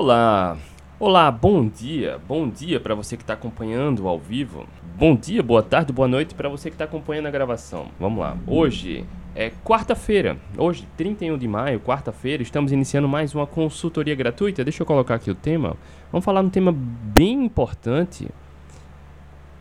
Olá, 0.00 0.56
olá, 1.00 1.28
bom 1.28 1.66
dia, 1.66 2.20
bom 2.28 2.48
dia 2.48 2.78
para 2.78 2.94
você 2.94 3.16
que 3.16 3.24
está 3.24 3.32
acompanhando 3.32 4.06
ao 4.06 4.16
vivo. 4.16 4.64
Bom 4.96 5.16
dia, 5.16 5.42
boa 5.42 5.60
tarde, 5.60 5.92
boa 5.92 6.06
noite 6.06 6.36
para 6.36 6.48
você 6.48 6.70
que 6.70 6.76
está 6.76 6.84
acompanhando 6.84 7.26
a 7.26 7.32
gravação. 7.32 7.88
Vamos 7.98 8.20
lá, 8.20 8.36
hoje 8.46 9.04
é 9.34 9.50
quarta-feira, 9.64 10.38
hoje, 10.56 10.86
31 10.96 11.36
de 11.36 11.48
maio, 11.48 11.80
quarta-feira, 11.80 12.44
estamos 12.44 12.70
iniciando 12.70 13.08
mais 13.08 13.34
uma 13.34 13.44
consultoria 13.44 14.14
gratuita. 14.14 14.62
Deixa 14.62 14.84
eu 14.84 14.86
colocar 14.86 15.16
aqui 15.16 15.32
o 15.32 15.34
tema. 15.34 15.76
Vamos 16.12 16.24
falar 16.24 16.42
um 16.42 16.48
tema 16.48 16.72
bem 16.72 17.46
importante 17.46 18.28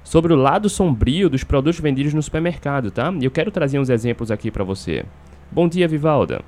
sobre 0.03 0.33
o 0.33 0.35
lado 0.35 0.69
sombrio 0.69 1.31
dos 1.31 1.43
produtos 1.43 1.79
vendidos 1.79 2.13
no 2.13 2.21
supermercado, 2.21 2.91
tá? 2.91 3.11
E 3.19 3.25
eu 3.25 3.31
quero 3.31 3.49
trazer 3.49 3.79
uns 3.79 3.89
exemplos 3.89 4.29
aqui 4.29 4.51
para 4.51 4.63
você. 4.63 5.03
Bom 5.51 5.67
dia, 5.67 5.87
Vivalda. 5.87 6.43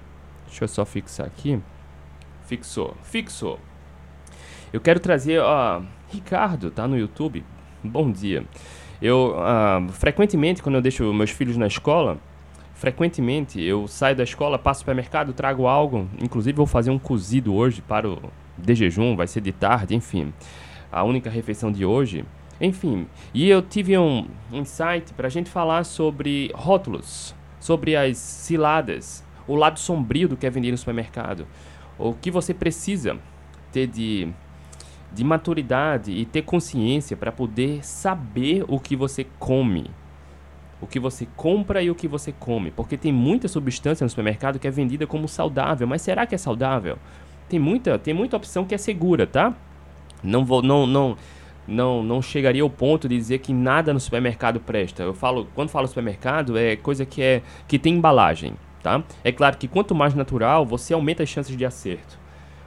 Deixa 0.45 0.65
eu 0.65 0.67
só 0.67 0.85
fixar 0.85 1.25
aqui. 1.25 1.59
Fixou, 2.45 2.95
fixou. 3.01 3.59
Eu 4.71 4.79
quero 4.79 4.99
trazer, 4.99 5.41
Ricardo, 6.11 6.69
tá 6.69 6.87
no 6.87 6.96
YouTube. 6.96 7.43
Bom 7.83 8.11
dia. 8.11 8.46
Eu, 9.01 9.36
uh, 9.36 9.92
frequentemente, 9.93 10.61
quando 10.61 10.75
eu 10.75 10.82
deixo 10.82 11.11
meus 11.11 11.32
filhos 11.32 11.57
na 11.57 11.65
escola, 11.65 12.19
frequentemente 12.75 13.59
eu 13.59 13.87
saio 13.87 14.15
da 14.15 14.23
escola, 14.23 14.59
passo 14.59 14.86
para 14.86 14.92
o 14.92 14.95
supermercado, 14.95 15.33
trago 15.33 15.65
algo. 15.65 16.07
Inclusive, 16.21 16.55
vou 16.55 16.68
fazer 16.68 16.92
um 16.92 17.00
cozido 17.00 17.55
hoje 17.55 17.82
para 17.82 18.07
o 18.07 18.21
de 18.55 18.75
jejum, 18.75 19.15
vai 19.15 19.25
ser 19.25 19.42
de 19.42 19.51
tarde, 19.51 19.95
enfim. 19.95 20.32
A 20.92 21.04
única 21.04 21.31
refeição 21.31 21.71
de 21.71 21.83
hoje. 21.83 22.23
Enfim, 22.61 23.07
e 23.33 23.50
eu 23.50 23.64
tive 23.64 23.97
um 23.97 24.28
insight 24.51 25.14
para 25.15 25.28
a 25.28 25.29
gente 25.31 25.50
falar 25.50 25.83
sobre 25.83 26.51
rótulos, 26.54 27.33
sobre 27.59 27.95
as 27.95 28.17
ciladas, 28.17 29.23
o 29.47 29.56
lado 29.56 29.79
sombrio 29.79 30.28
do 30.28 30.37
que 30.37 30.45
é 30.45 30.50
vendido 30.50 30.73
no 30.73 30.78
supermercado. 30.78 31.47
O 31.97 32.14
que 32.14 32.30
você 32.30 32.53
precisa 32.53 33.17
ter 33.72 33.88
de 33.88 34.28
de 35.11 35.23
maturidade 35.23 36.11
e 36.11 36.25
ter 36.25 36.44
consciência 36.44 37.17
para 37.17 37.31
poder 37.31 37.86
saber 37.86 38.64
o 38.67 38.80
que 38.80 38.95
você 38.95 39.25
come. 39.39 39.89
O 40.81 40.88
que 40.88 41.00
você 41.00 41.28
compra 41.36 41.81
e 41.81 41.89
o 41.89 41.95
que 41.95 42.08
você 42.08 42.31
come. 42.31 42.72
Porque 42.72 42.97
tem 42.97 43.11
muita 43.11 43.47
substância 43.47 44.03
no 44.03 44.09
supermercado 44.09 44.59
que 44.59 44.67
é 44.67 44.72
vendida 44.72 45.06
como 45.06 45.28
saudável. 45.28 45.88
Mas 45.88 46.02
será 46.02 46.25
que 46.25 46.36
é 46.36 46.38
saudável? 46.38 46.97
Tem 47.50 47.59
muita, 47.59 47.97
tem 47.97 48.14
muita 48.14 48.38
opção 48.38 48.64
que 48.66 48.75
é 48.75 48.78
segura, 48.78 49.25
tá? 49.25 49.53
Não 50.23 50.45
vou, 50.45 50.61
não, 50.61 50.86
não, 50.86 51.17
não, 51.67 52.03
não 52.03 52.22
chegaria 52.22 52.62
ao 52.62 52.69
ponto 52.69 53.09
de 53.09 53.17
dizer 53.17 53.39
que 53.39 53.52
nada 53.52 53.91
no 53.91 54.00
supermercado 54.00 54.59
presta. 54.59 55.03
Eu 55.03 55.14
falo, 55.14 55.47
quando 55.56 55.69
falo 55.69 55.88
supermercado, 55.88 56.58
é 56.58 56.75
coisa 56.75 57.06
que 57.06 57.22
é 57.22 57.41
que 57.67 57.80
tem 57.80 57.95
embalagem, 57.95 58.53
tá? 58.84 59.03
É 59.23 59.31
claro 59.31 59.58
que 59.58 59.67
quanto 59.67 59.95
mais 59.95 60.14
natural, 60.14 60.66
você 60.66 60.94
aumenta 60.94 61.23
as 61.23 61.30
chances 61.30 61.58
de 61.58 61.66
acerto. 61.66 62.19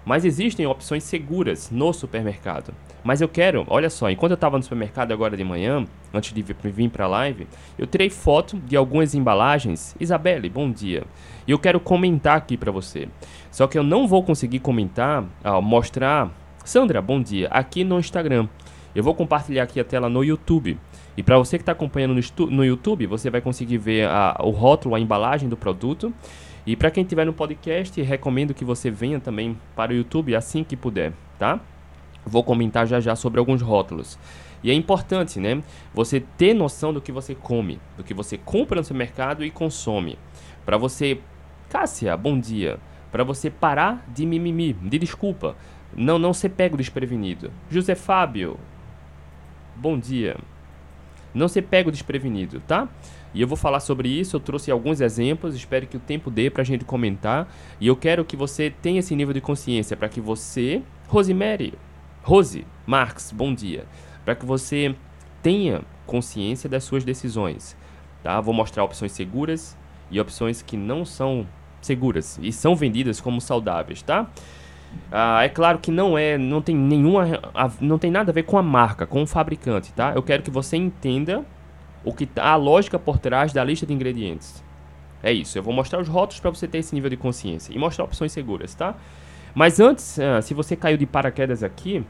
Mas 0.05 0.25
existem 0.25 0.67
opções 0.67 1.05
seguras 1.05 1.71
no 1.71 1.93
supermercado. 1.93 2.75
Mas 3.05 3.21
eu 3.21 3.29
quero, 3.29 3.65
olha 3.69 3.89
só, 3.89 4.11
enquanto 4.11 4.33
eu 4.33 4.37
estava 4.37 4.57
no 4.57 4.63
supermercado 4.63 5.13
agora 5.13 5.37
de 5.37 5.45
manhã, 5.45 5.85
antes 6.13 6.33
de 6.33 6.43
vir 6.43 6.89
para 6.91 7.05
a 7.05 7.09
live, 7.09 7.47
eu 7.79 7.87
tirei 7.87 8.11
foto 8.11 8.57
de 8.57 8.77
algumas 8.77 9.15
embalagens. 9.15 9.95
Isabelle, 10.01 10.49
bom 10.49 10.71
dia. 10.71 11.05
E 11.47 11.51
eu 11.51 11.59
quero 11.59 11.81
comentar 11.81 12.37
aqui 12.37 12.57
para 12.57 12.73
você. 12.73 13.09
Só 13.51 13.67
que 13.67 13.79
eu 13.79 13.83
não 13.83 14.07
vou 14.07 14.23
conseguir 14.23 14.61
comentar, 14.61 15.25
ó, 15.45 15.61
mostrar. 15.61 16.31
Sandra, 16.65 17.03
bom 17.03 17.21
dia, 17.21 17.49
aqui 17.49 17.83
no 17.83 17.99
Instagram. 17.99 18.49
Eu 18.95 19.03
vou 19.03 19.15
compartilhar 19.15 19.65
aqui 19.65 19.81
a 19.81 19.85
tela 19.85 20.09
no 20.09 20.23
YouTube. 20.23 20.79
E 21.17 21.23
para 21.23 21.39
você 21.39 21.59
que 21.59 21.63
está 21.63 21.73
acompanhando 21.73 22.15
no, 22.15 22.47
no, 22.47 22.65
YouTube, 22.65 23.07
você 23.07 23.31
vai 23.31 23.41
conseguir 23.41 23.79
ver 23.79 24.07
a, 24.07 24.37
o 24.41 24.51
rótulo, 24.51 24.95
a 24.95 25.01
embalagem 25.01 25.49
do 25.49 25.57
produto. 25.57 26.13
E 26.65 26.77
para 26.77 26.91
quem 26.91 27.03
estiver 27.03 27.27
no 27.27 27.33
podcast, 27.33 28.01
recomendo 28.03 28.55
que 28.55 28.65
você 28.65 28.91
venha 28.91 29.19
também 29.19 29.59
para 29.75 29.93
o 29.93 29.95
YouTube 29.95 30.35
assim 30.37 30.63
que 30.63 30.77
puder, 30.77 31.13
tá? 31.39 31.59
Vou 32.25 32.45
comentar 32.45 32.87
já 32.87 33.01
já 33.01 33.17
sobre 33.17 33.41
alguns 33.41 33.61
rótulos. 33.61 34.17
E 34.63 34.71
é 34.71 34.75
importante, 34.75 35.41
né? 35.41 35.61
Você 35.93 36.21
ter 36.21 36.55
noção 36.55 36.93
do 36.93 37.01
que 37.01 37.11
você 37.11 37.35
come, 37.35 37.81
do 37.97 38.05
que 38.05 38.15
você 38.15 38.39
compra 38.39 38.81
no 38.81 38.85
seu 38.85 38.95
mercado 38.95 39.45
e 39.45 39.51
consome. 39.51 40.17
Para 40.65 40.77
você, 40.77 41.19
Cássia, 41.69 42.17
bom 42.17 42.39
dia. 42.39 42.79
Para 43.11 43.25
você 43.25 43.51
parar 43.51 44.07
de 44.09 44.25
mimimi, 44.25 44.73
de 44.73 44.99
desculpa. 44.99 45.57
Não, 45.95 46.19
não 46.19 46.33
ser 46.33 46.51
pego 46.51 46.77
desprevenido. 46.77 47.51
José 47.69 47.95
Fábio, 47.95 48.57
bom 49.75 49.99
dia. 49.99 50.37
Não 51.35 51.49
ser 51.49 51.63
pego 51.63 51.91
desprevenido, 51.91 52.61
tá? 52.61 52.89
E 53.35 53.41
eu 53.41 53.49
vou 53.49 53.57
falar 53.57 53.81
sobre 53.81 54.09
isso, 54.09 54.37
eu 54.37 54.41
trouxe 54.41 54.71
alguns 54.71 55.01
exemplos, 55.01 55.55
espero 55.55 55.87
que 55.87 55.97
o 55.97 56.01
tempo 56.01 56.31
dê 56.31 56.51
para 56.51 56.63
a 56.63 56.65
gente 56.65 56.85
comentar. 56.85 57.49
E 57.81 57.87
eu 57.87 57.97
quero 57.97 58.25
que 58.25 58.37
você 58.37 58.71
tenha 58.71 59.01
esse 59.01 59.17
nível 59.17 59.33
de 59.33 59.41
consciência 59.41 59.97
para 59.97 60.09
que 60.09 60.21
você, 60.21 60.83
Rosemary, 61.09 61.75
Rose, 62.23 62.67
Marx, 62.87 63.33
bom 63.33 63.55
dia, 63.55 63.87
para 64.25 64.35
que 64.35 64.45
você 64.45 64.95
tenha 65.43 65.83
consciência 66.07 66.69
das 66.69 66.85
suas 66.85 67.05
decisões. 67.05 67.77
Tá? 68.23 68.41
Vou 68.41 68.55
mostrar 68.55 68.85
opções 68.85 69.13
seguras 69.13 69.77
e 70.11 70.21
opções 70.21 70.63
que 70.63 70.77
não 70.77 71.05
são 71.05 71.47
seguras 71.81 72.39
e 72.41 72.53
são 72.53 72.77
vendidas 72.77 73.21
como 73.21 73.41
saudáveis, 73.41 74.03
tá? 74.03 74.31
Ah, 75.11 75.43
é 75.43 75.49
claro 75.49 75.79
que 75.79 75.91
não 75.91 76.17
é, 76.17 76.37
não 76.37 76.61
tem 76.61 76.77
nenhuma, 76.77 77.27
não 77.81 77.99
tem 77.99 78.11
nada 78.11 78.31
a 78.31 78.35
ver 78.35 78.45
com 78.45 78.59
a 78.59 78.63
marca, 78.63 79.07
com 79.07 79.23
o 79.23 79.27
fabricante, 79.27 79.93
tá? 79.93 80.13
Eu 80.15 80.23
quero 80.23 80.43
que 80.43 80.51
você 80.51 80.77
entenda 80.77 81.45
o 82.05 82.13
que 82.13 82.27
tá, 82.27 82.51
a 82.51 82.57
lógica 82.57 82.99
por 82.99 83.19
trás 83.19 83.53
da 83.53 83.63
lista 83.63 83.87
de 83.87 83.93
ingredientes. 83.93 84.63
É 85.23 85.33
isso, 85.33 85.57
eu 85.57 85.63
vou 85.63 85.73
mostrar 85.73 86.01
os 86.01 86.09
rótulos 86.09 86.41
para 86.41 86.51
você 86.51 86.67
ter 86.67 86.79
esse 86.79 86.95
nível 86.95 87.09
de 87.09 87.17
consciência 87.17 87.73
e 87.73 87.79
mostrar 87.79 88.05
opções 88.05 88.33
seguras, 88.33 88.75
tá? 88.75 88.97
Mas 89.55 89.79
antes, 89.79 90.19
uh, 90.19 90.43
se 90.43 90.55
você 90.55 90.75
caiu 90.75 90.97
de 90.97 91.07
paraquedas 91.07 91.63
aqui 91.63 92.05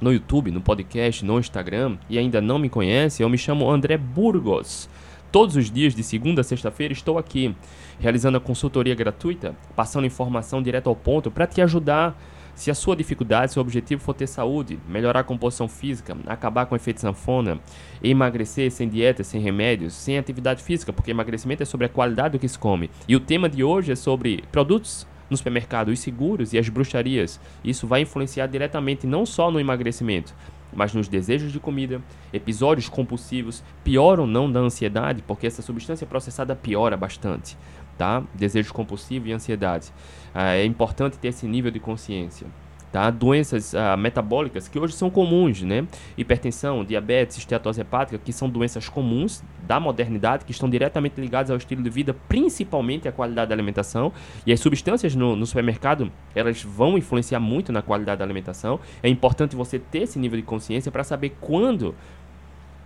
no 0.00 0.12
YouTube, 0.12 0.50
no 0.50 0.60
podcast, 0.60 1.24
no 1.24 1.38
Instagram 1.38 1.98
e 2.08 2.18
ainda 2.18 2.40
não 2.40 2.58
me 2.58 2.68
conhece, 2.68 3.22
eu 3.22 3.28
me 3.28 3.38
chamo 3.38 3.70
André 3.70 3.96
Burgos. 3.96 4.88
Todos 5.30 5.54
os 5.54 5.70
dias, 5.70 5.94
de 5.94 6.02
segunda 6.02 6.40
a 6.40 6.44
sexta-feira, 6.44 6.92
estou 6.92 7.16
aqui 7.16 7.54
realizando 8.00 8.38
a 8.38 8.40
consultoria 8.40 8.94
gratuita, 8.94 9.54
passando 9.76 10.06
informação 10.06 10.60
direto 10.60 10.88
ao 10.88 10.96
ponto 10.96 11.30
para 11.30 11.46
te 11.46 11.60
ajudar 11.60 12.20
se 12.60 12.70
a 12.70 12.74
sua 12.74 12.94
dificuldade, 12.94 13.54
seu 13.54 13.62
objetivo 13.62 14.02
for 14.02 14.12
ter 14.12 14.26
saúde, 14.26 14.78
melhorar 14.86 15.20
a 15.20 15.24
composição 15.24 15.66
física, 15.66 16.14
acabar 16.26 16.66
com 16.66 16.74
o 16.74 16.76
efeito 16.76 17.00
sanfona, 17.00 17.58
emagrecer 18.04 18.70
sem 18.70 18.86
dieta, 18.86 19.24
sem 19.24 19.40
remédios, 19.40 19.94
sem 19.94 20.18
atividade 20.18 20.62
física, 20.62 20.92
porque 20.92 21.10
emagrecimento 21.10 21.62
é 21.62 21.66
sobre 21.66 21.86
a 21.86 21.88
qualidade 21.88 22.32
do 22.32 22.38
que 22.38 22.46
se 22.46 22.58
come. 22.58 22.90
E 23.08 23.16
o 23.16 23.20
tema 23.20 23.48
de 23.48 23.64
hoje 23.64 23.92
é 23.92 23.96
sobre 23.96 24.44
produtos 24.52 25.06
no 25.30 25.38
supermercado, 25.38 25.88
os 25.88 26.00
seguros 26.00 26.52
e 26.52 26.58
as 26.58 26.68
bruxarias. 26.68 27.40
Isso 27.64 27.86
vai 27.86 28.02
influenciar 28.02 28.46
diretamente 28.46 29.06
não 29.06 29.24
só 29.24 29.50
no 29.50 29.58
emagrecimento, 29.58 30.34
mas 30.70 30.92
nos 30.92 31.08
desejos 31.08 31.52
de 31.52 31.58
comida, 31.58 32.02
episódios 32.30 32.90
compulsivos, 32.90 33.62
pioram 33.82 34.26
não 34.26 34.52
da 34.52 34.60
ansiedade, 34.60 35.24
porque 35.26 35.46
essa 35.46 35.62
substância 35.62 36.06
processada 36.06 36.54
piora 36.54 36.94
bastante 36.94 37.56
tá? 38.00 38.22
Desejo 38.34 38.72
compulsivo 38.72 39.28
e 39.28 39.32
ansiedade. 39.34 39.92
Ah, 40.32 40.54
é 40.54 40.64
importante 40.64 41.18
ter 41.18 41.28
esse 41.28 41.46
nível 41.46 41.70
de 41.70 41.78
consciência. 41.78 42.46
Tá? 42.90 43.10
Doenças 43.10 43.74
ah, 43.74 43.94
metabólicas 43.94 44.68
que 44.68 44.78
hoje 44.78 44.94
são 44.94 45.10
comuns, 45.10 45.60
né? 45.60 45.86
Hipertensão, 46.16 46.82
diabetes, 46.82 47.36
esteatose 47.36 47.82
hepática, 47.82 48.16
que 48.16 48.32
são 48.32 48.48
doenças 48.48 48.88
comuns 48.88 49.44
da 49.66 49.78
modernidade, 49.78 50.46
que 50.46 50.50
estão 50.50 50.68
diretamente 50.68 51.20
ligadas 51.20 51.50
ao 51.50 51.58
estilo 51.58 51.82
de 51.82 51.90
vida, 51.90 52.16
principalmente 52.26 53.06
à 53.06 53.12
qualidade 53.12 53.50
da 53.50 53.54
alimentação. 53.54 54.10
E 54.46 54.52
as 54.52 54.60
substâncias 54.60 55.14
no, 55.14 55.36
no 55.36 55.44
supermercado, 55.44 56.10
elas 56.34 56.62
vão 56.62 56.96
influenciar 56.96 57.38
muito 57.38 57.70
na 57.70 57.82
qualidade 57.82 58.20
da 58.20 58.24
alimentação. 58.24 58.80
É 59.02 59.10
importante 59.10 59.54
você 59.54 59.78
ter 59.78 60.04
esse 60.04 60.18
nível 60.18 60.40
de 60.40 60.46
consciência 60.46 60.90
para 60.90 61.04
saber 61.04 61.36
quando 61.38 61.94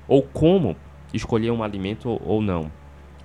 ou 0.08 0.22
como 0.22 0.75
escolher 1.14 1.52
um 1.52 1.62
alimento 1.62 2.20
ou, 2.26 2.42
não. 2.42 2.69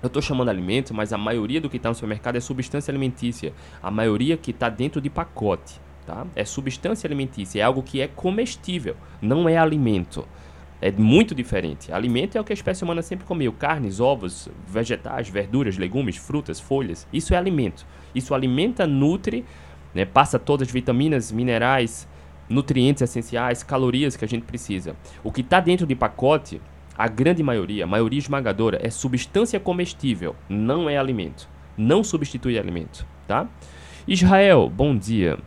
Eu 0.02 0.06
estou 0.06 0.22
chamando 0.22 0.48
alimento, 0.48 0.94
mas 0.94 1.12
a 1.12 1.18
maioria 1.18 1.60
do 1.60 1.68
que 1.68 1.76
está 1.76 1.90
no 1.90 1.94
supermercado 1.94 2.36
é 2.36 2.40
substância 2.40 2.90
alimentícia. 2.90 3.52
A 3.82 3.90
maioria 3.90 4.36
que 4.36 4.50
está 4.50 4.68
dentro 4.70 5.00
de 5.00 5.10
pacote, 5.10 5.78
tá? 6.06 6.26
É 6.34 6.44
substância 6.44 7.06
alimentícia, 7.06 7.60
é 7.60 7.62
algo 7.62 7.82
que 7.82 8.00
é 8.00 8.08
comestível, 8.08 8.96
não 9.20 9.48
é 9.48 9.58
alimento. 9.58 10.26
É 10.80 10.90
muito 10.90 11.34
diferente. 11.34 11.92
Alimento 11.92 12.38
é 12.38 12.40
o 12.40 12.44
que 12.44 12.52
a 12.52 12.54
espécie 12.54 12.82
humana 12.82 13.02
sempre 13.02 13.26
comeu: 13.26 13.52
carnes, 13.52 14.00
ovos, 14.00 14.48
vegetais, 14.66 15.28
verduras, 15.28 15.76
legumes, 15.76 16.16
frutas, 16.16 16.58
folhas. 16.58 17.06
Isso 17.12 17.34
é 17.34 17.36
alimento. 17.36 17.86
Isso 18.14 18.34
alimenta, 18.34 18.86
nutre, 18.86 19.44
né, 19.94 20.06
passa 20.06 20.38
todas 20.38 20.68
as 20.68 20.72
vitaminas, 20.72 21.30
minerais, 21.30 22.08
nutrientes 22.48 23.02
essenciais, 23.02 23.62
calorias 23.62 24.16
que 24.16 24.24
a 24.24 24.28
gente 24.28 24.44
precisa. 24.44 24.96
O 25.22 25.30
que 25.30 25.42
está 25.42 25.60
dentro 25.60 25.86
de 25.86 25.94
pacote 25.94 26.60
a 27.00 27.08
grande 27.08 27.42
maioria, 27.42 27.84
a 27.84 27.86
maioria 27.86 28.18
esmagadora, 28.18 28.78
é 28.82 28.90
substância 28.90 29.58
comestível, 29.58 30.36
não 30.50 30.86
é 30.86 30.98
alimento. 30.98 31.48
Não 31.74 32.04
substitui 32.04 32.58
alimento, 32.58 33.06
tá? 33.26 33.48
Israel, 34.06 34.68
bom 34.68 34.94
dia. 34.94 35.38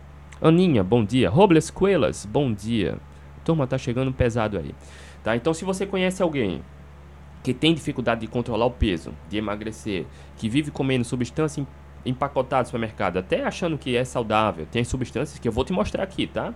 Aninha, 0.42 0.84
bom 0.84 1.06
dia. 1.06 1.30
Robles 1.30 1.70
Coelas, 1.70 2.26
bom 2.26 2.52
dia. 2.52 2.98
Turma, 3.46 3.68
tá 3.68 3.78
chegando 3.78 4.12
pesado 4.12 4.58
aí. 4.58 4.74
Tá? 5.24 5.36
Então, 5.36 5.54
se 5.54 5.64
você 5.64 5.86
conhece 5.86 6.24
alguém 6.24 6.64
que 7.44 7.54
tem 7.54 7.76
dificuldade 7.76 8.22
de 8.22 8.28
controlar 8.28 8.66
o 8.66 8.72
peso, 8.72 9.14
de 9.30 9.38
emagrecer, 9.38 10.08
que 10.38 10.50
vive 10.50 10.72
comendo 10.72 11.06
substância 11.06 11.64
empacotado 12.04 12.64
no 12.64 12.66
supermercado, 12.66 13.18
até 13.18 13.44
achando 13.44 13.78
que 13.78 13.96
é 13.96 14.04
saudável, 14.04 14.66
tem 14.72 14.84
substâncias 14.84 15.38
que 15.38 15.48
eu 15.48 15.52
vou 15.52 15.64
te 15.64 15.72
mostrar 15.72 16.02
aqui, 16.02 16.26
tá? 16.26 16.52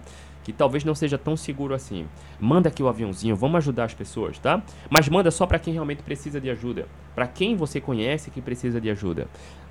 Que 0.47 0.53
talvez 0.53 0.85
não 0.85 0.95
seja 0.95 1.17
tão 1.17 1.35
seguro 1.35 1.73
assim. 1.73 2.07
Manda 2.39 2.69
aqui 2.69 2.81
o 2.81 2.87
aviãozinho, 2.87 3.35
vamos 3.35 3.57
ajudar 3.57 3.83
as 3.83 3.93
pessoas, 3.93 4.39
tá? 4.39 4.63
Mas 4.89 5.09
manda 5.09 5.29
só 5.29 5.45
para 5.45 5.59
quem 5.59 5.73
realmente 5.73 6.01
precisa 6.01 6.39
de 6.39 6.49
ajuda, 6.49 6.87
para 7.13 7.27
quem 7.27 7.57
você 7.57 7.81
conhece 7.81 8.31
que 8.31 8.41
precisa 8.41 8.79
de 8.79 8.89
ajuda, 8.89 9.27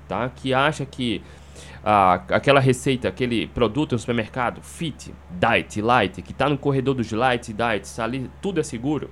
tá? 0.07 0.29
Que 0.29 0.53
acha 0.53 0.85
que 0.85 1.23
ah, 1.83 2.21
aquela 2.29 2.59
receita, 2.59 3.07
aquele 3.07 3.47
produto 3.47 3.93
no 3.93 3.97
supermercado, 3.97 4.61
fit, 4.61 5.11
diet, 5.31 5.81
light, 5.81 6.21
que 6.21 6.31
está 6.31 6.47
no 6.47 6.59
corredor 6.59 6.93
dos 6.93 7.11
light, 7.11 7.51
diets, 7.51 7.97
ali 7.97 8.29
tudo 8.39 8.59
é 8.59 8.63
seguro. 8.63 9.09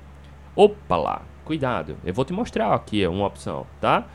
Opa 0.56 0.96
lá, 0.96 1.24
cuidado. 1.44 1.98
Eu 2.06 2.14
vou 2.14 2.24
te 2.24 2.32
mostrar 2.32 2.76
aqui 2.76 3.08
uma 3.08 3.26
opção, 3.26 3.66
tá? 3.82 4.06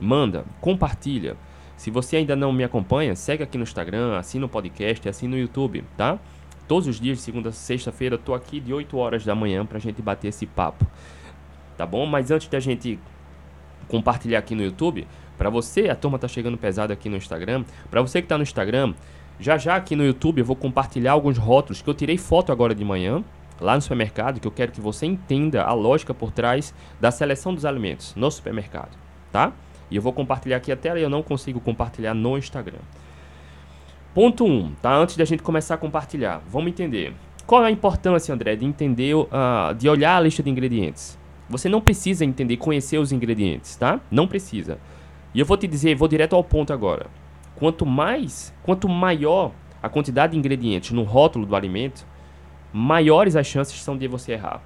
Manda, 0.00 0.46
compartilha. 0.58 1.36
Se 1.76 1.90
você 1.90 2.16
ainda 2.16 2.34
não 2.34 2.50
me 2.50 2.64
acompanha, 2.64 3.14
segue 3.14 3.42
aqui 3.42 3.58
no 3.58 3.64
Instagram, 3.64 4.16
assina 4.16 4.46
o 4.46 4.48
podcast, 4.48 5.06
assina 5.06 5.36
no 5.36 5.42
YouTube, 5.42 5.84
tá? 5.98 6.18
Todos 6.66 6.88
os 6.88 6.98
dias, 6.98 7.20
segunda 7.20 7.50
a 7.50 7.52
sexta-feira, 7.52 8.14
eu 8.14 8.18
tô 8.18 8.32
aqui 8.32 8.58
de 8.58 8.72
8 8.72 8.96
horas 8.96 9.24
da 9.24 9.34
manhã 9.34 9.66
pra 9.66 9.78
gente 9.78 10.00
bater 10.00 10.28
esse 10.28 10.46
papo. 10.46 10.86
Tá 11.76 11.84
bom? 11.84 12.06
Mas 12.06 12.30
antes 12.30 12.48
da 12.48 12.58
gente 12.58 12.98
compartilhar 13.88 14.38
aqui 14.38 14.54
no 14.54 14.62
YouTube, 14.62 15.06
para 15.36 15.50
você, 15.50 15.90
a 15.90 15.94
turma 15.94 16.18
tá 16.18 16.26
chegando 16.26 16.56
pesado 16.56 16.92
aqui 16.92 17.08
no 17.08 17.16
Instagram. 17.16 17.64
Para 17.90 18.00
você 18.00 18.22
que 18.22 18.28
tá 18.28 18.38
no 18.38 18.42
Instagram, 18.42 18.94
já 19.38 19.58
já 19.58 19.76
aqui 19.76 19.94
no 19.94 20.04
YouTube 20.04 20.38
eu 20.38 20.44
vou 20.44 20.56
compartilhar 20.56 21.12
alguns 21.12 21.36
rótulos 21.36 21.82
que 21.82 21.90
eu 21.90 21.94
tirei 21.94 22.16
foto 22.16 22.50
agora 22.50 22.74
de 22.74 22.84
manhã, 22.84 23.22
lá 23.60 23.74
no 23.74 23.82
supermercado, 23.82 24.40
que 24.40 24.46
eu 24.46 24.52
quero 24.52 24.72
que 24.72 24.80
você 24.80 25.04
entenda 25.04 25.62
a 25.62 25.74
lógica 25.74 26.14
por 26.14 26.30
trás 26.30 26.72
da 27.00 27.10
seleção 27.10 27.54
dos 27.54 27.64
alimentos 27.64 28.14
no 28.14 28.30
supermercado, 28.30 28.96
tá? 29.30 29.52
E 29.90 29.96
eu 29.96 30.02
vou 30.02 30.12
compartilhar 30.12 30.56
aqui 30.56 30.72
a 30.72 30.76
tela 30.76 30.98
e 30.98 31.02
eu 31.02 31.10
não 31.10 31.22
consigo 31.22 31.60
compartilhar 31.60 32.14
no 32.14 32.38
Instagram. 32.38 32.78
Ponto 34.14 34.44
1, 34.44 34.48
um, 34.48 34.72
tá? 34.80 34.94
Antes 34.94 35.16
da 35.16 35.24
gente 35.24 35.42
começar 35.42 35.74
a 35.74 35.76
compartilhar, 35.76 36.40
vamos 36.48 36.70
entender. 36.70 37.12
Qual 37.44 37.64
é 37.64 37.66
a 37.66 37.70
importância, 37.70 38.32
André, 38.32 38.54
de 38.54 38.64
entender, 38.64 39.12
uh, 39.12 39.26
de 39.76 39.88
olhar 39.88 40.16
a 40.16 40.20
lista 40.20 40.40
de 40.40 40.48
ingredientes? 40.48 41.18
Você 41.48 41.68
não 41.68 41.80
precisa 41.80 42.24
entender, 42.24 42.56
conhecer 42.56 42.96
os 42.96 43.10
ingredientes, 43.10 43.74
tá? 43.74 43.98
Não 44.12 44.28
precisa. 44.28 44.78
E 45.34 45.40
eu 45.40 45.44
vou 45.44 45.56
te 45.56 45.66
dizer, 45.66 45.96
vou 45.96 46.06
direto 46.06 46.36
ao 46.36 46.44
ponto 46.44 46.72
agora. 46.72 47.08
Quanto 47.56 47.84
mais, 47.84 48.54
quanto 48.62 48.88
maior 48.88 49.50
a 49.82 49.88
quantidade 49.88 50.34
de 50.34 50.38
ingredientes 50.38 50.92
no 50.92 51.02
rótulo 51.02 51.44
do 51.44 51.56
alimento, 51.56 52.06
maiores 52.72 53.34
as 53.34 53.48
chances 53.48 53.82
são 53.82 53.98
de 53.98 54.06
você 54.06 54.34
errar. 54.34 54.62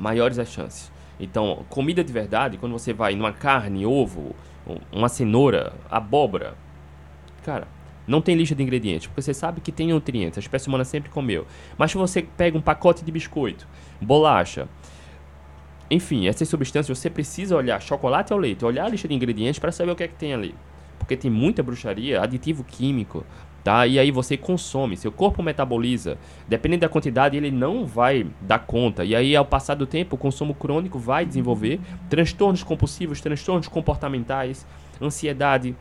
Maiores 0.00 0.40
as 0.40 0.48
chances. 0.48 0.90
Então, 1.20 1.64
comida 1.68 2.02
de 2.02 2.12
verdade, 2.12 2.58
quando 2.58 2.72
você 2.72 2.92
vai 2.92 3.14
numa 3.14 3.32
carne, 3.32 3.86
ovo, 3.86 4.34
uma 4.92 5.08
cenoura, 5.08 5.72
abóbora, 5.88 6.54
cara, 7.44 7.68
não 8.06 8.20
tem 8.20 8.36
lista 8.36 8.54
de 8.54 8.62
ingredientes, 8.62 9.06
porque 9.06 9.22
você 9.22 9.34
sabe 9.34 9.60
que 9.60 9.72
tem 9.72 9.88
nutrientes, 9.88 10.38
a 10.38 10.40
espécie 10.40 10.68
humana 10.68 10.84
sempre 10.84 11.10
comeu. 11.10 11.46
Mas 11.76 11.90
se 11.90 11.96
você 11.96 12.22
pega 12.22 12.56
um 12.56 12.60
pacote 12.60 13.04
de 13.04 13.10
biscoito, 13.10 13.66
bolacha, 14.00 14.68
enfim, 15.90 16.26
essas 16.26 16.48
substâncias 16.48 16.98
você 16.98 17.08
precisa 17.08 17.56
olhar 17.56 17.80
chocolate 17.80 18.32
ou 18.32 18.38
leite, 18.38 18.64
olhar 18.64 18.86
a 18.86 18.88
lista 18.88 19.06
de 19.06 19.14
ingredientes 19.14 19.58
para 19.58 19.70
saber 19.70 19.92
o 19.92 19.96
que 19.96 20.02
é 20.02 20.08
que 20.08 20.14
tem 20.14 20.34
ali. 20.34 20.54
Porque 20.98 21.16
tem 21.16 21.30
muita 21.30 21.62
bruxaria, 21.62 22.20
aditivo 22.20 22.64
químico, 22.64 23.24
tá? 23.62 23.86
E 23.86 23.98
aí 23.98 24.10
você 24.10 24.36
consome, 24.36 24.96
seu 24.96 25.12
corpo 25.12 25.42
metaboliza. 25.42 26.18
Dependendo 26.48 26.80
da 26.80 26.88
quantidade, 26.88 27.36
ele 27.36 27.50
não 27.50 27.86
vai 27.86 28.26
dar 28.40 28.60
conta. 28.60 29.04
E 29.04 29.14
aí, 29.14 29.36
ao 29.36 29.44
passar 29.44 29.74
do 29.74 29.86
tempo, 29.86 30.16
o 30.16 30.18
consumo 30.18 30.54
crônico 30.54 30.98
vai 30.98 31.24
desenvolver 31.24 31.80
transtornos 32.08 32.64
compulsivos, 32.64 33.20
transtornos 33.20 33.68
comportamentais, 33.68 34.66
ansiedade, 35.00 35.76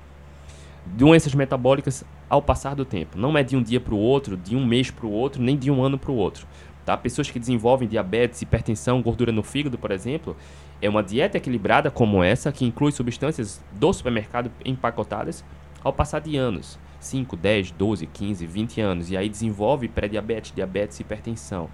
doenças 0.86 1.34
metabólicas 1.34 2.04
ao 2.30 2.42
passar 2.42 2.76
do 2.76 2.86
tempo. 2.86 3.18
Não 3.18 3.38
é 3.38 3.44
de 3.44 3.56
um 3.56 3.62
dia 3.64 3.80
para 3.80 3.94
o 3.94 4.00
outro, 4.00 4.36
de 4.36 4.56
um 4.56 4.66
mês 4.66 4.92
para 4.92 5.06
o 5.06 5.12
outro, 5.12 5.42
nem 5.42 5.58
de 5.58 5.70
um 5.70 5.84
ano 5.84 5.98
para 5.98 6.12
o 6.12 6.16
outro. 6.16 6.48
Tá? 6.86 6.96
Pessoas 6.96 7.30
que 7.32 7.40
desenvolvem 7.40 7.88
diabetes, 7.88 8.42
hipertensão, 8.42 9.02
gordura 9.02 9.32
no 9.32 9.42
fígado, 9.42 9.78
por 9.78 9.92
exemplo, 9.92 10.36
é 10.82 10.88
uma 10.88 11.02
dieta 11.02 11.38
equilibrada 11.38 11.90
como 11.90 12.24
essa, 12.24 12.52
que 12.52 12.66
inclui 12.66 12.92
substâncias 12.92 13.64
do 13.72 13.92
supermercado 13.92 14.52
empacotadas, 14.64 15.44
ao 15.84 15.94
passar 15.94 16.20
de 16.20 16.36
anos 16.36 16.80
5, 17.00 17.36
10, 17.38 17.72
12, 17.72 18.08
15, 18.08 18.46
20 18.46 18.82
anos 18.82 19.12
e 19.12 19.18
aí 19.18 19.30
desenvolve 19.30 19.88
pré-diabetes, 19.88 20.52
diabetes, 20.52 21.00
hipertensão. 21.00 21.70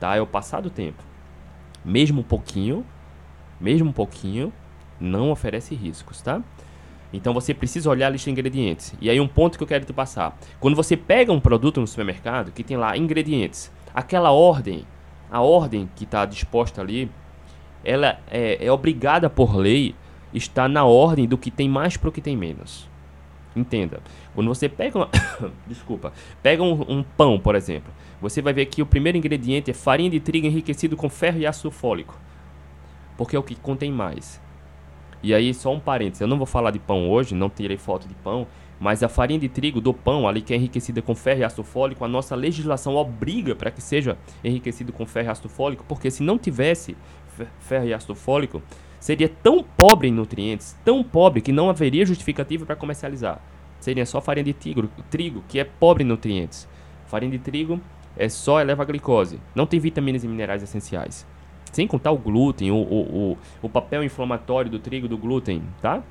Tá? 0.00 0.16
É 0.16 0.20
o 0.20 0.26
passar 0.26 0.60
do 0.60 0.70
tempo. 0.70 1.02
Mesmo 1.84 2.20
um 2.20 2.24
pouquinho, 2.24 2.84
mesmo 3.60 3.88
um 3.88 3.92
pouquinho, 3.92 4.52
não 5.00 5.30
oferece 5.30 5.74
riscos, 5.74 6.20
tá? 6.20 6.42
Então 7.12 7.34
você 7.34 7.52
precisa 7.52 7.90
olhar 7.90 8.06
a 8.06 8.10
lista 8.10 8.26
de 8.26 8.32
ingredientes. 8.32 8.94
E 9.00 9.10
aí 9.10 9.20
um 9.20 9.28
ponto 9.28 9.58
que 9.58 9.62
eu 9.62 9.68
quero 9.68 9.84
te 9.84 9.92
passar. 9.92 10.38
Quando 10.58 10.74
você 10.74 10.96
pega 10.96 11.32
um 11.32 11.40
produto 11.40 11.80
no 11.80 11.86
supermercado 11.86 12.52
que 12.52 12.64
tem 12.64 12.76
lá 12.76 12.96
ingredientes, 12.96 13.70
aquela 13.94 14.32
ordem, 14.32 14.84
a 15.30 15.40
ordem 15.40 15.88
que 15.94 16.04
está 16.04 16.24
disposta 16.24 16.80
ali, 16.80 17.10
ela 17.84 18.18
é, 18.30 18.64
é, 18.64 18.72
obrigada 18.72 19.28
por 19.28 19.56
lei 19.56 19.94
estar 20.32 20.68
na 20.68 20.84
ordem 20.84 21.26
do 21.26 21.36
que 21.36 21.50
tem 21.50 21.68
mais 21.68 21.96
para 21.96 22.08
o 22.08 22.12
que 22.12 22.20
tem 22.20 22.36
menos. 22.36 22.90
Entenda. 23.54 24.00
Quando 24.34 24.48
você 24.48 24.68
pega 24.68 24.98
uma, 24.98 25.08
desculpa, 25.66 26.12
pega 26.42 26.62
um, 26.62 26.80
um, 26.88 27.02
pão, 27.02 27.38
por 27.38 27.54
exemplo, 27.54 27.92
você 28.20 28.40
vai 28.40 28.52
ver 28.52 28.66
que 28.66 28.80
o 28.80 28.86
primeiro 28.86 29.18
ingrediente 29.18 29.70
é 29.70 29.74
farinha 29.74 30.08
de 30.08 30.20
trigo 30.20 30.46
enriquecido 30.46 30.96
com 30.96 31.08
ferro 31.08 31.38
e 31.38 31.46
ácido 31.46 31.70
fólico, 31.70 32.18
porque 33.16 33.36
é 33.36 33.38
o 33.38 33.42
que 33.42 33.54
contém 33.54 33.92
mais. 33.92 34.40
E 35.22 35.32
aí 35.32 35.54
só 35.54 35.72
um 35.72 35.78
parênteses, 35.78 36.20
eu 36.20 36.26
não 36.26 36.36
vou 36.36 36.46
falar 36.46 36.70
de 36.70 36.78
pão 36.78 37.08
hoje, 37.08 37.34
não 37.34 37.48
tirei 37.48 37.76
foto 37.76 38.08
de 38.08 38.14
pão, 38.14 38.46
mas 38.80 39.02
a 39.04 39.08
farinha 39.08 39.38
de 39.38 39.48
trigo 39.48 39.80
do 39.80 39.94
pão, 39.94 40.26
ali 40.26 40.42
que 40.42 40.52
é 40.52 40.56
enriquecida 40.56 41.00
com 41.00 41.14
ferro 41.14 41.40
e 41.40 41.44
ácido 41.44 41.62
fólico, 41.62 42.04
a 42.04 42.08
nossa 42.08 42.34
legislação 42.34 42.96
obriga 42.96 43.54
para 43.54 43.70
que 43.70 43.80
seja 43.80 44.18
enriquecido 44.42 44.92
com 44.92 45.06
ferro 45.06 45.28
e 45.28 45.30
ácido 45.30 45.48
fólico, 45.48 45.84
porque 45.86 46.10
se 46.10 46.22
não 46.22 46.36
tivesse 46.36 46.96
ferro 47.60 47.86
e 47.86 47.94
ácido 47.94 48.16
fólico, 48.16 48.60
seria 48.98 49.28
tão 49.28 49.62
pobre 49.62 50.08
em 50.08 50.12
nutrientes, 50.12 50.76
tão 50.84 51.04
pobre 51.04 51.40
que 51.40 51.52
não 51.52 51.70
haveria 51.70 52.04
justificativa 52.04 52.66
para 52.66 52.74
comercializar. 52.74 53.40
Seria 53.78 54.04
só 54.04 54.20
farinha 54.20 54.44
de 54.44 54.52
trigo, 54.52 54.88
trigo, 55.08 55.44
que 55.48 55.60
é 55.60 55.64
pobre 55.64 56.02
em 56.02 56.06
nutrientes. 56.06 56.68
Farinha 57.06 57.30
de 57.30 57.38
trigo 57.38 57.80
é 58.16 58.28
só 58.28 58.60
eleva 58.60 58.82
a 58.82 58.86
glicose, 58.86 59.40
não 59.54 59.66
tem 59.66 59.78
vitaminas 59.78 60.24
e 60.24 60.28
minerais 60.28 60.62
essenciais. 60.62 61.24
Sem 61.72 61.86
contar 61.86 62.12
o 62.12 62.18
glúten, 62.18 62.70
o, 62.70 62.76
o, 62.76 63.32
o, 63.32 63.38
o 63.62 63.68
papel 63.68 64.04
inflamatório 64.04 64.70
do 64.70 64.78
trigo, 64.78 65.08
do 65.08 65.16
glúten, 65.16 65.62
tá? 65.80 66.02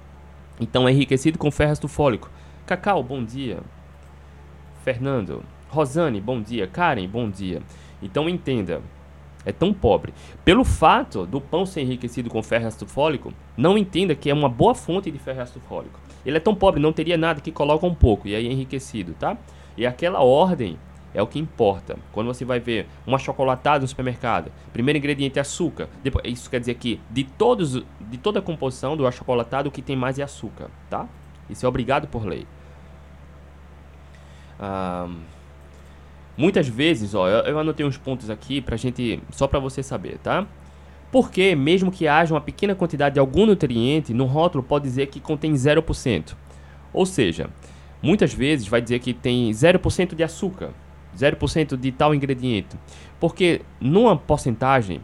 Então 0.60 0.88
é 0.88 0.92
enriquecido 0.92 1.38
com 1.38 1.52
ferro 1.52 1.88
fólico. 1.88 2.30
Cacau, 2.66 3.02
bom 3.04 3.24
dia. 3.24 3.60
Fernando. 4.84 5.44
Rosane, 5.70 6.20
bom 6.20 6.42
dia. 6.42 6.68
Karen, 6.68 7.08
bom 7.08 7.30
dia. 7.30 7.62
Então 8.02 8.28
entenda, 8.28 8.82
é 9.46 9.52
tão 9.52 9.74
pobre. 9.74 10.14
Pelo 10.44 10.64
fato 10.64 11.26
do 11.26 11.40
pão 11.40 11.66
ser 11.66 11.82
enriquecido 11.82 12.30
com 12.30 12.42
ferro 12.42 12.68
ácido 12.68 13.34
não 13.56 13.78
entenda 13.78 14.16
que 14.16 14.30
é 14.30 14.34
uma 14.34 14.50
boa 14.50 14.76
fonte 14.76 15.12
de 15.12 15.20
ferro 15.20 15.42
ácido. 15.42 15.62
Ele 16.26 16.38
é 16.38 16.40
tão 16.40 16.54
pobre, 16.54 16.82
não 16.82 16.94
teria 16.94 17.18
nada 17.18 17.42
que 17.42 17.52
coloca 17.52 17.86
um 17.86 17.96
pouco 17.96 18.28
e 18.28 18.36
aí 18.36 18.48
é 18.48 18.52
enriquecido, 18.52 19.14
tá? 19.14 19.38
E 19.78 19.86
aquela 19.86 20.22
ordem 20.22 20.78
é 21.14 21.22
o 21.22 21.28
que 21.28 21.40
importa. 21.40 21.98
Quando 22.12 22.28
você 22.28 22.46
vai 22.46 22.60
ver 22.60 22.88
uma 23.06 23.18
chocolatada 23.18 23.82
no 23.82 23.88
supermercado, 23.88 24.52
primeiro 24.72 24.98
ingrediente 24.98 25.38
é 25.38 25.42
açúcar. 25.42 25.90
Depois, 26.04 26.26
isso 26.26 26.50
quer 26.50 26.60
dizer 26.60 26.76
que 26.76 27.00
de 27.10 27.24
todos, 27.24 27.84
de 28.00 28.18
toda 28.18 28.40
a 28.40 28.42
composição 28.42 28.96
do 28.96 29.06
achocolatado, 29.06 29.70
o 29.70 29.72
que 29.72 29.82
tem 29.82 29.96
mais 29.96 30.20
é 30.20 30.24
açúcar, 30.24 30.70
tá? 30.90 31.08
Isso 31.50 31.66
é 31.66 31.70
obrigado 31.70 32.08
por 32.08 32.26
lei. 32.26 32.46
Muitas 36.38 36.68
vezes, 36.68 37.14
ó, 37.14 37.28
eu, 37.28 37.44
eu 37.46 37.60
anotei 37.60 37.86
uns 37.86 37.98
pontos 37.98 38.30
aqui 38.30 38.62
pra 38.62 38.78
gente, 38.78 39.22
só 39.32 39.48
para 39.48 39.60
você 39.60 39.84
saber, 39.84 40.18
tá? 40.20 40.48
Porque 41.12 41.56
mesmo 41.56 41.92
que 41.92 42.08
haja 42.08 42.34
uma 42.34 42.40
pequena 42.40 42.74
quantidade 42.74 43.16
de 43.16 43.20
algum 43.20 43.46
nutriente, 43.46 44.14
no 44.14 44.26
rótulo 44.26 44.64
pode 44.64 44.86
dizer 44.86 45.08
que 45.08 45.20
contém 45.20 45.54
0%. 45.54 46.36
Ou 46.94 47.06
seja, 47.06 47.50
muitas 48.02 48.34
vezes 48.34 48.68
vai 48.68 48.82
dizer 48.82 49.00
que 49.00 49.14
tem 49.14 49.52
0% 49.52 50.16
de 50.16 50.24
açúcar, 50.24 50.70
0% 51.18 51.78
de 51.78 51.92
tal 51.92 52.14
ingrediente. 52.14 52.78
Porque 53.20 53.62
numa 53.80 54.16
porcentagem 54.16 55.02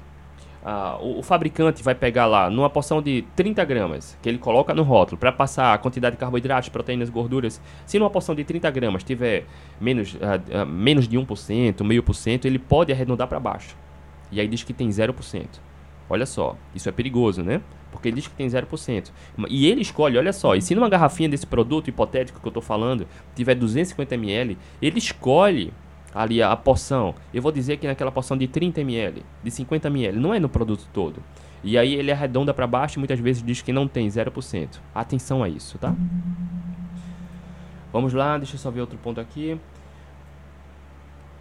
o, 1.02 1.20
o, 1.20 1.24
fabricante 1.24 1.82
vai 1.82 1.96
pegar 1.96 2.26
lá 2.26 2.50
numa 2.50 2.70
porção 2.70 3.02
de 3.02 3.24
30 3.36 3.64
gramas, 3.64 4.18
que 4.22 4.28
ele 4.28 4.38
coloca 4.38 4.74
no 4.74 4.84
rótulo, 4.84 5.18
para 5.18 5.32
passar 5.32 5.74
a 5.74 5.78
quantidade 5.78 6.16
de 6.16 6.20
carboidratos, 6.20 6.70
proteínas, 6.70 7.10
gorduras. 7.10 7.62
Se 7.86 7.98
numa 7.98 8.10
porção 8.10 8.36
de 8.36 8.44
30 8.44 8.70
gramas 8.72 9.04
tiver 9.04 9.46
menos, 9.80 10.18
menos 10.68 11.08
de 11.08 11.18
1%, 11.18 11.84
meio 11.84 12.04
por 12.04 12.14
cento, 12.14 12.46
ele 12.46 12.60
pode 12.60 12.92
arredondar 12.92 13.28
para 13.28 13.40
baixo. 13.40 13.78
E 14.32 14.42
aí 14.42 14.48
diz 14.48 14.64
que 14.64 14.74
tem 14.74 14.90
0%. 14.90 15.46
Olha 16.10 16.26
só, 16.26 16.58
isso 16.76 16.88
é 16.88 16.92
perigoso, 16.92 17.44
né? 17.44 17.62
Porque 17.92 18.10
ele 18.10 18.16
diz 18.16 18.28
que 18.28 18.36
tem 18.36 18.48
0%. 18.48 19.12
E 19.50 19.68
ele 19.68 19.82
escolhe, 19.82 20.18
olha 20.18 20.34
só, 20.34 20.56
e 20.56 20.62
se 20.62 20.76
numa 20.76 20.90
garrafinha 20.90 21.30
desse 21.30 21.48
produto 21.48 21.90
hipotético 21.90 22.40
que 22.40 22.46
eu 22.46 22.50
estou 22.50 22.64
falando 22.64 23.08
tiver 23.36 23.56
250 23.56 24.16
ml, 24.16 24.58
ele 24.82 24.98
escolhe 24.98 25.74
ali 26.18 26.42
a, 26.42 26.56
porção, 26.56 27.14
eu 27.34 27.42
vou 27.42 27.52
dizer 27.52 27.78
que 27.78 27.86
naquela 27.86 28.12
porção 28.12 28.36
de 28.36 28.48
30 28.48 28.82
ml, 28.82 29.24
de 29.44 29.52
50 29.52 29.88
ml, 29.88 30.20
não 30.20 30.34
é 30.34 30.40
no 30.40 30.50
produto 30.50 30.88
todo. 30.92 31.22
E 31.64 31.78
aí 31.78 31.94
ele 31.94 32.12
arredonda 32.12 32.54
para 32.54 32.66
baixo 32.66 32.98
e 32.98 33.00
muitas 33.00 33.20
vezes 33.20 33.44
diz 33.44 33.62
que 33.62 33.72
não 33.72 33.88
tem 33.88 34.08
0%. 34.08 34.80
Atenção 34.94 35.44
a 35.44 35.50
isso, 35.50 35.78
tá? 35.78 35.96
Vamos 37.94 38.14
lá, 38.14 38.38
deixa 38.38 38.56
eu 38.56 38.60
só 38.60 38.72
ver 38.72 38.82
outro 38.82 38.98
ponto 38.98 39.22
aqui. 39.22 39.60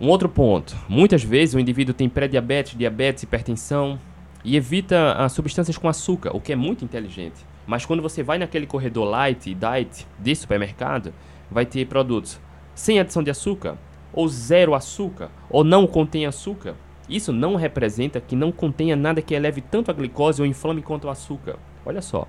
Um 0.00 0.08
outro 0.08 0.28
ponto. 0.28 0.76
Muitas 0.88 1.24
vezes 1.24 1.54
o 1.54 1.58
indivíduo 1.58 1.94
tem 1.94 2.08
pré-diabetes, 2.08 2.76
diabetes, 2.76 3.22
hipertensão 3.22 3.98
e 4.44 4.56
evita 4.56 5.12
as 5.14 5.32
substâncias 5.32 5.78
com 5.78 5.88
açúcar, 5.88 6.36
o 6.36 6.40
que 6.40 6.52
é 6.52 6.56
muito 6.56 6.84
inteligente. 6.84 7.44
Mas 7.66 7.84
quando 7.84 8.02
você 8.02 8.22
vai 8.22 8.38
naquele 8.38 8.66
corredor 8.66 9.08
light 9.08 9.50
e 9.50 9.54
diet 9.54 10.06
de 10.18 10.36
supermercado, 10.36 11.12
vai 11.50 11.64
ter 11.64 11.86
produtos 11.86 12.38
sem 12.74 13.00
adição 13.00 13.22
de 13.22 13.30
açúcar, 13.30 13.76
ou 14.16 14.26
zero 14.28 14.74
açúcar, 14.74 15.30
ou 15.48 15.62
não 15.62 15.86
contém 15.86 16.26
açúcar. 16.26 16.74
Isso 17.08 17.32
não 17.32 17.54
representa 17.54 18.20
que 18.20 18.34
não 18.34 18.50
contenha 18.50 18.96
nada 18.96 19.22
que 19.22 19.34
eleve 19.34 19.60
tanto 19.60 19.90
a 19.90 19.94
glicose 19.94 20.42
ou 20.42 20.46
inflame 20.46 20.82
quanto 20.82 21.04
o 21.04 21.10
açúcar. 21.10 21.56
Olha 21.84 22.02
só. 22.02 22.26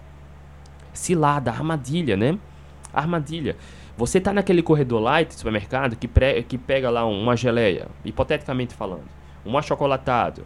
Cilada, 0.94 1.50
armadilha, 1.50 2.16
né? 2.16 2.38
Armadilha. 2.94 3.56
Você 3.98 4.20
está 4.20 4.32
naquele 4.32 4.62
corredor 4.62 5.02
light 5.02 5.30
do 5.30 5.34
supermercado 5.34 5.96
que, 5.96 6.08
que 6.48 6.58
pega 6.58 6.90
lá 6.92 7.06
uma 7.06 7.36
geleia, 7.36 7.88
hipoteticamente 8.06 8.76
falando, 8.76 9.06
um 9.44 9.58
achocolatado, 9.58 10.46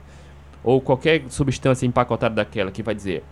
ou 0.63 0.79
qualquer 0.79 1.24
substância 1.27 1.86
empacotada 1.86 2.36
daquela 2.36 2.71
que 2.71 2.83
vai 2.83 2.95
dizer 2.95 3.24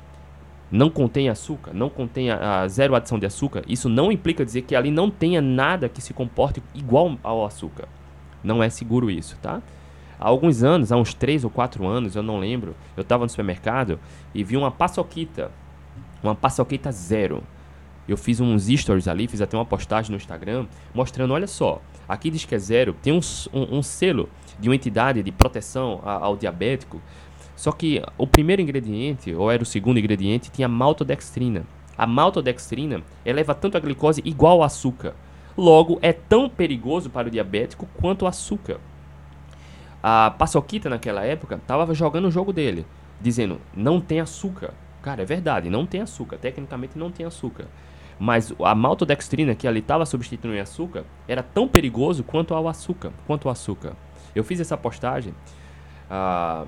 não 0.72 0.90
contém 0.90 1.30
açúcar, 1.30 1.74
não 1.74 1.90
contém 1.90 2.30
a, 2.30 2.62
a, 2.62 2.68
zero 2.68 2.96
adição 2.96 3.18
de 3.18 3.26
açúcar, 3.26 3.64
isso 3.68 3.90
não 3.90 4.12
implica 4.12 4.46
dizer 4.46 4.62
que 4.62 4.76
ali 4.76 4.92
não 4.92 5.10
tenha 5.10 5.42
nada 5.42 5.90
que 5.90 6.02
se 6.02 6.14
comporte 6.14 6.62
igual 6.76 7.18
ao 7.24 7.46
açúcar. 7.46 7.88
Não 8.44 8.62
é 8.64 8.70
seguro 8.70 9.10
isso, 9.10 9.38
tá? 9.42 9.62
Há 10.20 10.28
alguns 10.28 10.64
anos, 10.64 10.92
há 10.92 10.98
uns 10.98 11.14
3 11.14 11.44
ou 11.44 11.50
4 11.50 11.86
anos, 11.88 12.16
eu 12.16 12.24
não 12.24 12.40
lembro, 12.40 12.76
eu 12.98 13.02
estava 13.02 13.24
no 13.24 13.30
supermercado 13.30 14.00
e 14.34 14.44
vi 14.44 14.58
uma 14.58 14.70
paçoquita, 14.70 15.52
uma 16.22 16.36
paçoquita 16.36 16.92
zero. 16.92 17.42
Eu 18.08 18.18
fiz 18.18 18.40
uns 18.40 18.68
stories 18.68 19.08
ali, 19.08 19.28
fiz 19.28 19.42
até 19.42 19.56
uma 19.56 19.66
postagem 19.66 20.12
no 20.12 20.18
Instagram, 20.18 20.66
mostrando, 20.94 21.34
olha 21.34 21.48
só, 21.48 21.82
aqui 22.08 22.30
diz 22.30 22.44
que 22.44 22.56
é 22.56 22.60
zero, 22.60 22.96
tem 23.02 23.14
um, 23.14 23.20
um, 23.54 23.78
um 23.78 23.84
selo 23.84 24.28
de 24.60 24.68
uma 24.68 24.76
entidade 24.76 25.24
de 25.24 25.32
proteção 25.32 26.02
ao 26.04 26.36
diabético, 26.36 27.02
só 27.56 27.72
que 27.72 28.02
o 28.18 28.26
primeiro 28.26 28.62
ingrediente, 28.62 29.34
ou 29.34 29.52
era 29.52 29.62
o 29.62 29.66
segundo 29.66 30.00
ingrediente, 30.00 30.50
tinha 30.50 30.68
maltodextrina. 30.68 31.66
A 31.98 32.08
maltodextrina 32.08 33.04
eleva 33.26 33.54
tanto 33.54 33.76
a 33.76 33.82
glicose 33.82 34.22
igual 34.24 34.60
ao 34.60 34.64
açúcar. 34.64 35.14
Logo, 35.60 36.00
é 36.02 36.14
tão 36.14 36.48
perigoso 36.48 37.10
para 37.10 37.28
o 37.28 37.32
diabético 37.32 37.86
quanto 38.00 38.24
o 38.24 38.28
açúcar. 38.30 38.80
A 40.02 40.32
paçoquita 40.32 40.90
naquela 40.90 41.26
época 41.26 41.56
estava 41.56 41.94
jogando 41.94 42.30
o 42.30 42.32
jogo 42.32 42.54
dele, 42.54 42.86
dizendo: 43.20 43.60
não 43.76 44.00
tem 44.00 44.22
açúcar. 44.22 44.74
Cara, 45.02 45.22
é 45.22 45.26
verdade, 45.26 45.70
não 45.70 45.86
tem 45.86 46.00
açúcar. 46.00 46.38
Tecnicamente 46.38 46.98
não 46.98 47.12
tem 47.12 47.26
açúcar. 47.26 47.66
Mas 48.18 48.54
a 48.64 48.74
maltodextrina 48.74 49.54
que 49.54 49.68
ali 49.68 49.82
estava 49.82 50.06
substituindo 50.06 50.58
açúcar 50.62 51.04
era 51.28 51.44
tão 51.44 51.68
perigoso 51.68 52.24
quanto 52.24 52.54
ao 52.54 52.66
açúcar. 52.66 53.12
Quanto 53.28 53.50
ao 53.50 53.52
açúcar. 53.52 53.98
Eu 54.34 54.46
fiz 54.46 54.62
essa 54.62 54.78
postagem. 54.78 55.34
Uh, 56.10 56.66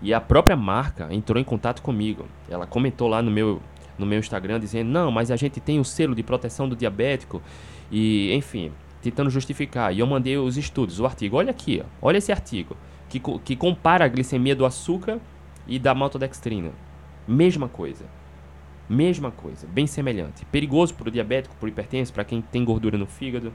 e 0.00 0.14
a 0.14 0.20
própria 0.20 0.56
marca 0.56 1.12
entrou 1.12 1.38
em 1.38 1.44
contato 1.44 1.82
comigo. 1.82 2.24
Ela 2.48 2.66
comentou 2.66 3.06
lá 3.06 3.20
no 3.20 3.30
meu, 3.30 3.60
no 4.00 4.06
meu 4.06 4.18
Instagram 4.18 4.58
dizendo: 4.58 4.88
Não, 4.90 5.10
mas 5.10 5.30
a 5.30 5.36
gente 5.36 5.60
tem 5.60 5.78
o 5.78 5.84
selo 5.84 6.14
de 6.14 6.22
proteção 6.22 6.68
do 6.68 6.74
diabético. 6.74 7.42
E, 7.92 8.32
enfim, 8.34 8.72
tentando 9.02 9.30
justificar. 9.30 9.94
E 9.94 10.00
eu 10.00 10.06
mandei 10.06 10.36
os 10.36 10.56
estudos, 10.56 10.98
o 11.00 11.06
artigo. 11.06 11.36
Olha 11.36 11.50
aqui, 11.50 11.82
ó, 11.84 12.08
olha 12.08 12.18
esse 12.18 12.32
artigo. 12.32 12.76
Que, 13.08 13.20
que 13.20 13.56
compara 13.56 14.04
a 14.04 14.08
glicemia 14.08 14.54
do 14.54 14.64
açúcar 14.64 15.20
e 15.66 15.78
da 15.78 15.94
maltodextrina. 15.94 16.70
Mesma 17.26 17.68
coisa. 17.68 18.04
Mesma 18.88 19.30
coisa, 19.30 19.68
bem 19.68 19.86
semelhante. 19.86 20.44
Perigoso 20.46 20.94
para 20.94 21.08
o 21.08 21.12
diabético, 21.12 21.54
para 21.54 21.66
o 21.66 21.68
hipertenso, 21.68 22.12
para 22.12 22.24
quem 22.24 22.42
tem 22.42 22.64
gordura 22.64 22.98
no 22.98 23.06
fígado, 23.06 23.52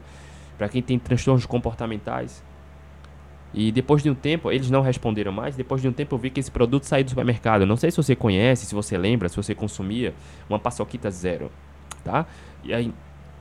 para 0.56 0.66
quem 0.66 0.80
tem 0.80 0.98
transtornos 0.98 1.44
comportamentais. 1.44 2.42
E 3.56 3.72
depois 3.72 4.02
de 4.02 4.10
um 4.10 4.14
tempo, 4.14 4.52
eles 4.52 4.68
não 4.68 4.82
responderam 4.82 5.32
mais. 5.32 5.56
Depois 5.56 5.80
de 5.80 5.88
um 5.88 5.92
tempo, 5.92 6.14
eu 6.14 6.18
vi 6.18 6.28
que 6.28 6.38
esse 6.38 6.50
produto 6.50 6.84
saiu 6.84 7.04
do 7.04 7.08
supermercado. 7.08 7.64
Não 7.64 7.76
sei 7.76 7.90
se 7.90 7.96
você 7.96 8.14
conhece, 8.14 8.66
se 8.66 8.74
você 8.74 8.98
lembra, 8.98 9.30
se 9.30 9.36
você 9.36 9.54
consumia 9.54 10.12
uma 10.46 10.58
paçoquita 10.58 11.10
zero, 11.10 11.50
tá? 12.04 12.26
E 12.62 12.74
aí, 12.74 12.92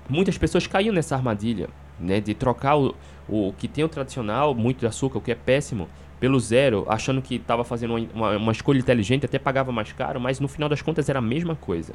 muitas 0.10 0.38
pessoas 0.38 0.66
caíam 0.68 0.94
nessa 0.94 1.18
armadilha, 1.18 1.68
né? 2.00 2.22
De 2.22 2.34
trocar 2.34 2.78
o, 2.78 2.96
o 3.28 3.54
que 3.58 3.68
tem 3.68 3.84
o 3.84 3.90
tradicional, 3.90 4.56
muito 4.56 4.80
de 4.80 4.88
açúcar, 4.88 5.18
o 5.18 5.22
que 5.22 5.34
é 5.34 5.36
péssimo, 5.36 5.90
pelo 6.18 6.40
zero, 6.40 6.86
achando 6.88 7.22
que 7.22 7.36
estava 7.36 7.66
fazendo 7.66 7.96
uma, 7.96 8.08
uma, 8.14 8.38
uma 8.38 8.52
escolha 8.54 8.80
inteligente, 8.80 9.26
até 9.26 9.38
pagava 9.38 9.70
mais 9.74 9.92
caro, 9.92 10.18
mas 10.18 10.40
no 10.40 10.48
final 10.48 10.70
das 10.70 10.82
contas 10.82 11.10
era 11.10 11.20
a 11.20 11.22
mesma 11.22 11.58
coisa. 11.58 11.94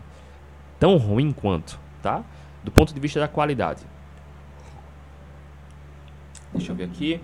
Tão 0.78 0.98
ruim 0.98 1.32
quanto, 1.32 1.80
tá? 2.02 2.22
Do 2.62 2.70
ponto 2.70 2.92
de 2.92 3.00
vista 3.00 3.18
da 3.18 3.28
qualidade. 3.28 3.82
Deixa 6.52 6.72
eu 6.72 6.76
ver 6.76 6.84
aqui. 6.84 7.18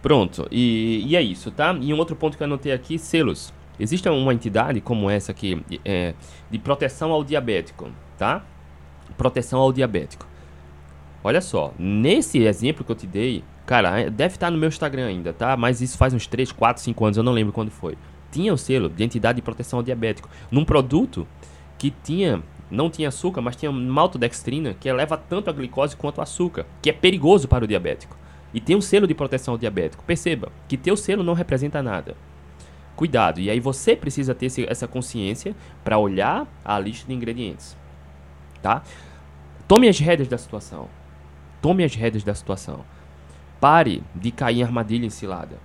Pronto, 0.00 0.46
e, 0.50 1.02
e 1.06 1.16
é 1.16 1.22
isso, 1.22 1.50
tá? 1.50 1.76
E 1.80 1.92
um 1.92 1.98
outro 1.98 2.14
ponto 2.14 2.36
que 2.36 2.42
eu 2.42 2.46
anotei 2.46 2.72
aqui, 2.72 2.98
selos. 2.98 3.52
Existe 3.80 4.08
uma 4.08 4.34
entidade 4.34 4.80
como 4.80 5.08
essa 5.08 5.32
aqui, 5.32 5.62
é, 5.84 6.14
de 6.50 6.58
proteção 6.58 7.12
ao 7.12 7.24
diabético, 7.24 7.90
tá? 8.16 8.44
Proteção 9.16 9.60
ao 9.60 9.72
diabético. 9.72 10.26
Olha 11.22 11.40
só, 11.40 11.72
nesse 11.78 12.38
exemplo 12.38 12.84
que 12.84 12.90
eu 12.90 12.96
te 12.96 13.06
dei, 13.06 13.44
cara, 13.66 14.00
é, 14.00 14.10
deve 14.10 14.34
estar 14.34 14.50
no 14.50 14.58
meu 14.58 14.68
Instagram 14.68 15.06
ainda, 15.06 15.32
tá? 15.32 15.56
Mas 15.56 15.80
isso 15.80 15.98
faz 15.98 16.14
uns 16.14 16.26
3, 16.26 16.52
4, 16.52 16.82
5 16.82 17.04
anos, 17.04 17.16
eu 17.16 17.22
não 17.22 17.32
lembro 17.32 17.52
quando 17.52 17.70
foi. 17.70 17.96
Tinha 18.30 18.52
o 18.52 18.58
selo 18.58 18.88
de 18.88 19.02
entidade 19.02 19.36
de 19.36 19.42
proteção 19.42 19.80
ao 19.80 19.82
diabético. 19.82 20.28
Num 20.50 20.64
produto 20.64 21.26
que 21.76 21.90
tinha, 21.90 22.42
não 22.70 22.90
tinha 22.90 23.08
açúcar, 23.08 23.40
mas 23.40 23.56
tinha 23.56 23.70
maltodextrina, 23.70 24.74
que 24.74 24.88
eleva 24.88 25.16
tanto 25.16 25.50
a 25.50 25.52
glicose 25.52 25.96
quanto 25.96 26.18
o 26.18 26.22
açúcar, 26.22 26.66
que 26.82 26.90
é 26.90 26.92
perigoso 26.92 27.48
para 27.48 27.64
o 27.64 27.68
diabético 27.68 28.16
e 28.52 28.60
tem 28.60 28.76
um 28.76 28.80
selo 28.80 29.06
de 29.06 29.14
proteção 29.14 29.54
ao 29.54 29.58
diabético. 29.58 30.04
Perceba 30.04 30.50
que 30.66 30.76
teu 30.76 30.96
selo 30.96 31.22
não 31.22 31.34
representa 31.34 31.82
nada. 31.82 32.16
Cuidado, 32.96 33.40
e 33.40 33.48
aí 33.48 33.60
você 33.60 33.94
precisa 33.94 34.34
ter 34.34 34.50
essa 34.68 34.88
consciência 34.88 35.54
para 35.84 35.98
olhar 35.98 36.46
a 36.64 36.78
lista 36.78 37.06
de 37.06 37.14
ingredientes. 37.14 37.76
Tá? 38.60 38.82
Tome 39.68 39.88
as 39.88 39.98
rédeas 39.98 40.28
da 40.28 40.36
situação. 40.36 40.88
Tome 41.62 41.84
as 41.84 41.94
rédeas 41.94 42.24
da 42.24 42.34
situação. 42.34 42.84
Pare 43.60 44.02
de 44.14 44.30
cair 44.30 44.60
em 44.60 44.62
armadilha 44.62 45.06
encilada. 45.06 45.58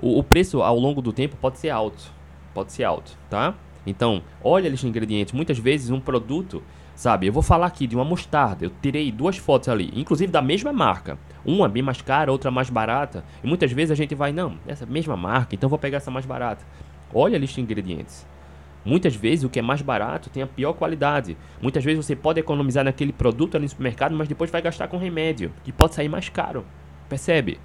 O, 0.00 0.18
o 0.18 0.22
preço 0.22 0.62
ao 0.62 0.78
longo 0.78 1.02
do 1.02 1.12
tempo 1.12 1.36
pode 1.36 1.58
ser 1.58 1.70
alto. 1.70 2.10
Pode 2.54 2.72
ser 2.72 2.84
alto, 2.84 3.16
tá? 3.28 3.54
Então, 3.86 4.22
olha 4.42 4.68
a 4.68 4.70
lista 4.70 4.86
de 4.86 4.90
ingredientes. 4.90 5.34
Muitas 5.34 5.58
vezes 5.58 5.90
um 5.90 6.00
produto 6.00 6.62
Sabe, 7.00 7.26
eu 7.26 7.32
vou 7.32 7.42
falar 7.42 7.64
aqui 7.64 7.86
de 7.86 7.96
uma 7.96 8.04
mostarda. 8.04 8.66
Eu 8.66 8.70
tirei 8.82 9.10
duas 9.10 9.38
fotos 9.38 9.70
ali, 9.70 9.90
inclusive 9.96 10.30
da 10.30 10.42
mesma 10.42 10.70
marca. 10.70 11.18
Uma 11.46 11.66
bem 11.66 11.82
mais 11.82 12.02
cara, 12.02 12.30
outra 12.30 12.50
mais 12.50 12.68
barata. 12.68 13.24
E 13.42 13.46
muitas 13.46 13.72
vezes 13.72 13.90
a 13.90 13.94
gente 13.94 14.14
vai, 14.14 14.32
não, 14.32 14.58
essa 14.66 14.84
mesma 14.84 15.16
marca, 15.16 15.54
então 15.54 15.70
vou 15.70 15.78
pegar 15.78 15.96
essa 15.96 16.10
mais 16.10 16.26
barata. 16.26 16.62
Olha 17.14 17.36
a 17.36 17.38
lista 17.38 17.54
de 17.54 17.62
ingredientes. 17.62 18.26
Muitas 18.84 19.16
vezes 19.16 19.46
o 19.46 19.48
que 19.48 19.58
é 19.58 19.62
mais 19.62 19.80
barato 19.80 20.28
tem 20.28 20.42
a 20.42 20.46
pior 20.46 20.74
qualidade. 20.74 21.38
Muitas 21.62 21.82
vezes 21.82 22.04
você 22.04 22.14
pode 22.14 22.38
economizar 22.38 22.84
naquele 22.84 23.14
produto 23.14 23.54
ali 23.54 23.64
no 23.64 23.70
supermercado, 23.70 24.14
mas 24.14 24.28
depois 24.28 24.50
vai 24.50 24.60
gastar 24.60 24.86
com 24.86 24.98
remédio, 24.98 25.54
que 25.64 25.72
pode 25.72 25.94
sair 25.94 26.10
mais 26.10 26.28
caro. 26.28 26.66
Percebe? 27.08 27.58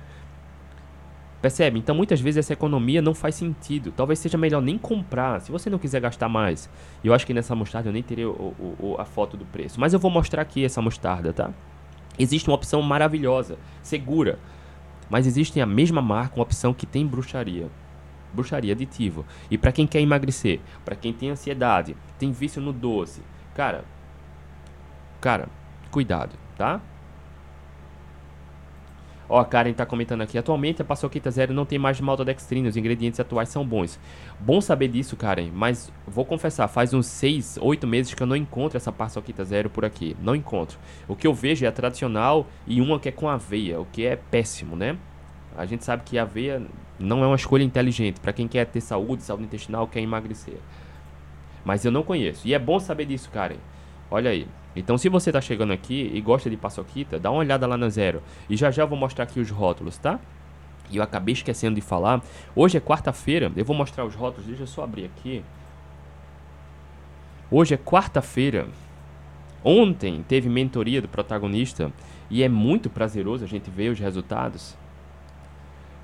Percebe? 1.45 1.77
Então 1.77 1.93
muitas 1.93 2.19
vezes 2.19 2.39
essa 2.39 2.53
economia 2.53 3.03
não 3.03 3.13
faz 3.13 3.35
sentido. 3.35 3.91
Talvez 3.91 4.17
seja 4.17 4.35
melhor 4.35 4.63
nem 4.63 4.79
comprar, 4.79 5.39
se 5.39 5.51
você 5.51 5.69
não 5.69 5.77
quiser 5.77 6.01
gastar 6.01 6.27
mais. 6.27 6.67
Eu 7.03 7.13
acho 7.13 7.23
que 7.23 7.35
nessa 7.35 7.53
mostarda 7.53 7.87
eu 7.87 7.93
nem 7.93 8.01
teria 8.01 8.27
o, 8.27 8.75
o, 8.79 8.95
a 8.97 9.05
foto 9.05 9.37
do 9.37 9.45
preço. 9.45 9.79
Mas 9.79 9.93
eu 9.93 9.99
vou 9.99 10.09
mostrar 10.09 10.41
aqui 10.41 10.65
essa 10.65 10.81
mostarda, 10.81 11.31
tá? 11.31 11.51
Existe 12.17 12.49
uma 12.49 12.55
opção 12.55 12.81
maravilhosa, 12.81 13.59
segura. 13.83 14.39
Mas 15.07 15.27
existe 15.27 15.61
a 15.61 15.67
mesma 15.67 16.01
marca, 16.01 16.35
uma 16.35 16.41
opção 16.41 16.73
que 16.73 16.87
tem 16.87 17.05
bruxaria. 17.05 17.69
Bruxaria 18.33 18.73
aditivo. 18.73 19.23
E 19.51 19.55
para 19.55 19.71
quem 19.71 19.85
quer 19.85 20.01
emagrecer, 20.01 20.59
para 20.83 20.95
quem 20.95 21.13
tem 21.13 21.29
ansiedade, 21.29 21.95
tem 22.17 22.31
vício 22.31 22.59
no 22.59 22.73
doce. 22.73 23.21
Cara, 23.53 23.85
cara, 25.21 25.47
cuidado, 25.91 26.35
tá? 26.57 26.81
Ó, 29.27 29.39
a 29.39 29.45
Karen 29.45 29.73
tá 29.73 29.85
comentando 29.85 30.21
aqui. 30.21 30.37
Atualmente 30.37 30.81
a 30.81 30.85
paçoquita 30.85 31.31
zero 31.31 31.53
não 31.53 31.65
tem 31.65 31.79
mais 31.79 31.99
maltodextrina. 31.99 32.69
Os 32.69 32.77
ingredientes 32.77 33.19
atuais 33.19 33.49
são 33.49 33.65
bons. 33.65 33.99
Bom 34.39 34.61
saber 34.61 34.87
disso, 34.87 35.15
Karen. 35.15 35.49
Mas 35.53 35.91
vou 36.07 36.25
confessar, 36.25 36.67
faz 36.67 36.93
uns 36.93 37.07
6, 37.07 37.57
8 37.61 37.87
meses 37.87 38.13
que 38.13 38.21
eu 38.21 38.27
não 38.27 38.35
encontro 38.35 38.77
essa 38.77 38.91
paçoquita 38.91 39.43
zero 39.43 39.69
por 39.69 39.83
aqui. 39.83 40.15
Não 40.21 40.35
encontro. 40.35 40.77
O 41.07 41.15
que 41.15 41.25
eu 41.25 41.33
vejo 41.33 41.65
é 41.65 41.67
a 41.67 41.71
tradicional 41.71 42.47
e 42.67 42.81
uma 42.81 42.99
que 42.99 43.09
é 43.09 43.11
com 43.11 43.27
aveia, 43.27 43.79
o 43.79 43.85
que 43.85 44.05
é 44.05 44.15
péssimo, 44.15 44.75
né? 44.75 44.97
A 45.57 45.65
gente 45.65 45.83
sabe 45.83 46.03
que 46.03 46.17
aveia 46.17 46.61
não 46.99 47.23
é 47.23 47.27
uma 47.27 47.35
escolha 47.35 47.63
inteligente 47.63 48.19
para 48.19 48.33
quem 48.33 48.47
quer 48.47 48.65
ter 48.65 48.81
saúde, 48.81 49.23
saúde 49.23 49.45
intestinal, 49.45 49.87
quer 49.87 50.01
emagrecer. 50.01 50.57
Mas 51.63 51.83
eu 51.83 51.91
não 51.91 52.03
conheço. 52.03 52.47
E 52.47 52.53
é 52.53 52.59
bom 52.59 52.79
saber 52.79 53.05
disso, 53.05 53.29
Karen. 53.31 53.57
Olha 54.11 54.29
aí. 54.29 54.47
Então, 54.75 54.97
se 54.97 55.07
você 55.07 55.29
está 55.29 55.39
chegando 55.39 55.71
aqui 55.71 56.11
e 56.13 56.19
gosta 56.19 56.49
de 56.49 56.57
paçoquita, 56.57 57.17
dá 57.17 57.31
uma 57.31 57.39
olhada 57.39 57.65
lá 57.65 57.77
na 57.77 57.89
Zero. 57.89 58.21
E 58.49 58.57
já 58.57 58.69
já 58.71 58.83
eu 58.83 58.87
vou 58.87 58.97
mostrar 58.97 59.23
aqui 59.23 59.39
os 59.39 59.49
rótulos, 59.49 59.97
tá? 59.97 60.19
E 60.89 60.97
eu 60.97 61.03
acabei 61.03 61.33
esquecendo 61.33 61.75
de 61.75 61.81
falar. 61.81 62.21
Hoje 62.55 62.77
é 62.77 62.81
quarta-feira. 62.81 63.51
Eu 63.55 63.63
vou 63.65 63.75
mostrar 63.75 64.05
os 64.05 64.13
rótulos. 64.13 64.47
Deixa 64.47 64.63
eu 64.63 64.67
só 64.67 64.83
abrir 64.83 65.05
aqui. 65.05 65.43
Hoje 67.49 67.73
é 67.73 67.77
quarta-feira. 67.77 68.67
Ontem 69.63 70.23
teve 70.27 70.49
mentoria 70.49 71.01
do 71.01 71.07
protagonista 71.07 71.91
e 72.29 72.43
é 72.43 72.49
muito 72.49 72.89
prazeroso 72.89 73.43
a 73.43 73.47
gente 73.47 73.69
ver 73.69 73.89
os 73.89 73.99
resultados. 73.99 74.77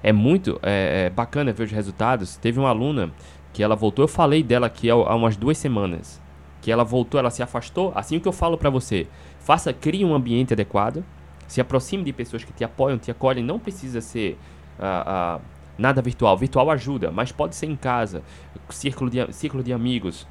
É 0.01 0.11
muito 0.11 0.59
é, 0.63 1.05
é 1.05 1.09
bacana 1.09 1.53
ver 1.53 1.65
os 1.65 1.71
resultados. 1.71 2.37
Teve 2.37 2.59
uma 2.59 2.69
aluna 2.69 3.11
que 3.53 3.61
ela 3.61 3.75
voltou, 3.75 4.03
eu 4.03 4.07
falei 4.07 4.41
dela 4.41 4.67
aqui 4.67 4.89
há, 4.89 4.93
há 4.93 5.15
umas 5.15 5.35
duas 5.35 5.57
semanas, 5.57 6.20
que 6.61 6.71
ela 6.71 6.83
voltou, 6.83 7.19
ela 7.19 7.31
se 7.31 7.41
afastou. 7.41 7.91
Assim 7.95 8.17
o 8.17 8.21
que 8.21 8.27
eu 8.27 8.31
falo 8.31 8.57
para 8.57 8.69
você, 8.69 9.07
faça, 9.39 9.73
crie 9.73 10.05
um 10.05 10.13
ambiente 10.13 10.53
adequado, 10.53 11.03
se 11.47 11.59
aproxime 11.59 12.03
de 12.03 12.13
pessoas 12.13 12.43
que 12.43 12.53
te 12.53 12.63
apoiam, 12.63 12.97
te 12.97 13.11
acolhem. 13.11 13.43
Não 13.43 13.59
precisa 13.59 13.99
ser 13.99 14.37
uh, 14.79 15.39
uh, 15.39 15.41
nada 15.77 16.01
virtual. 16.01 16.37
Virtual 16.37 16.69
ajuda, 16.69 17.11
mas 17.11 17.31
pode 17.31 17.55
ser 17.55 17.65
em 17.65 17.75
casa, 17.75 18.23
círculo 18.69 19.09
de, 19.09 19.33
círculo 19.33 19.63
de 19.63 19.73
amigos, 19.73 20.27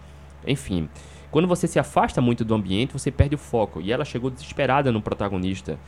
enfim. 0.46 0.88
Quando 1.30 1.46
você 1.46 1.66
se 1.66 1.78
afasta 1.78 2.20
muito 2.20 2.44
do 2.44 2.54
ambiente, 2.54 2.92
você 2.92 3.10
perde 3.10 3.34
o 3.34 3.38
foco. 3.38 3.80
E 3.80 3.92
ela 3.92 4.04
chegou 4.04 4.30
desesperada 4.30 4.90
no 4.90 5.00
protagonista. 5.00 5.78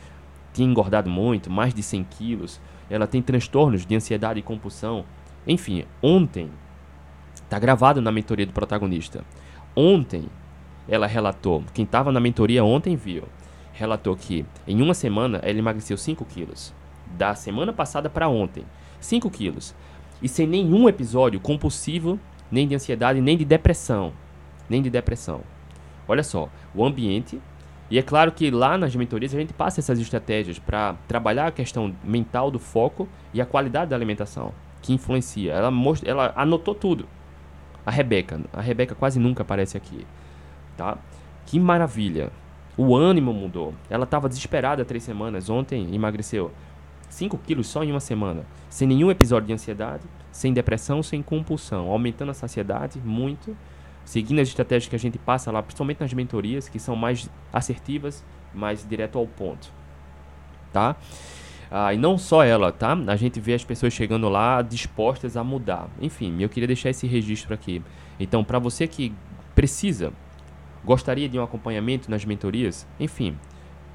Tinha 0.53 0.69
engordado 0.69 1.09
muito, 1.09 1.49
mais 1.49 1.73
de 1.73 1.83
100 1.83 2.03
quilos. 2.05 2.61
Ela 2.89 3.07
tem 3.07 3.21
transtornos 3.21 3.85
de 3.85 3.95
ansiedade 3.95 4.39
e 4.39 4.43
compulsão. 4.43 5.03
Enfim, 5.45 5.83
ontem, 6.01 6.49
está 7.35 7.59
gravado 7.59 8.01
na 8.01 8.11
mentoria 8.11 8.45
do 8.45 8.53
protagonista. 8.53 9.25
Ontem, 9.75 10.25
ela 10.87 11.07
relatou, 11.07 11.63
quem 11.73 11.85
estava 11.85 12.11
na 12.11 12.19
mentoria 12.19 12.63
ontem 12.63 12.95
viu, 12.95 13.23
relatou 13.73 14.15
que 14.15 14.45
em 14.67 14.81
uma 14.81 14.93
semana 14.93 15.39
ela 15.43 15.57
emagreceu 15.57 15.97
5 15.97 16.25
quilos. 16.25 16.73
Da 17.17 17.35
semana 17.35 17.73
passada 17.73 18.09
para 18.09 18.27
ontem, 18.27 18.63
5 18.99 19.29
quilos. 19.29 19.75
E 20.21 20.27
sem 20.27 20.47
nenhum 20.47 20.87
episódio 20.87 21.39
compulsivo, 21.39 22.19
nem 22.51 22.67
de 22.67 22.75
ansiedade, 22.75 23.19
nem 23.21 23.37
de 23.37 23.45
depressão 23.45 24.13
nem 24.69 24.81
de 24.81 24.89
depressão. 24.89 25.41
Olha 26.07 26.23
só, 26.23 26.49
o 26.73 26.83
ambiente. 26.85 27.39
E 27.89 27.99
é 27.99 28.01
claro 28.01 28.31
que 28.31 28.49
lá 28.49 28.77
nas 28.77 28.95
mentorias 28.95 29.33
a 29.33 29.39
gente 29.39 29.53
passa 29.53 29.79
essas 29.79 29.99
estratégias 29.99 30.57
para 30.57 30.95
trabalhar 31.07 31.47
a 31.47 31.51
questão 31.51 31.93
mental 32.03 32.49
do 32.49 32.59
foco 32.59 33.07
e 33.33 33.41
a 33.41 33.45
qualidade 33.45 33.91
da 33.91 33.95
alimentação, 33.95 34.51
que 34.81 34.93
influencia. 34.93 35.53
Ela, 35.53 35.69
most... 35.69 36.07
ela 36.07 36.33
anotou 36.35 36.73
tudo. 36.73 37.07
A 37.85 37.91
Rebeca, 37.91 38.39
a 38.51 38.61
Rebeca 38.61 38.95
quase 38.95 39.19
nunca 39.19 39.43
aparece 39.43 39.75
aqui, 39.75 40.05
tá? 40.77 40.97
Que 41.45 41.59
maravilha. 41.59 42.31
O 42.77 42.95
ânimo 42.95 43.33
mudou. 43.33 43.73
Ela 43.89 44.05
estava 44.05 44.27
desesperada 44.27 44.83
três 44.83 45.03
semanas. 45.03 45.49
Ontem 45.49 45.93
emagreceu 45.93 46.51
5 47.09 47.37
quilos 47.39 47.67
só 47.67 47.83
em 47.83 47.91
uma 47.91 47.99
semana. 47.99 48.45
Sem 48.69 48.87
nenhum 48.87 49.11
episódio 49.11 49.47
de 49.47 49.53
ansiedade, 49.53 50.03
sem 50.31 50.53
depressão, 50.53 51.03
sem 51.03 51.21
compulsão. 51.21 51.89
Aumentando 51.89 52.31
a 52.31 52.33
saciedade 52.33 52.99
muito 52.99 53.55
seguindo 54.05 54.39
as 54.39 54.47
estratégias 54.47 54.89
que 54.89 54.95
a 54.95 54.99
gente 54.99 55.17
passa 55.17 55.51
lá, 55.51 55.61
principalmente 55.61 56.01
nas 56.01 56.13
mentorias, 56.13 56.67
que 56.67 56.79
são 56.79 56.95
mais 56.95 57.29
assertivas, 57.51 58.23
mais 58.53 58.87
direto 58.87 59.17
ao 59.17 59.27
ponto. 59.27 59.71
Tá? 60.71 60.95
Ah, 61.75 61.91
e 61.91 61.97
não 61.97 62.19
só 62.19 62.43
ela, 62.43 62.71
tá? 62.71 62.95
A 63.07 63.15
gente 63.15 63.39
vê 63.39 63.55
as 63.55 63.63
pessoas 63.63 63.91
chegando 63.91 64.29
lá 64.29 64.61
dispostas 64.61 65.35
a 65.35 65.43
mudar. 65.43 65.89
Enfim, 65.99 66.39
eu 66.39 66.47
queria 66.47 66.67
deixar 66.67 66.91
esse 66.91 67.07
registro 67.07 67.51
aqui. 67.51 67.81
Então, 68.19 68.43
para 68.43 68.59
você 68.59 68.85
que 68.85 69.11
precisa, 69.55 70.13
gostaria 70.85 71.27
de 71.27 71.39
um 71.39 71.41
acompanhamento 71.41 72.11
nas 72.11 72.25
mentorias, 72.25 72.87
enfim, 72.99 73.35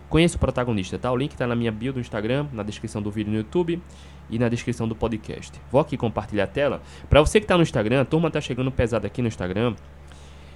conheça 0.08 0.36
o 0.36 0.40
protagonista, 0.40 0.98
tá? 0.98 1.12
O 1.12 1.16
link 1.16 1.30
está 1.30 1.46
na 1.46 1.54
minha 1.54 1.70
bio 1.70 1.92
do 1.92 2.00
Instagram, 2.00 2.48
na 2.52 2.64
descrição 2.64 3.00
do 3.00 3.12
vídeo 3.12 3.30
no 3.30 3.38
YouTube 3.38 3.80
e 4.28 4.40
na 4.40 4.48
descrição 4.48 4.88
do 4.88 4.96
podcast. 4.96 5.52
Vou 5.70 5.80
aqui 5.80 5.96
compartilhar 5.96 6.44
a 6.44 6.48
tela. 6.48 6.82
Para 7.08 7.20
você 7.20 7.38
que 7.38 7.44
está 7.44 7.56
no 7.56 7.62
Instagram, 7.62 8.00
a 8.00 8.04
turma 8.04 8.26
está 8.26 8.40
chegando 8.40 8.72
pesada 8.72 9.06
aqui 9.06 9.22
no 9.22 9.28
Instagram. 9.28 9.76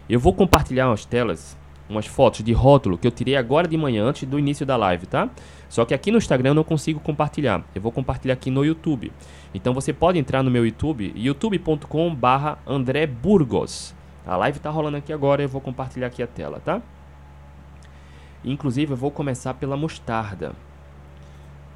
Eu 0.08 0.18
vou 0.18 0.34
compartilhar 0.34 0.88
umas 0.88 1.04
telas, 1.04 1.56
umas 1.88 2.06
fotos 2.06 2.42
de 2.42 2.52
rótulo 2.52 2.96
que 2.96 3.06
eu 3.06 3.10
tirei 3.10 3.36
agora 3.36 3.68
de 3.68 3.76
manhã, 3.76 4.04
antes 4.04 4.28
do 4.28 4.38
início 4.38 4.64
da 4.64 4.76
live, 4.76 5.06
tá? 5.06 5.28
Só 5.68 5.84
que 5.84 5.94
aqui 5.94 6.10
no 6.10 6.18
Instagram 6.18 6.50
eu 6.50 6.54
não 6.54 6.64
consigo 6.64 7.00
compartilhar. 7.00 7.64
Eu 7.74 7.80
vou 7.80 7.92
compartilhar 7.92 8.34
aqui 8.34 8.50
no 8.50 8.64
YouTube. 8.64 9.12
Então 9.54 9.72
você 9.72 9.92
pode 9.92 10.18
entrar 10.18 10.42
no 10.42 10.50
meu 10.50 10.64
YouTube, 10.64 11.12
youtube.com 11.16 12.14
barra 12.14 12.58
André 12.66 13.06
Burgos. 13.06 13.94
A 14.26 14.36
live 14.36 14.58
tá 14.60 14.70
rolando 14.70 14.96
aqui 14.96 15.12
agora, 15.12 15.42
eu 15.42 15.48
vou 15.48 15.60
compartilhar 15.60 16.06
aqui 16.06 16.22
a 16.22 16.26
tela, 16.26 16.60
tá? 16.60 16.80
Inclusive 18.44 18.92
eu 18.92 18.96
vou 18.96 19.10
começar 19.10 19.54
pela 19.54 19.76
mostarda. 19.76 20.52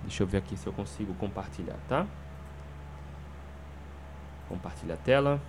Deixa 0.03 0.23
eu 0.23 0.27
ver 0.27 0.38
aqui 0.38 0.57
se 0.57 0.66
eu 0.66 0.73
consigo 0.73 1.14
compartilhar, 1.14 1.77
tá? 1.88 2.07
Compartilha 4.49 4.95
a 4.95 4.97
tela. 4.97 5.40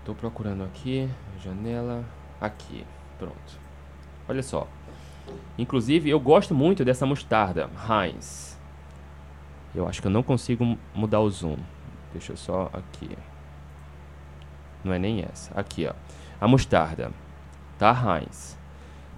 Estou 0.00 0.14
procurando 0.14 0.64
aqui, 0.64 1.08
janela, 1.42 2.04
aqui, 2.40 2.84
pronto. 3.18 3.60
Olha 4.28 4.42
só. 4.42 4.66
Inclusive, 5.58 6.08
eu 6.08 6.18
gosto 6.18 6.54
muito 6.54 6.84
dessa 6.84 7.04
mostarda, 7.04 7.70
Heinz. 7.88 8.58
Eu 9.74 9.86
acho 9.86 10.00
que 10.00 10.06
eu 10.06 10.10
não 10.10 10.22
consigo 10.22 10.76
mudar 10.94 11.20
o 11.20 11.30
zoom. 11.30 11.56
Deixa 12.12 12.32
eu 12.32 12.36
só 12.36 12.70
aqui. 12.72 13.10
Não 14.82 14.92
é 14.92 14.98
nem 14.98 15.22
essa. 15.22 15.52
Aqui, 15.58 15.86
ó. 15.86 15.92
A 16.40 16.48
mostarda, 16.48 17.12
tá, 17.78 17.92
Heinz? 17.92 18.58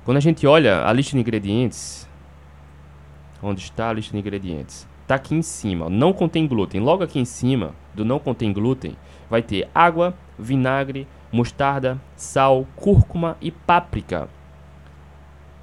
Quando 0.05 0.17
a 0.17 0.21
gente 0.21 0.47
olha 0.47 0.85
a 0.85 0.93
lista 0.93 1.13
de 1.13 1.21
ingredientes, 1.21 2.09
onde 3.41 3.61
está 3.61 3.91
a 3.91 3.93
lista 3.93 4.13
de 4.13 4.19
ingredientes? 4.19 4.87
Tá 5.07 5.15
aqui 5.15 5.35
em 5.35 5.43
cima, 5.43 5.87
ó. 5.87 5.89
não 5.89 6.13
contém 6.13 6.47
glúten. 6.47 6.81
Logo 6.81 7.05
aqui 7.05 7.21
em 7.21 7.25
cima 7.25 7.73
do 7.95 8.05
não 8.05 8.19
contém 8.19 8.53
glúten, 8.53 8.97
vai 9.33 9.41
ter 9.41 9.67
água, 9.75 10.15
vinagre, 10.39 11.09
mostarda, 11.33 11.99
sal, 12.15 12.67
cúrcuma 12.77 13.39
e 13.41 13.51
páprica. 13.51 14.29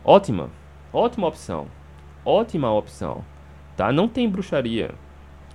Ótima, 0.03 0.49
ótima 0.91 1.27
opção, 1.27 1.67
ótima 2.25 2.73
opção, 2.73 3.23
tá? 3.77 3.91
Não 3.91 4.07
tem 4.07 4.27
bruxaria. 4.27 4.89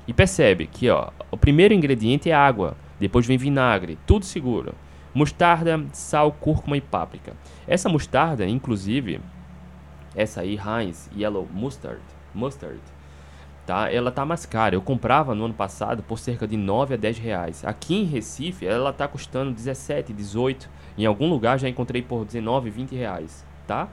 E 0.06 0.12
percebe 0.12 0.68
que 0.68 0.88
ó, 0.88 1.08
o 1.28 1.36
primeiro 1.36 1.74
ingrediente 1.74 2.30
é 2.30 2.32
água, 2.32 2.76
depois 3.00 3.26
vem 3.26 3.36
vinagre, 3.36 3.98
tudo 4.06 4.24
seguro. 4.24 4.76
Mostarda, 5.12 5.84
sal, 5.92 6.30
cúrcuma 6.30 6.76
e 6.76 6.80
páprica. 6.80 7.32
Essa 7.66 7.88
mostarda, 7.88 8.46
inclusive, 8.46 9.20
essa 10.14 10.42
aí, 10.42 10.56
Heinz 10.56 11.10
Yellow 11.16 11.48
Mustard, 11.52 12.00
mustard 12.32 12.80
tá? 13.66 13.92
Ela 13.92 14.10
tá 14.10 14.24
mais 14.24 14.46
cara. 14.46 14.74
Eu 14.74 14.82
comprava 14.82 15.34
no 15.34 15.46
ano 15.46 15.54
passado 15.54 16.02
por 16.02 16.18
cerca 16.18 16.46
de 16.46 16.56
9 16.56 16.94
a 16.94 16.96
10 16.96 17.18
reais. 17.18 17.64
Aqui 17.64 17.94
em 17.94 18.04
Recife, 18.04 18.66
ela 18.66 18.92
tá 18.92 19.08
custando 19.08 19.52
17, 19.52 20.12
18. 20.12 20.68
Em 20.96 21.06
algum 21.06 21.28
lugar 21.28 21.58
já 21.58 21.68
encontrei 21.68 22.02
por 22.02 22.24
19, 22.24 22.70
20 22.70 22.94
reais, 22.94 23.44
tá? 23.66 23.88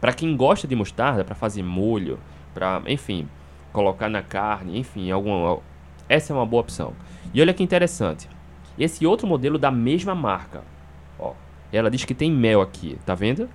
Para 0.00 0.12
quem 0.12 0.36
gosta 0.36 0.68
de 0.68 0.76
mostarda, 0.76 1.24
para 1.24 1.34
fazer 1.34 1.62
molho, 1.62 2.18
para, 2.54 2.82
enfim, 2.86 3.28
colocar 3.72 4.08
na 4.08 4.22
carne, 4.22 4.78
enfim, 4.78 5.10
alguma, 5.10 5.58
essa 6.08 6.32
é 6.32 6.36
uma 6.36 6.46
boa 6.46 6.60
opção. 6.60 6.92
E 7.32 7.40
olha 7.40 7.54
que 7.54 7.62
interessante. 7.62 8.28
Esse 8.78 9.06
outro 9.06 9.26
modelo 9.26 9.58
da 9.58 9.70
mesma 9.70 10.14
marca, 10.14 10.62
ó, 11.18 11.32
ela 11.72 11.90
diz 11.90 12.04
que 12.04 12.14
tem 12.14 12.30
mel 12.30 12.60
aqui, 12.60 12.98
tá 13.04 13.14
vendo? 13.14 13.48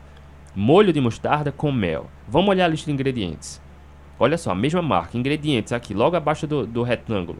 Molho 0.55 0.91
de 0.91 0.99
mostarda 0.99 1.51
com 1.51 1.71
mel. 1.71 2.07
Vamos 2.27 2.49
olhar 2.49 2.65
a 2.65 2.67
lista 2.67 2.87
de 2.87 2.93
ingredientes. 2.93 3.62
Olha 4.23 4.37
só, 4.37 4.51
a 4.51 4.55
mesma 4.55 4.81
marca, 4.81 5.17
ingredientes 5.17 5.73
aqui, 5.73 5.93
logo 5.93 6.15
abaixo 6.15 6.47
do, 6.47 6.65
do 6.65 6.81
retângulo. 6.81 7.39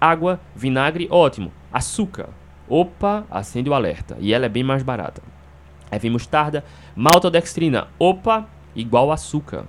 Água, 0.00 0.40
vinagre, 0.56 1.06
ótimo. 1.08 1.52
Açúcar. 1.72 2.30
Opa, 2.68 3.24
acende 3.30 3.70
o 3.70 3.74
alerta. 3.74 4.16
E 4.18 4.34
ela 4.34 4.46
é 4.46 4.48
bem 4.48 4.64
mais 4.64 4.82
barata. 4.82 5.22
Aí 5.88 6.00
vem 6.00 6.10
mostarda, 6.10 6.64
maltodextrina. 6.96 7.86
Opa, 7.96 8.48
igual 8.74 9.12
açúcar. 9.12 9.66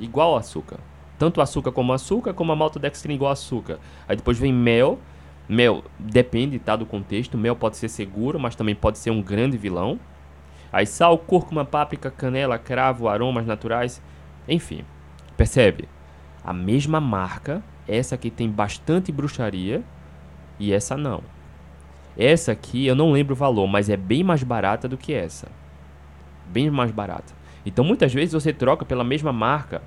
Igual 0.00 0.34
açúcar. 0.34 0.78
Tanto 1.18 1.42
açúcar 1.42 1.72
como 1.72 1.92
açúcar, 1.92 2.32
como 2.32 2.52
a 2.52 2.56
maltodextrina 2.56 3.14
igual 3.14 3.32
açúcar. 3.32 3.78
Aí 4.08 4.16
depois 4.16 4.38
vem 4.38 4.54
mel. 4.54 4.98
Mel 5.46 5.84
depende 5.98 6.58
tá, 6.58 6.74
do 6.74 6.86
contexto. 6.86 7.36
Mel 7.36 7.54
pode 7.54 7.76
ser 7.76 7.90
seguro, 7.90 8.40
mas 8.40 8.56
também 8.56 8.74
pode 8.74 8.96
ser 8.96 9.10
um 9.10 9.20
grande 9.20 9.58
vilão. 9.58 10.00
Aí 10.72 10.86
sal, 10.86 11.18
cúrcuma, 11.18 11.66
páprica, 11.66 12.10
canela, 12.10 12.58
cravo, 12.58 13.08
aromas 13.08 13.44
naturais. 13.44 14.00
Enfim. 14.48 14.82
Percebe? 15.36 15.88
A 16.42 16.52
mesma 16.52 17.00
marca, 17.00 17.62
essa 17.86 18.14
aqui 18.14 18.30
tem 18.30 18.50
bastante 18.50 19.12
bruxaria 19.12 19.82
e 20.58 20.72
essa 20.72 20.96
não. 20.96 21.22
Essa 22.16 22.52
aqui 22.52 22.86
eu 22.86 22.94
não 22.94 23.12
lembro 23.12 23.34
o 23.34 23.36
valor, 23.36 23.66
mas 23.66 23.90
é 23.90 23.96
bem 23.96 24.24
mais 24.24 24.42
barata 24.42 24.88
do 24.88 24.96
que 24.96 25.12
essa. 25.12 25.48
Bem 26.46 26.70
mais 26.70 26.90
barata. 26.90 27.34
Então 27.66 27.84
muitas 27.84 28.14
vezes 28.14 28.32
você 28.32 28.52
troca 28.52 28.84
pela 28.84 29.04
mesma 29.04 29.32
marca, 29.32 29.82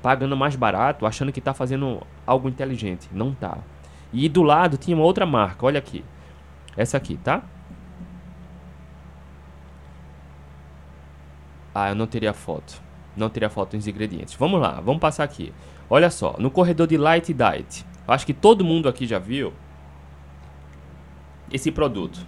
pagando 0.00 0.36
mais 0.36 0.54
barato, 0.54 1.06
achando 1.06 1.32
que 1.32 1.40
está 1.40 1.52
fazendo 1.52 2.00
algo 2.26 2.48
inteligente. 2.48 3.08
Não 3.10 3.34
tá. 3.34 3.58
E 4.12 4.28
do 4.28 4.42
lado 4.42 4.76
tinha 4.76 4.96
uma 4.96 5.04
outra 5.04 5.26
marca, 5.26 5.66
olha 5.66 5.78
aqui. 5.78 6.04
Essa 6.76 6.96
aqui, 6.96 7.16
tá? 7.16 7.42
Ah, 11.74 11.88
eu 11.88 11.94
não 11.96 12.06
teria 12.06 12.32
foto 12.32 12.83
não 13.16 13.28
teria 13.28 13.48
foto 13.48 13.76
dos 13.76 13.86
ingredientes. 13.86 14.34
Vamos 14.34 14.60
lá, 14.60 14.80
vamos 14.80 15.00
passar 15.00 15.24
aqui. 15.24 15.52
Olha 15.88 16.10
só, 16.10 16.36
no 16.38 16.50
corredor 16.50 16.86
de 16.86 16.96
Light 16.96 17.32
Diet, 17.32 17.84
acho 18.06 18.26
que 18.26 18.34
todo 18.34 18.64
mundo 18.64 18.88
aqui 18.88 19.06
já 19.06 19.18
viu 19.18 19.52
esse 21.54 21.70
produto? 21.70 22.18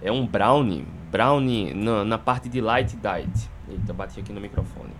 É 0.00 0.12
um 0.12 0.26
brownie, 0.26 0.86
brownie 1.10 1.74
na, 1.74 2.04
na 2.04 2.18
parte 2.18 2.48
de 2.48 2.60
light 2.60 2.96
diet. 2.96 3.50
Eita, 3.68 3.92
bati 3.92 4.20
aqui 4.20 4.32
no 4.32 4.40
microfone. 4.40 4.92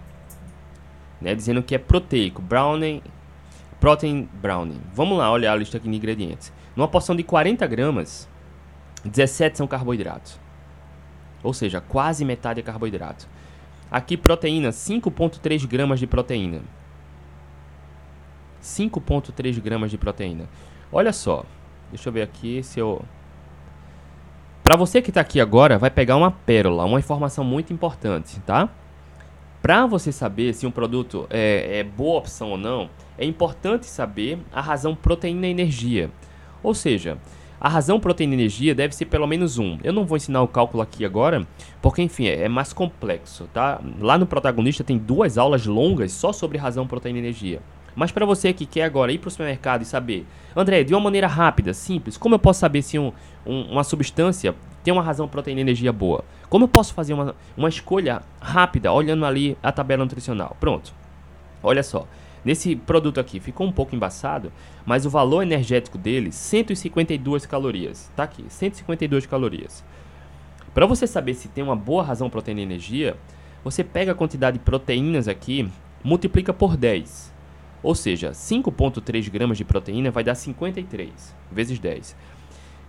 Né, 1.20 1.34
dizendo 1.34 1.62
que 1.62 1.74
é 1.74 1.78
proteico, 1.78 2.42
brownie, 2.42 3.02
protein 3.78 4.28
brownie. 4.34 4.80
Vamos 4.92 5.16
lá 5.16 5.30
olhar 5.30 5.52
a 5.52 5.56
lista 5.56 5.76
aqui 5.76 5.88
de 5.88 5.96
ingredientes. 5.96 6.52
Numa 6.74 6.88
porção 6.88 7.14
de 7.14 7.22
40 7.22 7.66
gramas, 7.66 8.28
17 9.04 9.58
são 9.58 9.66
carboidratos. 9.66 10.40
Ou 11.42 11.52
seja, 11.52 11.80
quase 11.80 12.24
metade 12.24 12.60
é 12.60 12.62
carboidrato. 12.62 13.28
Aqui 13.90 14.16
proteína, 14.16 14.70
5.3 14.70 15.66
gramas 15.66 16.00
de 16.00 16.06
proteína. 16.06 16.62
5.3 18.62 19.60
gramas 19.60 19.90
de 19.90 19.98
proteína. 19.98 20.48
Olha 20.90 21.12
só, 21.12 21.44
deixa 21.90 22.08
eu 22.08 22.12
ver 22.12 22.22
aqui 22.22 22.62
se 22.62 22.80
eu... 22.80 23.04
Para 24.62 24.76
você 24.76 25.02
que 25.02 25.10
está 25.10 25.20
aqui 25.20 25.40
agora, 25.40 25.78
vai 25.78 25.90
pegar 25.90 26.16
uma 26.16 26.30
pérola, 26.30 26.84
uma 26.84 26.98
informação 26.98 27.44
muito 27.44 27.72
importante, 27.72 28.40
tá? 28.40 28.70
Para 29.60 29.86
você 29.86 30.10
saber 30.10 30.54
se 30.54 30.66
um 30.66 30.70
produto 30.70 31.26
é, 31.30 31.80
é 31.80 31.84
boa 31.84 32.18
opção 32.18 32.50
ou 32.50 32.58
não, 32.58 32.88
é 33.18 33.24
importante 33.24 33.86
saber 33.86 34.38
a 34.52 34.60
razão 34.60 34.94
proteína-energia. 34.94 36.10
Ou 36.62 36.74
seja, 36.74 37.18
a 37.64 37.68
razão 37.70 37.98
proteína-energia 37.98 38.74
deve 38.74 38.94
ser 38.94 39.06
pelo 39.06 39.26
menos 39.26 39.56
um. 39.56 39.78
Eu 39.82 39.90
não 39.90 40.04
vou 40.04 40.18
ensinar 40.18 40.42
o 40.42 40.46
cálculo 40.46 40.82
aqui 40.82 41.02
agora, 41.02 41.46
porque 41.80 42.02
enfim, 42.02 42.26
é, 42.26 42.42
é 42.42 42.48
mais 42.48 42.74
complexo, 42.74 43.48
tá? 43.54 43.80
Lá 43.98 44.18
no 44.18 44.26
protagonista 44.26 44.84
tem 44.84 44.98
duas 44.98 45.38
aulas 45.38 45.64
longas 45.64 46.12
só 46.12 46.30
sobre 46.30 46.58
razão 46.58 46.86
proteína-energia. 46.86 47.62
Mas 47.96 48.12
para 48.12 48.26
você 48.26 48.52
que 48.52 48.66
quer 48.66 48.82
agora 48.82 49.12
ir 49.12 49.16
para 49.16 49.28
o 49.28 49.30
supermercado 49.30 49.80
e 49.80 49.86
saber, 49.86 50.26
André, 50.54 50.84
de 50.84 50.92
uma 50.92 51.00
maneira 51.00 51.26
rápida, 51.26 51.72
simples, 51.72 52.18
como 52.18 52.34
eu 52.34 52.38
posso 52.38 52.60
saber 52.60 52.82
se 52.82 52.98
um, 52.98 53.10
um, 53.46 53.62
uma 53.62 53.82
substância 53.82 54.54
tem 54.82 54.92
uma 54.92 55.02
razão 55.02 55.26
proteína-energia 55.26 55.90
boa? 55.90 56.22
Como 56.50 56.64
eu 56.64 56.68
posso 56.68 56.92
fazer 56.92 57.14
uma, 57.14 57.34
uma 57.56 57.70
escolha 57.70 58.20
rápida 58.42 58.92
olhando 58.92 59.24
ali 59.24 59.56
a 59.62 59.72
tabela 59.72 60.04
nutricional? 60.04 60.54
Pronto. 60.60 60.92
Olha 61.62 61.82
só. 61.82 62.06
Nesse 62.44 62.76
produto 62.76 63.18
aqui 63.18 63.40
ficou 63.40 63.66
um 63.66 63.72
pouco 63.72 63.96
embaçado, 63.96 64.52
mas 64.84 65.06
o 65.06 65.10
valor 65.10 65.42
energético 65.42 65.96
dele, 65.96 66.30
152 66.30 67.46
calorias. 67.46 68.12
Tá 68.14 68.24
aqui, 68.24 68.44
152 68.48 69.24
calorias. 69.24 69.84
Para 70.74 70.86
você 70.86 71.06
saber 71.06 71.34
se 71.34 71.48
tem 71.48 71.64
uma 71.64 71.76
boa 71.76 72.02
razão 72.02 72.28
proteína 72.28 72.60
energia, 72.60 73.16
você 73.62 73.82
pega 73.82 74.12
a 74.12 74.14
quantidade 74.14 74.58
de 74.58 74.64
proteínas 74.64 75.26
aqui, 75.26 75.70
multiplica 76.02 76.52
por 76.52 76.76
10. 76.76 77.32
Ou 77.82 77.94
seja, 77.94 78.32
5.3 78.32 79.30
gramas 79.30 79.56
de 79.56 79.64
proteína 79.64 80.10
vai 80.10 80.22
dar 80.22 80.34
53 80.34 81.34
vezes 81.50 81.78
10. 81.78 82.16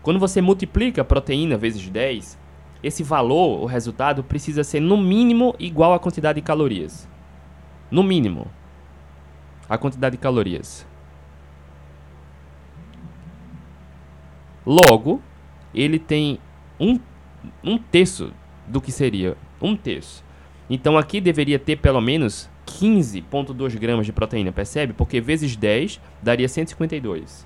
Quando 0.02 0.20
você 0.20 0.42
multiplica 0.42 1.02
a 1.02 1.06
proteína 1.06 1.58
vezes 1.58 1.88
10, 1.88 2.38
esse 2.84 3.04
valor, 3.04 3.62
o 3.62 3.66
resultado, 3.66 4.24
precisa 4.24 4.64
ser 4.64 4.80
no 4.80 4.98
mínimo 4.98 5.56
igual 5.58 5.94
à 5.94 6.00
quantidade 6.00 6.42
de 6.42 6.46
calorias. 6.46 7.08
No 7.90 8.04
mínimo 8.04 8.48
a 9.70 9.78
quantidade 9.78 10.16
de 10.16 10.22
calorias. 10.22 10.86
Logo, 14.66 15.22
ele 15.74 16.00
tem 16.00 16.40
um, 16.80 17.00
um 17.64 17.78
terço 17.78 18.32
do 18.68 18.82
que 18.82 18.92
seria 18.92 19.38
um 19.62 19.76
terço. 19.76 20.24
Então 20.70 20.98
aqui 20.98 21.22
deveria 21.22 21.60
ter 21.60 21.76
pelo 21.76 22.02
menos 22.02 22.50
15,2 22.66 23.78
gramas 23.78 24.06
de 24.06 24.12
proteína, 24.12 24.52
percebe? 24.52 24.94
Porque 24.94 25.22
vezes 25.22 25.56
10 25.56 26.02
daria 26.22 26.50
152. 26.50 27.46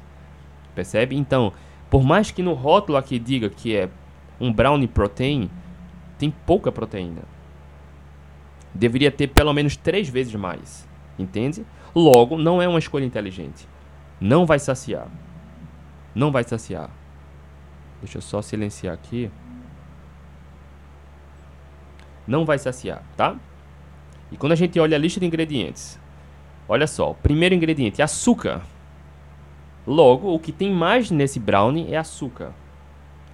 Percebe? 0.73 1.17
Então, 1.17 1.51
por 1.89 2.03
mais 2.03 2.31
que 2.31 2.41
no 2.41 2.53
rótulo 2.53 2.97
aqui 2.97 3.19
diga 3.19 3.49
que 3.49 3.75
é 3.75 3.89
um 4.39 4.53
brownie 4.53 4.87
protein, 4.87 5.49
tem 6.17 6.31
pouca 6.31 6.71
proteína. 6.71 7.23
Deveria 8.73 9.11
ter 9.11 9.27
pelo 9.27 9.53
menos 9.53 9.75
3 9.75 10.07
vezes 10.07 10.33
mais. 10.35 10.87
Entende? 11.17 11.65
Logo, 11.95 12.37
não 12.37 12.61
é 12.61 12.67
uma 12.67 12.79
escolha 12.79 13.05
inteligente. 13.05 13.67
Não 14.19 14.45
vai 14.45 14.59
saciar. 14.59 15.07
Não 16.13 16.31
vai 16.31 16.43
saciar. 16.43 16.89
Deixa 18.01 18.17
eu 18.17 18.21
só 18.21 18.41
silenciar 18.41 18.93
aqui. 18.93 19.29
Não 22.27 22.45
vai 22.45 22.59
saciar, 22.59 23.03
tá? 23.17 23.35
E 24.31 24.37
quando 24.37 24.51
a 24.51 24.55
gente 24.55 24.79
olha 24.79 24.95
a 24.95 24.99
lista 24.99 25.19
de 25.19 25.25
ingredientes, 25.25 25.99
olha 26.67 26.85
só, 26.85 27.13
primeiro 27.13 27.55
ingrediente, 27.55 28.01
açúcar. 28.01 28.61
Logo, 29.87 30.33
o 30.33 30.39
que 30.39 30.51
tem 30.51 30.71
mais 30.71 31.09
nesse 31.09 31.39
brownie 31.39 31.91
é 31.91 31.97
açúcar. 31.97 32.53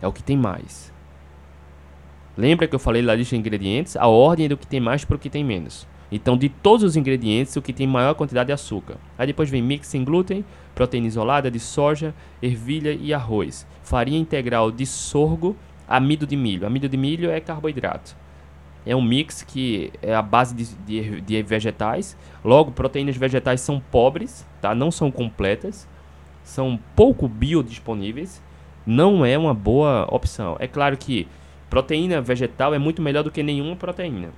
É 0.01 0.07
o 0.07 0.13
que 0.13 0.23
tem 0.23 0.37
mais. 0.37 0.93
Lembra 2.37 2.67
que 2.67 2.75
eu 2.75 2.79
falei 2.79 3.03
da 3.03 3.15
lista 3.15 3.35
de 3.35 3.39
ingredientes? 3.39 3.97
A 3.97 4.07
ordem 4.07 4.45
é 4.45 4.49
do 4.49 4.57
que 4.57 4.67
tem 4.67 4.79
mais 4.79 5.03
para 5.03 5.15
o 5.15 5.19
que 5.19 5.29
tem 5.29 5.43
menos. 5.43 5.87
Então, 6.15 6.37
de 6.37 6.47
todos 6.47 6.81
os 6.81 6.95
ingredientes, 6.95 7.57
o 7.57 7.61
que 7.61 7.73
tem 7.73 7.85
maior 7.85 8.13
quantidade 8.15 8.49
é 8.49 8.53
açúcar. 8.53 8.95
Aí 9.17 9.27
depois 9.27 9.49
vem 9.49 9.61
mix 9.61 9.85
sem 9.89 10.01
glúten, 10.01 10.45
proteína 10.73 11.07
isolada 11.07 11.51
de 11.51 11.59
soja, 11.59 12.15
ervilha 12.41 12.93
e 12.93 13.13
arroz, 13.13 13.67
farinha 13.83 14.17
integral 14.17 14.71
de 14.71 14.85
sorgo, 14.85 15.57
amido 15.85 16.25
de 16.25 16.37
milho. 16.37 16.65
Amido 16.65 16.87
de 16.87 16.95
milho 16.95 17.29
é 17.29 17.41
carboidrato. 17.41 18.15
É 18.85 18.95
um 18.95 19.01
mix 19.01 19.43
que 19.43 19.91
é 20.01 20.15
a 20.15 20.21
base 20.21 20.55
de, 20.55 20.63
de, 20.85 21.19
de 21.19 21.43
vegetais. 21.43 22.15
Logo, 22.45 22.71
proteínas 22.71 23.17
vegetais 23.17 23.59
são 23.59 23.81
pobres, 23.81 24.47
tá? 24.61 24.73
não 24.73 24.91
são 24.91 25.11
completas, 25.11 25.85
são 26.45 26.79
pouco 26.95 27.27
biodisponíveis. 27.27 28.41
Não 28.85 29.25
é 29.25 29.37
uma 29.37 29.53
boa 29.53 30.07
opção. 30.09 30.55
É 30.61 30.67
claro 30.67 30.95
que 30.95 31.27
proteína 31.69 32.21
vegetal 32.21 32.73
é 32.73 32.79
muito 32.79 33.01
melhor 33.01 33.21
do 33.21 33.31
que 33.31 33.43
nenhuma 33.43 33.75
proteína. 33.75 34.29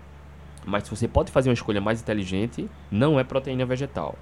Mas 0.68 0.84
se 0.84 0.90
você 0.90 1.08
pode 1.08 1.32
fazer 1.32 1.50
uma 1.50 1.54
escolha 1.54 1.80
mais 1.80 2.02
inteligente, 2.02 2.70
não 2.92 3.18
é 3.18 3.24
proteína 3.24 3.66
vegetal. 3.66 4.16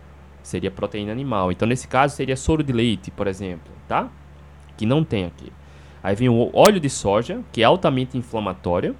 Seria 0.43 0.69
proteína 0.69 1.11
animal. 1.11 1.51
Então, 1.51 1.67
nesse 1.67 1.87
caso, 1.87 2.15
seria 2.15 2.37
soro 2.37 2.61
de 2.61 2.71
leite, 2.71 3.09
por 3.09 3.25
exemplo, 3.25 3.73
tá? 3.87 4.09
Que 4.77 4.85
não 4.85 5.03
tem 5.03 5.25
aqui. 5.25 5.51
Aí 6.03 6.15
vem 6.15 6.29
o 6.29 6.51
óleo 6.53 6.79
de 6.79 6.87
soja, 6.87 7.41
que 7.51 7.63
é 7.63 7.65
altamente 7.65 8.15
inflamatório. 8.15 8.95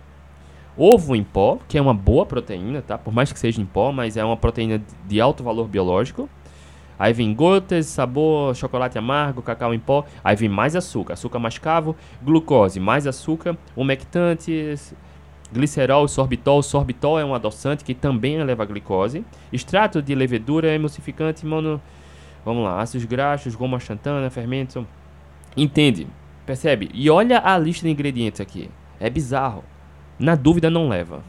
Ovo 0.76 1.16
em 1.16 1.24
pó, 1.24 1.60
que 1.68 1.78
é 1.78 1.82
uma 1.82 1.94
boa 1.94 2.26
proteína, 2.26 2.82
tá? 2.82 2.98
Por 2.98 3.14
mais 3.14 3.32
que 3.32 3.38
seja 3.38 3.62
em 3.62 3.66
pó, 3.66 3.92
mas 3.92 4.18
é 4.18 4.26
uma 4.26 4.36
proteína 4.36 4.82
de 5.06 5.22
alto 5.22 5.44
valor 5.44 5.68
biológico. 5.68 6.28
Aí 6.98 7.14
vem 7.14 7.32
gotas, 7.32 7.86
sabor, 7.86 8.56
chocolate 8.56 8.98
amargo, 8.98 9.44
cacau 9.44 9.72
em 9.72 9.80
pó. 9.80 10.04
Aí 10.24 10.36
vem 10.36 10.50
mais 10.50 10.76
açúcar, 10.76 11.14
açúcar 11.14 11.38
mascavo, 11.38 11.96
glucose, 12.24 12.80
mais 12.80 13.06
açúcar, 13.06 13.56
umectantes, 13.76 14.96
glicerol, 15.52 16.08
sorbitol. 16.08 16.62
Sorbitol 16.62 17.20
é 17.20 17.26
um 17.26 17.34
adoçante 17.34 17.84
que 17.84 17.94
também 17.94 18.36
eleva 18.36 18.64
a 18.64 18.66
glicose. 18.66 19.24
Extrato 19.52 20.02
de 20.02 20.16
levedura, 20.16 20.74
emulsificante, 20.74 21.46
mono... 21.46 21.82
Vamos 22.44 22.64
lá, 22.64 22.80
ácidos 22.80 23.06
graxos, 23.06 23.56
goma 23.56 23.80
xantana, 23.80 24.30
fermento. 24.30 24.88
Entende? 25.58 26.08
Percebe? 26.46 26.92
E 26.94 27.10
olha 27.10 27.42
a 27.44 27.58
lista 27.58 27.88
de 27.88 27.92
ingredientes 27.92 28.40
aqui. 28.40 28.70
É 29.00 29.10
bizarro. 29.10 29.64
Na 30.20 30.36
dúvida, 30.36 30.70
não 30.70 30.88
leva. 30.88 31.24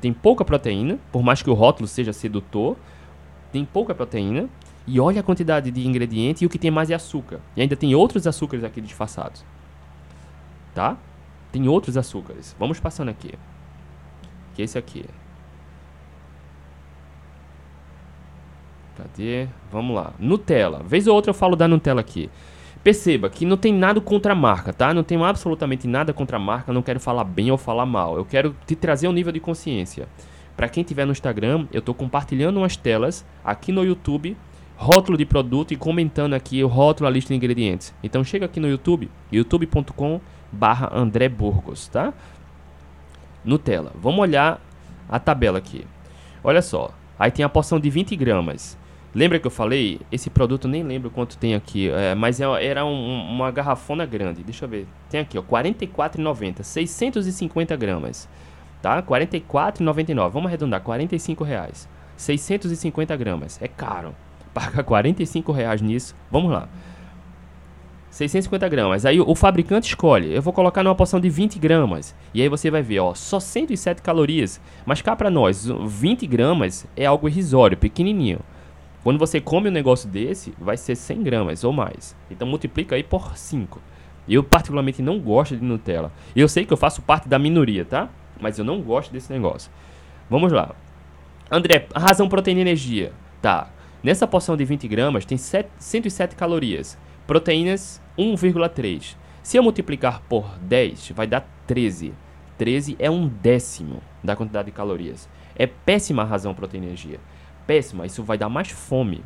Tem 0.00 0.12
pouca 0.12 0.44
proteína, 0.44 0.98
por 1.10 1.22
mais 1.22 1.42
que 1.42 1.50
o 1.50 1.54
rótulo 1.54 1.88
seja 1.88 2.12
sedutor. 2.12 2.76
Tem 3.50 3.64
pouca 3.64 3.94
proteína. 3.94 4.48
E 4.86 4.98
olha 4.98 5.20
a 5.20 5.22
quantidade 5.22 5.70
de 5.70 5.86
ingredientes 5.86 6.42
e 6.42 6.46
o 6.46 6.48
que 6.48 6.58
tem 6.58 6.70
mais 6.70 6.90
é 6.90 6.94
açúcar. 6.94 7.40
E 7.56 7.62
ainda 7.62 7.76
tem 7.76 7.94
outros 7.94 8.26
açúcares 8.26 8.64
aqui 8.64 8.80
disfarçados. 8.80 9.44
Tá? 10.74 10.96
Tem 11.52 11.68
outros 11.68 11.96
açúcares. 11.96 12.56
Vamos 12.58 12.80
passando 12.80 13.10
aqui. 13.10 13.34
Que 14.54 14.62
é 14.62 14.64
esse 14.64 14.78
aqui. 14.78 15.04
Cadê? 18.96 19.46
Vamos 19.70 19.94
lá. 19.94 20.14
Nutella. 20.18 20.82
Vez 20.82 21.06
ou 21.06 21.14
outra 21.14 21.30
eu 21.30 21.34
falo 21.34 21.54
da 21.54 21.68
Nutella 21.68 22.00
aqui. 22.00 22.30
Perceba 22.82 23.30
que 23.30 23.46
não 23.46 23.56
tem 23.56 23.72
nada 23.72 24.00
contra 24.00 24.32
a 24.32 24.34
marca, 24.34 24.72
tá? 24.72 24.92
Não 24.92 25.04
tenho 25.04 25.22
absolutamente 25.22 25.86
nada 25.86 26.12
contra 26.12 26.36
a 26.36 26.40
marca, 26.40 26.72
não 26.72 26.82
quero 26.82 26.98
falar 26.98 27.22
bem 27.22 27.48
ou 27.50 27.56
falar 27.56 27.86
mal. 27.86 28.16
Eu 28.16 28.24
quero 28.24 28.56
te 28.66 28.74
trazer 28.74 29.06
um 29.06 29.12
nível 29.12 29.32
de 29.32 29.38
consciência. 29.38 30.08
Para 30.56 30.68
quem 30.68 30.82
tiver 30.82 31.04
no 31.04 31.12
Instagram, 31.12 31.68
eu 31.72 31.78
estou 31.78 31.94
compartilhando 31.94 32.56
umas 32.56 32.76
telas 32.76 33.24
aqui 33.44 33.70
no 33.70 33.84
YouTube, 33.84 34.36
rótulo 34.76 35.16
de 35.16 35.24
produto 35.24 35.72
e 35.72 35.76
comentando 35.76 36.34
aqui 36.34 36.62
o 36.64 36.66
rótulo, 36.66 37.06
a 37.06 37.10
lista 37.10 37.28
de 37.28 37.36
ingredientes. 37.36 37.94
Então 38.02 38.24
chega 38.24 38.46
aqui 38.46 38.58
no 38.58 38.68
YouTube, 38.68 39.08
youtube.com 39.30 40.20
barra 40.52 40.90
André 40.92 41.28
Burgos, 41.28 41.88
tá? 41.88 42.12
Nutella. 43.44 43.92
Vamos 43.94 44.20
olhar 44.20 44.60
a 45.08 45.18
tabela 45.18 45.58
aqui. 45.58 45.86
Olha 46.44 46.62
só, 46.62 46.90
aí 47.18 47.30
tem 47.30 47.44
a 47.44 47.48
porção 47.48 47.80
de 47.80 47.88
20 47.90 48.14
gramas. 48.16 48.78
Lembra 49.14 49.38
que 49.38 49.46
eu 49.46 49.50
falei? 49.50 50.00
Esse 50.10 50.30
produto 50.30 50.66
nem 50.66 50.82
lembro 50.82 51.10
quanto 51.10 51.36
tem 51.36 51.54
aqui, 51.54 51.90
é, 51.90 52.14
mas 52.14 52.40
é, 52.40 52.64
era 52.64 52.84
um, 52.84 53.30
uma 53.30 53.50
garrafona 53.50 54.06
grande. 54.06 54.42
Deixa 54.42 54.64
eu 54.64 54.68
ver. 54.68 54.86
Tem 55.10 55.20
aqui, 55.20 55.36
ó, 55.36 55.42
R$ 55.42 55.46
44,90, 55.48 56.62
650 56.62 57.76
gramas, 57.76 58.28
tá? 58.80 58.96
R$ 58.96 59.02
44,99. 59.02 60.30
Vamos 60.30 60.46
arredondar, 60.46 60.80
45 60.80 61.44
reais. 61.44 61.88
650 62.16 63.16
gramas. 63.16 63.60
É 63.60 63.68
caro. 63.68 64.14
Paga 64.54 64.82
45 64.82 65.52
reais 65.52 65.82
nisso. 65.82 66.14
Vamos 66.30 66.50
lá. 66.50 66.68
650 68.12 68.68
gramas. 68.68 69.06
Aí 69.06 69.18
o 69.20 69.34
fabricante 69.34 69.88
escolhe, 69.88 70.34
eu 70.34 70.42
vou 70.42 70.52
colocar 70.52 70.82
numa 70.82 70.94
porção 70.94 71.18
de 71.18 71.30
20 71.30 71.58
gramas. 71.58 72.14
E 72.34 72.42
aí 72.42 72.48
você 72.48 72.70
vai 72.70 72.82
ver, 72.82 73.00
ó, 73.00 73.14
só 73.14 73.40
107 73.40 74.02
calorias. 74.02 74.60
Mas 74.84 75.00
cá 75.00 75.16
pra 75.16 75.30
nós, 75.30 75.66
20 75.66 76.26
gramas 76.26 76.86
é 76.94 77.06
algo 77.06 77.26
irrisório, 77.26 77.76
pequenininho. 77.76 78.40
Quando 79.02 79.18
você 79.18 79.40
come 79.40 79.70
um 79.70 79.72
negócio 79.72 80.08
desse, 80.08 80.52
vai 80.60 80.76
ser 80.76 80.94
100 80.94 81.22
gramas 81.22 81.64
ou 81.64 81.72
mais. 81.72 82.14
Então 82.30 82.46
multiplica 82.46 82.94
aí 82.94 83.02
por 83.02 83.36
5. 83.36 83.80
Eu 84.28 84.44
particularmente 84.44 85.00
não 85.00 85.18
gosto 85.18 85.56
de 85.56 85.64
Nutella. 85.64 86.12
Eu 86.36 86.48
sei 86.48 86.66
que 86.66 86.72
eu 86.72 86.76
faço 86.76 87.00
parte 87.00 87.28
da 87.28 87.38
minoria, 87.38 87.84
tá? 87.84 88.10
Mas 88.38 88.58
eu 88.58 88.64
não 88.64 88.82
gosto 88.82 89.10
desse 89.10 89.32
negócio. 89.32 89.72
Vamos 90.28 90.52
lá. 90.52 90.74
André, 91.50 91.86
razão 91.96 92.28
proteína 92.28 92.60
e 92.60 92.62
energia. 92.62 93.12
Tá. 93.40 93.70
Nessa 94.02 94.26
porção 94.26 94.54
de 94.54 94.66
20 94.66 94.86
gramas 94.86 95.24
tem 95.24 95.38
7, 95.38 95.70
107 95.78 96.36
calorias. 96.36 96.98
Proteínas 97.26 98.02
1,3. 98.18 99.16
Se 99.42 99.56
eu 99.56 99.62
multiplicar 99.62 100.22
por 100.28 100.58
10, 100.58 101.10
vai 101.10 101.26
dar 101.26 101.48
13. 101.66 102.12
13 102.58 102.96
é 102.98 103.10
um 103.10 103.26
décimo 103.26 104.02
da 104.22 104.36
quantidade 104.36 104.66
de 104.66 104.72
calorias. 104.72 105.28
É 105.56 105.66
péssima 105.66 106.22
a 106.22 106.26
razão 106.26 106.54
proteína 106.54 106.86
energia. 106.86 107.18
Péssima, 107.66 108.06
isso 108.06 108.22
vai 108.22 108.38
dar 108.38 108.48
mais 108.48 108.70
fome. 108.70 109.22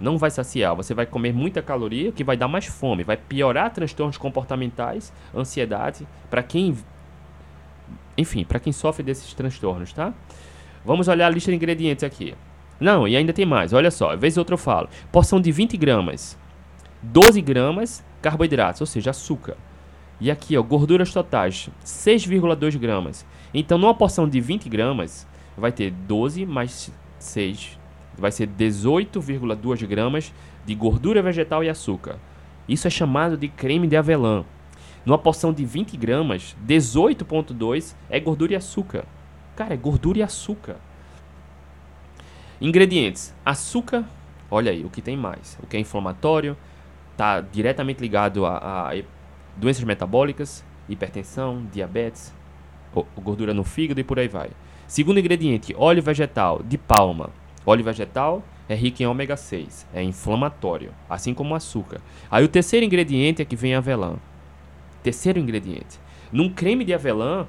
Não 0.00 0.16
vai 0.16 0.30
saciar, 0.30 0.76
você 0.76 0.94
vai 0.94 1.06
comer 1.06 1.32
muita 1.32 1.60
caloria 1.60 2.12
que 2.12 2.22
vai 2.22 2.36
dar 2.36 2.46
mais 2.46 2.66
fome, 2.66 3.02
vai 3.02 3.16
piorar 3.16 3.72
transtornos 3.72 4.16
comportamentais, 4.16 5.12
ansiedade, 5.34 6.06
para 6.30 6.42
quem 6.42 6.76
enfim, 8.16 8.44
para 8.44 8.60
quem 8.60 8.72
sofre 8.72 9.02
desses 9.02 9.32
transtornos, 9.34 9.92
tá? 9.92 10.12
Vamos 10.84 11.08
olhar 11.08 11.26
a 11.26 11.30
lista 11.30 11.50
de 11.50 11.56
ingredientes 11.56 12.04
aqui. 12.04 12.34
Não, 12.80 13.06
e 13.08 13.16
ainda 13.16 13.32
tem 13.32 13.46
mais, 13.46 13.72
olha 13.72 13.90
só, 13.90 14.16
vez 14.16 14.36
ou 14.36 14.42
outra 14.42 14.54
eu 14.54 14.58
falo. 14.58 14.88
Porção 15.10 15.40
de 15.40 15.50
20 15.50 15.76
gramas, 15.76 16.38
12 17.02 17.40
gramas 17.40 18.04
carboidratos, 18.20 18.80
ou 18.80 18.86
seja, 18.86 19.10
açúcar. 19.10 19.56
E 20.20 20.30
aqui, 20.30 20.56
ó, 20.56 20.62
gorduras 20.62 21.12
totais, 21.12 21.70
6,2 21.84 22.76
gramas. 22.76 23.24
Então, 23.54 23.78
numa 23.78 23.94
porção 23.94 24.28
de 24.28 24.40
20 24.40 24.68
gramas, 24.68 25.26
vai 25.56 25.70
ter 25.70 25.90
12 25.90 26.44
mais 26.44 26.90
6, 27.18 27.78
vai 28.16 28.32
ser 28.32 28.48
18,2 28.48 29.86
gramas 29.86 30.32
de 30.66 30.74
gordura 30.74 31.22
vegetal 31.22 31.62
e 31.62 31.68
açúcar. 31.68 32.18
Isso 32.68 32.86
é 32.86 32.90
chamado 32.90 33.36
de 33.36 33.48
creme 33.48 33.86
de 33.86 33.96
avelã. 33.96 34.44
Numa 35.06 35.18
porção 35.18 35.52
de 35.52 35.64
20 35.64 35.96
gramas, 35.96 36.54
18,2 36.66 37.94
é 38.10 38.20
gordura 38.20 38.52
e 38.52 38.56
açúcar. 38.56 39.04
Cara, 39.56 39.74
é 39.74 39.76
gordura 39.76 40.18
e 40.18 40.22
açúcar. 40.22 40.76
Ingredientes: 42.60 43.34
açúcar, 43.44 44.04
olha 44.50 44.70
aí, 44.72 44.84
o 44.84 44.90
que 44.90 45.00
tem 45.00 45.16
mais? 45.16 45.58
O 45.62 45.66
que 45.66 45.76
é 45.76 45.80
inflamatório, 45.80 46.56
está 47.18 47.40
diretamente 47.40 48.00
ligado 48.00 48.46
a, 48.46 48.92
a, 48.92 49.02
doenças 49.56 49.82
metabólicas, 49.82 50.64
hipertensão, 50.88 51.66
diabetes, 51.72 52.32
gordura 53.16 53.52
no 53.52 53.64
fígado 53.64 54.00
e 54.00 54.04
por 54.04 54.20
aí 54.20 54.28
vai. 54.28 54.50
Segundo 54.86 55.18
ingrediente, 55.18 55.74
óleo 55.76 56.00
vegetal 56.00 56.62
de 56.62 56.78
palma. 56.78 57.30
Óleo 57.66 57.82
vegetal 57.82 58.44
é 58.68 58.74
rico 58.76 59.02
em 59.02 59.06
ômega 59.06 59.36
6, 59.36 59.88
é 59.92 60.00
inflamatório, 60.00 60.92
assim 61.10 61.34
como 61.34 61.54
o 61.54 61.56
açúcar. 61.56 62.00
Aí 62.30 62.44
o 62.44 62.48
terceiro 62.48 62.86
ingrediente 62.86 63.42
é 63.42 63.44
que 63.44 63.56
vem 63.56 63.74
avelã. 63.74 64.14
Terceiro 65.02 65.40
ingrediente. 65.40 65.98
Num 66.30 66.48
creme 66.48 66.84
de 66.84 66.94
avelã, 66.94 67.48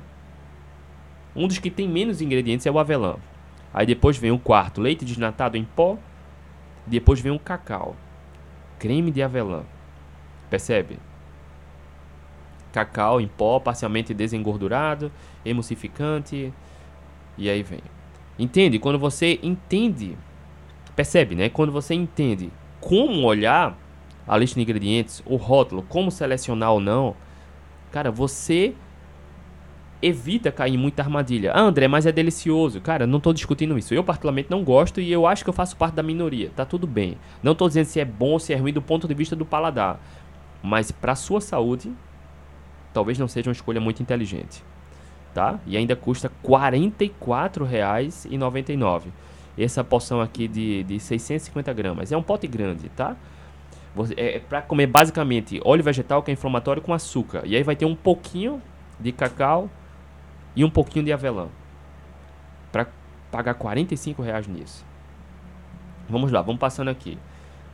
um 1.36 1.48
dos 1.48 1.60
que 1.60 1.70
tem 1.70 1.88
menos 1.88 2.22
ingredientes 2.22 2.66
é 2.66 2.72
o 2.72 2.80
avelã. 2.80 3.18
Aí 3.72 3.86
depois 3.86 4.18
vem 4.18 4.32
o 4.32 4.40
quarto, 4.40 4.82
leite 4.82 5.06
desnatado 5.06 5.58
em 5.58 5.64
pó. 5.64 5.96
Depois 6.88 7.22
vem 7.22 7.32
o 7.32 7.38
cacau 7.38 7.96
creme 8.80 9.12
de 9.12 9.22
avelã. 9.22 9.64
Percebe? 10.50 10.98
Cacau 12.72 13.20
em 13.20 13.28
pó, 13.28 13.60
parcialmente 13.60 14.14
desengordurado, 14.14 15.12
emulsificante. 15.46 16.54
E 17.38 17.50
aí 17.50 17.62
vem. 17.62 17.82
Entende? 18.38 18.80
Quando 18.80 18.98
você 18.98 19.40
entende, 19.44 20.18
percebe, 20.96 21.36
né? 21.36 21.50
Quando 21.50 21.72
você 21.72 21.94
entende 21.94 22.50
como 22.80 23.28
olhar 23.28 23.78
a 24.28 24.38
lista 24.38 24.56
de 24.56 24.62
ingredientes, 24.62 25.22
o 25.26 25.36
rótulo, 25.36 25.84
como 25.84 26.10
selecionar 26.12 26.72
ou 26.72 26.80
não, 26.80 27.16
cara, 27.92 28.12
você 28.12 28.74
evita 30.02 30.52
cair 30.52 30.76
em 30.76 30.78
muita 30.78 31.02
armadilha. 31.02 31.52
Ah, 31.54 31.62
André, 31.62 31.88
mas 31.88 32.06
é 32.06 32.12
delicioso. 32.12 32.80
Cara, 32.80 33.06
não 33.06 33.18
estou 33.18 33.34
discutindo 33.34 33.78
isso. 33.78 33.94
Eu 33.94 34.04
particularmente 34.04 34.50
não 34.50 34.64
gosto 34.64 35.02
e 35.02 35.12
eu 35.12 35.28
acho 35.28 35.44
que 35.44 35.50
eu 35.50 35.54
faço 35.54 35.76
parte 35.76 35.96
da 35.96 36.04
minoria. 36.04 36.52
Tá 36.56 36.66
tudo 36.66 36.88
bem. 36.88 37.18
Não 37.44 37.52
estou 37.52 37.68
dizendo 37.68 37.86
se 37.86 38.00
é 38.00 38.06
bom 38.06 38.32
ou 38.32 38.40
se 38.40 38.54
é 38.54 38.56
ruim 38.56 38.72
do 38.72 38.82
ponto 38.82 39.08
de 39.08 39.14
vista 39.14 39.36
do 39.36 39.46
paladar. 39.46 40.00
Mas 40.64 40.92
para 40.92 41.16
sua 41.16 41.42
saúde, 41.42 41.92
talvez 42.94 43.20
não 43.20 43.28
seja 43.28 43.50
uma 43.50 43.54
escolha 43.54 43.82
muito 43.82 44.02
inteligente. 44.02 44.64
Tá? 45.34 45.60
E 45.68 45.76
ainda 45.76 45.96
custa 45.96 46.32
R$ 46.44 46.50
44,99. 46.50 49.08
Essa 49.58 49.84
porção 49.84 50.22
aqui 50.22 50.48
de, 50.48 50.84
de 50.84 51.00
650 51.00 51.74
gramas. 51.74 52.12
É 52.12 52.18
um 52.18 52.24
pote 52.24 52.48
grande, 52.48 52.90
tá? 52.90 53.16
É, 54.16 54.38
é 54.38 54.40
para 54.40 54.62
comer 54.62 54.88
basicamente 54.88 55.60
óleo 55.66 55.84
vegetal 55.84 56.24
que 56.24 56.32
é 56.32 56.34
inflamatório 56.34 56.82
com 56.82 56.94
açúcar. 56.94 57.42
E 57.46 57.56
aí 57.56 57.64
vai 57.64 57.76
ter 57.76 57.86
um 57.86 57.96
pouquinho 57.96 58.62
de 59.00 59.12
cacau 59.12 59.70
e 60.60 60.66
um 60.66 60.70
pouquinho 60.70 61.06
de 61.06 61.14
avelã. 61.14 61.48
Para 62.70 62.86
pagar 63.32 63.54
45 63.54 64.22
reais 64.22 64.46
nisso. 64.46 64.86
Vamos 66.10 66.34
lá, 66.34 66.42
vamos 66.42 66.60
passando 66.60 66.90
aqui. 66.90 67.18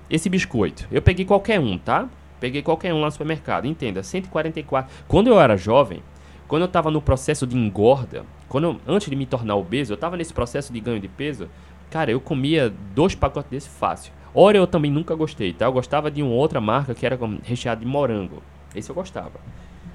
Esse 0.08 0.30
biscoito, 0.30 0.88
eu 0.91 1.02
peguei 1.02 1.26
qualquer 1.26 1.60
um, 1.60 1.80
tá? 1.80 2.08
Peguei 2.39 2.62
qualquer 2.62 2.93
um 2.93 3.00
lá 3.00 3.08
no 3.08 3.12
supermercado, 3.12 3.65
entenda, 3.65 4.04
144. 4.04 4.93
Quando 5.08 5.30
eu 5.30 5.41
era 5.41 5.58
jovem, 5.58 6.04
quando 6.48 6.62
eu 6.62 6.67
estava 6.67 6.91
no 6.91 7.02
processo 7.02 7.48
de 7.48 7.58
engorda, 7.58 8.24
quando 8.48 8.65
eu, 8.65 8.82
antes 8.88 9.10
de 9.10 9.15
me 9.15 9.26
tornar 9.26 9.56
obeso, 9.56 9.93
eu 9.93 9.95
estava 9.95 10.15
nesse 10.15 10.32
processo 10.32 10.71
de 10.71 10.80
ganho 10.80 11.00
de 11.00 11.08
peso, 11.08 11.50
cara, 11.89 12.12
eu 12.12 12.21
comia 12.21 12.71
dois 12.93 13.15
pacotes 13.15 13.50
desse 13.50 13.69
fácil. 13.69 14.13
Oreo 14.32 14.62
eu 14.62 14.67
também 14.67 14.91
nunca 14.91 15.15
gostei, 15.15 15.54
tá? 15.54 15.65
Eu 15.65 15.74
gostava 15.74 16.12
de 16.12 16.21
uma 16.21 16.34
outra 16.34 16.62
marca 16.62 16.93
que 16.93 17.04
era 17.04 17.17
recheado 17.41 17.82
de 17.82 17.88
morango. 17.88 18.43
Esse 18.76 18.91
eu 18.91 18.95
gostava. 18.95 19.39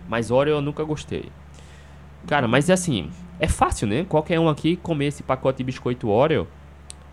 Mas 0.09 0.33
Oreo 0.33 0.55
eu 0.55 0.61
nunca 0.61 0.83
gostei. 0.83 1.31
Cara, 2.27 2.47
mas 2.47 2.69
é 2.69 2.73
assim, 2.73 3.11
é 3.39 3.49
fácil, 3.49 3.87
né? 3.87 4.05
Qualquer 4.09 4.39
um 4.39 4.49
aqui 4.49 4.77
comer 4.77 5.07
esse 5.07 5.23
pacote 5.23 5.59
de 5.59 5.65
biscoito 5.65 6.09
Oreo 6.09 6.47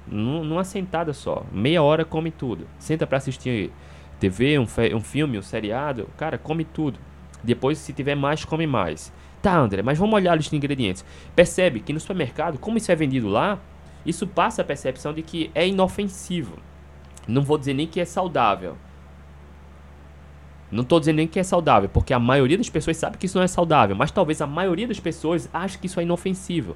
numa 0.06 0.64
sentada 0.64 1.14
só. 1.14 1.46
Meia 1.52 1.82
hora 1.82 2.06
come 2.06 2.32
tudo. 2.32 2.68
Senta 2.80 3.06
para 3.06 3.18
assistir 3.18 3.72
TV, 4.20 4.58
um, 4.58 4.68
um 4.96 5.02
filme, 5.02 5.38
um 5.38 5.42
seriado. 5.42 6.08
Cara, 6.18 6.38
come 6.38 6.64
tudo. 6.64 7.00
Depois, 7.44 7.78
se 7.78 7.94
tiver 7.94 8.16
mais, 8.16 8.44
come 8.44 8.66
mais. 8.66 9.14
Tá, 9.42 9.56
André, 9.56 9.82
mas 9.82 9.98
vamos 9.98 10.16
olhar 10.16 10.34
a 10.34 10.36
lista 10.36 10.52
de 10.52 10.58
ingredientes. 10.58 11.06
Percebe 11.36 11.80
que 11.80 11.94
no 11.94 12.00
supermercado, 12.00 12.58
como 12.58 12.78
isso 12.78 12.92
é 12.92 12.96
vendido 12.96 13.28
lá, 13.28 13.60
isso 14.06 14.26
passa 14.26 14.62
a 14.62 14.66
percepção 14.66 15.14
de 15.14 15.22
que 15.22 15.52
é 15.54 15.68
inofensivo. 15.68 16.58
Não 17.28 17.44
vou 17.44 17.58
dizer 17.58 17.74
nem 17.74 17.88
que 17.88 18.00
é 18.00 18.06
saudável, 18.06 18.78
não 20.72 20.84
estou 20.84 21.00
dizendo 21.00 21.18
nem 21.18 21.28
que 21.28 21.40
é 21.40 21.44
saudável, 21.44 21.90
porque 21.90 22.14
a 22.14 22.20
maioria 22.20 22.58
das 22.58 22.70
pessoas 22.70 22.98
sabe 22.98 23.18
que 23.18 23.26
isso 23.26 23.38
não 23.38 23.44
é 23.44 23.48
saudável, 23.48 23.96
mas 23.96 24.12
talvez 24.12 24.42
a 24.42 24.48
maioria 24.48 24.88
das 24.88 25.00
pessoas 25.00 25.50
ache 25.54 25.78
que 25.78 25.88
isso 25.88 26.00
é 26.00 26.04
inofensivo. 26.04 26.76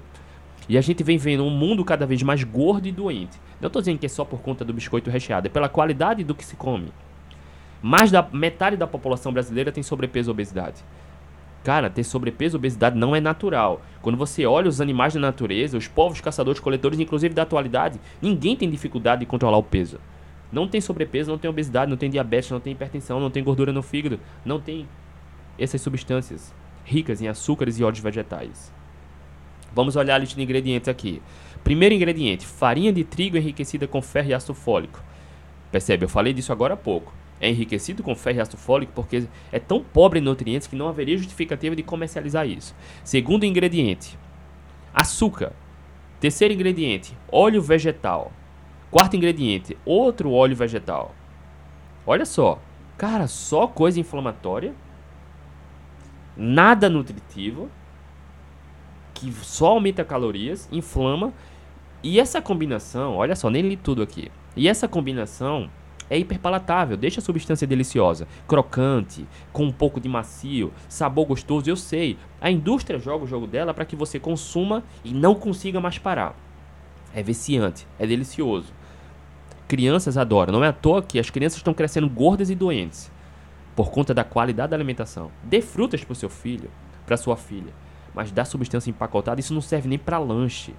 E 0.70 0.78
a 0.78 0.82
gente 0.82 1.04
vem 1.04 1.18
vendo 1.18 1.44
um 1.44 1.50
mundo 1.50 1.84
cada 1.84 2.06
vez 2.06 2.24
mais 2.24 2.44
gordo 2.44 2.88
e 2.88 2.92
doente. 2.92 3.38
Não 3.60 3.68
estou 3.68 3.82
dizendo 3.82 4.00
que 4.00 4.06
é 4.06 4.10
só 4.10 4.24
por 4.24 4.42
conta 4.42 4.64
do 4.64 4.74
biscoito 4.74 5.10
recheado, 5.10 5.48
é 5.48 5.50
pela 5.50 5.68
qualidade 5.68 6.24
do 6.24 6.34
que 6.34 6.46
se 6.46 6.56
come. 6.56 6.94
Mais 7.82 8.12
da 8.12 8.22
metade 8.32 8.78
da 8.78 8.88
população 8.88 9.34
brasileira 9.34 9.72
tem 9.72 9.84
sobrepeso 9.84 10.30
e 10.30 10.32
obesidade. 10.32 10.84
Cara, 11.64 11.90
ter 11.90 12.04
sobrepeso 12.04 12.56
e 12.56 12.60
obesidade 12.60 12.98
não 12.98 13.16
é 13.16 13.20
natural. 13.20 13.82
Quando 14.02 14.18
você 14.18 14.46
olha 14.46 14.70
os 14.70 14.80
animais 14.80 15.14
da 15.14 15.20
natureza, 15.20 15.78
os 15.78 15.88
povos 15.88 16.22
caçadores, 16.22 16.60
coletores, 16.60 17.00
inclusive 17.00 17.36
da 17.36 17.44
atualidade, 17.44 18.00
ninguém 18.22 18.56
tem 18.56 18.70
dificuldade 18.70 19.20
de 19.20 19.26
controlar 19.26 19.58
o 19.58 19.64
peso. 19.64 20.00
Não 20.52 20.68
tem 20.68 20.82
sobrepeso, 20.82 21.32
não 21.32 21.38
tem 21.38 21.50
obesidade, 21.50 21.90
não 21.90 21.98
tem 21.98 22.10
diabetes, 22.10 22.52
não 22.52 22.60
tem 22.60 22.74
hipertensão, 22.74 23.20
não 23.20 23.32
tem 23.32 23.44
gordura 23.44 23.72
no 23.72 23.82
fígado, 23.82 24.20
não 24.46 24.60
tem 24.60 24.88
essas 25.58 25.82
substâncias 25.82 26.54
ricas 26.84 27.22
em 27.22 27.28
açúcares 27.28 27.80
e 27.80 27.84
óleos 27.84 28.00
vegetais. 28.00 28.74
Vamos 29.74 29.96
olhar 29.96 30.16
a 30.16 30.18
lista 30.18 30.36
de 30.36 30.44
ingredientes 30.44 30.90
aqui. 30.90 31.22
Primeiro 31.64 31.96
ingrediente: 31.96 32.46
farinha 32.46 32.92
de 32.92 33.04
trigo 33.04 33.38
enriquecida 33.38 33.88
com 33.88 34.02
ferro 34.02 34.30
e 34.30 34.34
ácido 34.34 34.54
fólico. 34.54 35.02
Percebe? 35.72 36.04
Eu 36.04 36.10
falei 36.10 36.34
disso 36.34 36.52
agora 36.52 36.74
há 36.74 36.78
pouco. 36.78 37.14
É 37.40 37.50
enriquecido 37.50 38.04
com 38.04 38.16
ferro 38.16 38.38
e 38.38 38.42
ácido 38.42 38.58
fólico 38.58 38.92
porque 38.94 39.24
é 39.52 39.60
tão 39.60 39.82
pobre 39.82 40.20
em 40.20 40.22
nutrientes 40.22 40.68
que 40.68 40.76
não 40.76 40.88
haveria 40.88 41.18
justificativa 41.18 41.76
de 41.76 41.84
comercializar 41.84 42.48
isso. 42.48 42.76
Segundo 43.04 43.46
ingrediente: 43.46 44.18
açúcar. 44.94 45.54
Terceiro 46.20 46.54
ingrediente: 46.54 47.16
óleo 47.32 47.62
vegetal. 47.62 48.32
Quarto 48.92 49.16
ingrediente, 49.16 49.78
outro 49.86 50.32
óleo 50.34 50.54
vegetal. 50.54 51.16
Olha 52.06 52.26
só, 52.26 52.60
cara, 52.98 53.26
só 53.26 53.66
coisa 53.66 54.02
inflamatória, 54.02 54.76
nada 56.36 56.90
nutritivo, 56.90 57.70
que 59.14 59.32
só 59.32 59.68
aumenta 59.68 60.04
calorias, 60.04 60.68
inflama. 60.70 61.32
E 62.04 62.20
essa 62.20 62.42
combinação, 62.42 63.16
olha 63.16 63.34
só, 63.34 63.50
nem 63.50 63.62
li 63.62 63.78
tudo 63.78 64.02
aqui. 64.02 64.30
E 64.58 64.68
essa 64.68 64.90
combinação 64.90 65.70
é 66.10 66.18
hiperpalatável, 66.18 66.98
deixa 66.98 67.22
a 67.22 67.24
substância 67.24 67.66
deliciosa, 67.66 68.28
crocante, 68.46 69.26
com 69.54 69.64
um 69.64 69.72
pouco 69.72 70.02
de 70.02 70.10
macio, 70.10 70.74
sabor 70.90 71.28
gostoso, 71.28 71.70
eu 71.70 71.78
sei. 71.78 72.18
A 72.42 72.52
indústria 72.52 73.00
joga 73.00 73.24
o 73.24 73.28
jogo 73.28 73.48
dela 73.48 73.74
para 73.74 73.86
que 73.86 73.96
você 73.96 74.20
consuma 74.20 74.84
e 75.06 75.14
não 75.14 75.34
consiga 75.34 75.80
mais 75.80 75.98
parar. 75.98 76.36
É 77.16 77.24
viciante, 77.24 77.88
é 77.98 78.06
delicioso. 78.06 78.81
Crianças 79.72 80.18
adoram, 80.18 80.52
não 80.52 80.66
é 80.66 80.68
à 80.68 80.74
toa 80.74 81.02
que 81.02 81.18
as 81.18 81.30
crianças 81.30 81.56
estão 81.56 81.74
crescendo 81.74 82.10
gordas 82.10 82.50
e 82.50 82.56
doentes 82.56 83.10
por 83.74 83.90
conta 83.90 84.14
da 84.14 84.22
qualidade 84.22 84.72
da 84.72 84.76
alimentação. 84.76 85.32
Dê 85.44 85.62
frutas 85.62 86.04
para 86.04 86.12
o 86.12 86.16
seu 86.16 86.30
filho, 86.30 86.70
para 87.06 87.16
sua 87.16 87.38
filha, 87.38 87.74
mas 88.14 88.34
dá 88.34 88.44
substância 88.44 88.90
empacotada, 88.90 89.40
isso 89.40 89.54
não 89.54 89.62
serve 89.62 89.88
nem 89.88 89.98
para 89.98 90.18
lanche. 90.18 90.76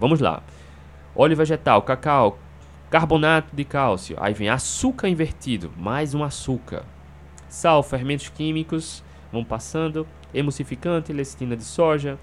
Vamos 0.00 0.18
lá. 0.18 0.42
Óleo 1.14 1.36
vegetal, 1.36 1.82
cacau, 1.82 2.38
carbonato 2.88 3.54
de 3.54 3.66
cálcio. 3.66 4.16
Aí 4.18 4.32
vem 4.32 4.48
açúcar 4.48 5.06
invertido, 5.06 5.70
mais 5.76 6.14
um 6.14 6.24
açúcar. 6.24 6.86
Sal, 7.50 7.82
fermentos 7.82 8.30
químicos, 8.30 9.04
vão 9.30 9.44
passando. 9.44 10.06
Emulsificante, 10.32 11.12
lecitina 11.12 11.54
de 11.54 11.64
soja. 11.64 12.18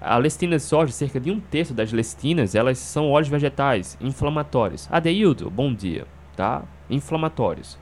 A 0.00 0.16
lecitina 0.16 0.56
de 0.56 0.62
soja, 0.62 0.90
cerca 0.92 1.20
de 1.20 1.30
um 1.30 1.38
terço 1.38 1.74
das 1.74 1.92
lecistinas, 1.92 2.54
elas 2.54 2.78
são 2.78 3.10
óleos 3.10 3.28
vegetais 3.28 3.98
inflamatórios. 4.00 4.88
Adeildo, 4.90 5.50
bom 5.50 5.74
dia, 5.74 6.06
tá? 6.34 6.62
Inflamatórios. 6.88 7.78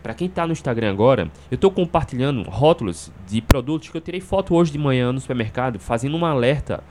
Para 0.00 0.14
quem 0.14 0.28
está 0.28 0.46
no 0.46 0.52
Instagram 0.52 0.92
agora, 0.92 1.28
eu 1.50 1.56
estou 1.56 1.72
compartilhando 1.72 2.48
rótulos 2.48 3.10
de 3.26 3.42
produtos 3.42 3.88
que 3.88 3.96
eu 3.96 4.00
tirei 4.00 4.20
foto 4.20 4.54
hoje 4.54 4.70
de 4.70 4.78
manhã 4.78 5.12
no 5.12 5.20
supermercado, 5.20 5.80
fazendo 5.80 6.16
um 6.16 6.24
alerta 6.24 6.84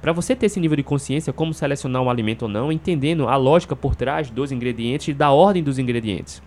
para 0.00 0.12
você 0.12 0.36
ter 0.36 0.46
esse 0.46 0.60
nível 0.60 0.76
de 0.76 0.84
consciência, 0.84 1.32
como 1.32 1.52
selecionar 1.52 2.00
um 2.00 2.08
alimento 2.08 2.42
ou 2.42 2.48
não, 2.48 2.70
entendendo 2.70 3.26
a 3.26 3.34
lógica 3.34 3.74
por 3.74 3.96
trás 3.96 4.30
dos 4.30 4.52
ingredientes 4.52 5.08
e 5.08 5.14
da 5.14 5.32
ordem 5.32 5.62
dos 5.62 5.78
ingredientes. 5.78 6.40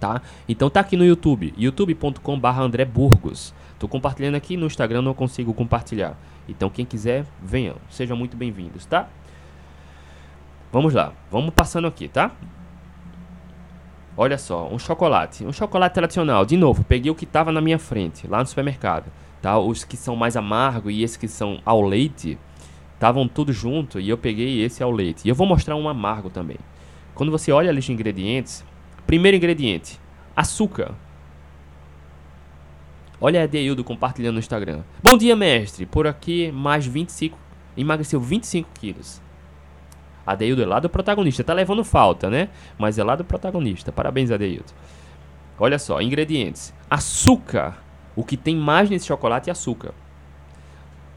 Tá? 0.00 0.22
Então 0.48 0.70
tá 0.70 0.80
aqui 0.80 0.96
no 0.96 1.04
YouTube, 1.04 1.52
youtube.com.br 1.56 2.48
André 2.60 2.84
Burgos. 2.86 3.54
Tô 3.78 3.86
compartilhando 3.86 4.36
aqui 4.36 4.56
no 4.56 4.66
Instagram, 4.66 5.02
não 5.02 5.12
consigo 5.12 5.52
compartilhar. 5.52 6.16
Então 6.48 6.68
quem 6.68 6.84
quiser, 6.84 7.24
venham, 7.42 7.76
sejam 7.88 8.16
muito 8.16 8.36
bem-vindos, 8.36 8.86
tá? 8.86 9.08
Vamos 10.72 10.92
lá, 10.92 11.12
vamos 11.30 11.54
passando 11.54 11.86
aqui, 11.86 12.08
tá? 12.08 12.32
Olha 14.16 14.38
só, 14.38 14.68
um 14.68 14.78
chocolate, 14.78 15.44
um 15.44 15.52
chocolate 15.52 15.94
tradicional. 15.94 16.44
De 16.44 16.56
novo, 16.56 16.84
peguei 16.84 17.10
o 17.10 17.14
que 17.14 17.24
estava 17.24 17.50
na 17.50 17.60
minha 17.60 17.78
frente, 17.78 18.26
lá 18.28 18.38
no 18.38 18.46
supermercado, 18.46 19.10
tá? 19.42 19.58
Os 19.58 19.84
que 19.84 19.96
são 19.96 20.14
mais 20.14 20.36
amargos 20.36 20.92
e 20.92 21.02
esses 21.02 21.16
que 21.16 21.26
são 21.26 21.60
ao 21.64 21.82
leite, 21.82 22.38
estavam 22.94 23.28
tudo 23.28 23.52
junto 23.52 24.00
e 24.00 24.08
eu 24.08 24.16
peguei 24.16 24.62
esse 24.62 24.82
ao 24.82 24.90
leite. 24.90 25.26
E 25.26 25.28
eu 25.28 25.34
vou 25.34 25.46
mostrar 25.46 25.76
um 25.76 25.88
amargo 25.88 26.30
também. 26.30 26.56
Quando 27.14 27.30
você 27.30 27.52
olha 27.52 27.70
a 27.70 27.72
lista 27.72 27.88
de 27.88 27.94
ingredientes, 27.94 28.64
primeiro 29.06 29.36
ingrediente, 29.36 30.00
açúcar. 30.34 30.94
Olha 33.26 33.40
a 33.40 33.44
Adeildo 33.44 33.82
compartilhando 33.82 34.34
no 34.34 34.38
Instagram. 34.38 34.82
Bom 35.02 35.16
dia, 35.16 35.34
mestre. 35.34 35.86
Por 35.86 36.06
aqui, 36.06 36.52
mais 36.52 36.84
25. 36.84 37.38
Emagreceu 37.74 38.20
25 38.20 38.68
quilos. 38.78 39.18
Adeildo 40.26 40.60
é 40.60 40.66
lá 40.66 40.78
do 40.78 40.90
protagonista. 40.90 41.42
Tá 41.42 41.54
levando 41.54 41.82
falta, 41.84 42.28
né? 42.28 42.50
Mas 42.76 42.98
é 42.98 43.02
lá 43.02 43.16
do 43.16 43.24
protagonista. 43.24 43.90
Parabéns, 43.90 44.30
Adeildo. 44.30 44.70
Olha 45.58 45.78
só, 45.78 46.02
ingredientes. 46.02 46.74
Açúcar. 46.90 47.82
O 48.14 48.22
que 48.22 48.36
tem 48.36 48.54
mais 48.54 48.90
nesse 48.90 49.06
chocolate 49.06 49.48
é 49.48 49.52
açúcar. 49.52 49.94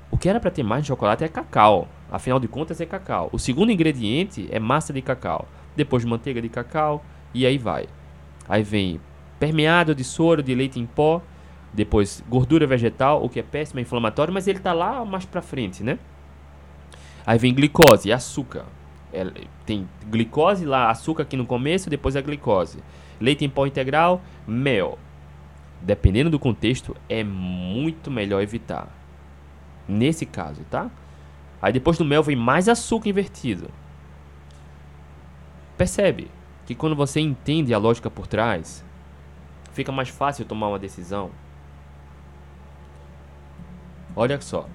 O 0.09 0.17
que 0.17 0.29
era 0.29 0.39
para 0.39 0.49
ter 0.49 0.63
mais 0.63 0.83
de 0.83 0.87
chocolate 0.87 1.25
é 1.25 1.27
cacau. 1.27 1.89
Afinal 2.09 2.39
de 2.39 2.47
contas, 2.47 2.79
é 2.79 2.85
cacau. 2.85 3.27
O 3.33 3.37
segundo 3.37 3.69
ingrediente 3.69 4.47
é 4.49 4.61
massa 4.61 4.93
de 4.93 5.01
cacau. 5.01 5.45
Depois 5.75 6.05
manteiga 6.05 6.41
de 6.41 6.47
cacau 6.47 7.03
e 7.33 7.45
aí 7.45 7.57
vai. 7.57 7.85
Aí 8.47 8.63
vem 8.63 9.01
permeado 9.37 9.93
de 9.93 10.05
soro 10.05 10.41
de 10.41 10.55
leite 10.55 10.79
em 10.79 10.85
pó. 10.85 11.21
Depois 11.77 12.23
gordura 12.27 12.65
vegetal, 12.65 13.23
o 13.23 13.29
que 13.29 13.39
é 13.39 13.43
péssimo, 13.43 13.79
é 13.79 13.83
inflamatório, 13.83 14.33
mas 14.33 14.47
ele 14.47 14.57
tá 14.57 14.73
lá 14.73 15.05
mais 15.05 15.25
pra 15.25 15.43
frente, 15.43 15.83
né? 15.83 15.99
Aí 17.23 17.37
vem 17.37 17.53
glicose, 17.53 18.11
açúcar. 18.11 18.65
É, 19.13 19.23
tem 19.63 19.87
glicose 20.09 20.65
lá, 20.65 20.89
açúcar 20.89 21.21
aqui 21.21 21.37
no 21.37 21.45
começo, 21.45 21.87
depois 21.87 22.15
a 22.15 22.21
glicose. 22.21 22.79
Leite 23.21 23.45
em 23.45 23.49
pó 23.49 23.67
integral, 23.67 24.23
mel. 24.47 24.97
Dependendo 25.79 26.31
do 26.31 26.39
contexto, 26.39 26.97
é 27.07 27.23
muito 27.23 28.09
melhor 28.09 28.41
evitar. 28.41 28.89
Nesse 29.87 30.25
caso, 30.25 30.63
tá? 30.71 30.89
Aí 31.61 31.71
depois 31.71 31.95
do 31.95 32.03
mel 32.03 32.23
vem 32.23 32.35
mais 32.35 32.67
açúcar 32.67 33.09
invertido. 33.09 33.69
Percebe 35.77 36.31
que 36.65 36.73
quando 36.73 36.95
você 36.95 37.19
entende 37.19 37.71
a 37.71 37.77
lógica 37.77 38.09
por 38.09 38.25
trás, 38.25 38.83
fica 39.73 39.91
mais 39.91 40.09
fácil 40.09 40.43
tomar 40.43 40.69
uma 40.69 40.79
decisão. 40.79 41.29
Olha 44.17 44.41
só. 44.41 44.67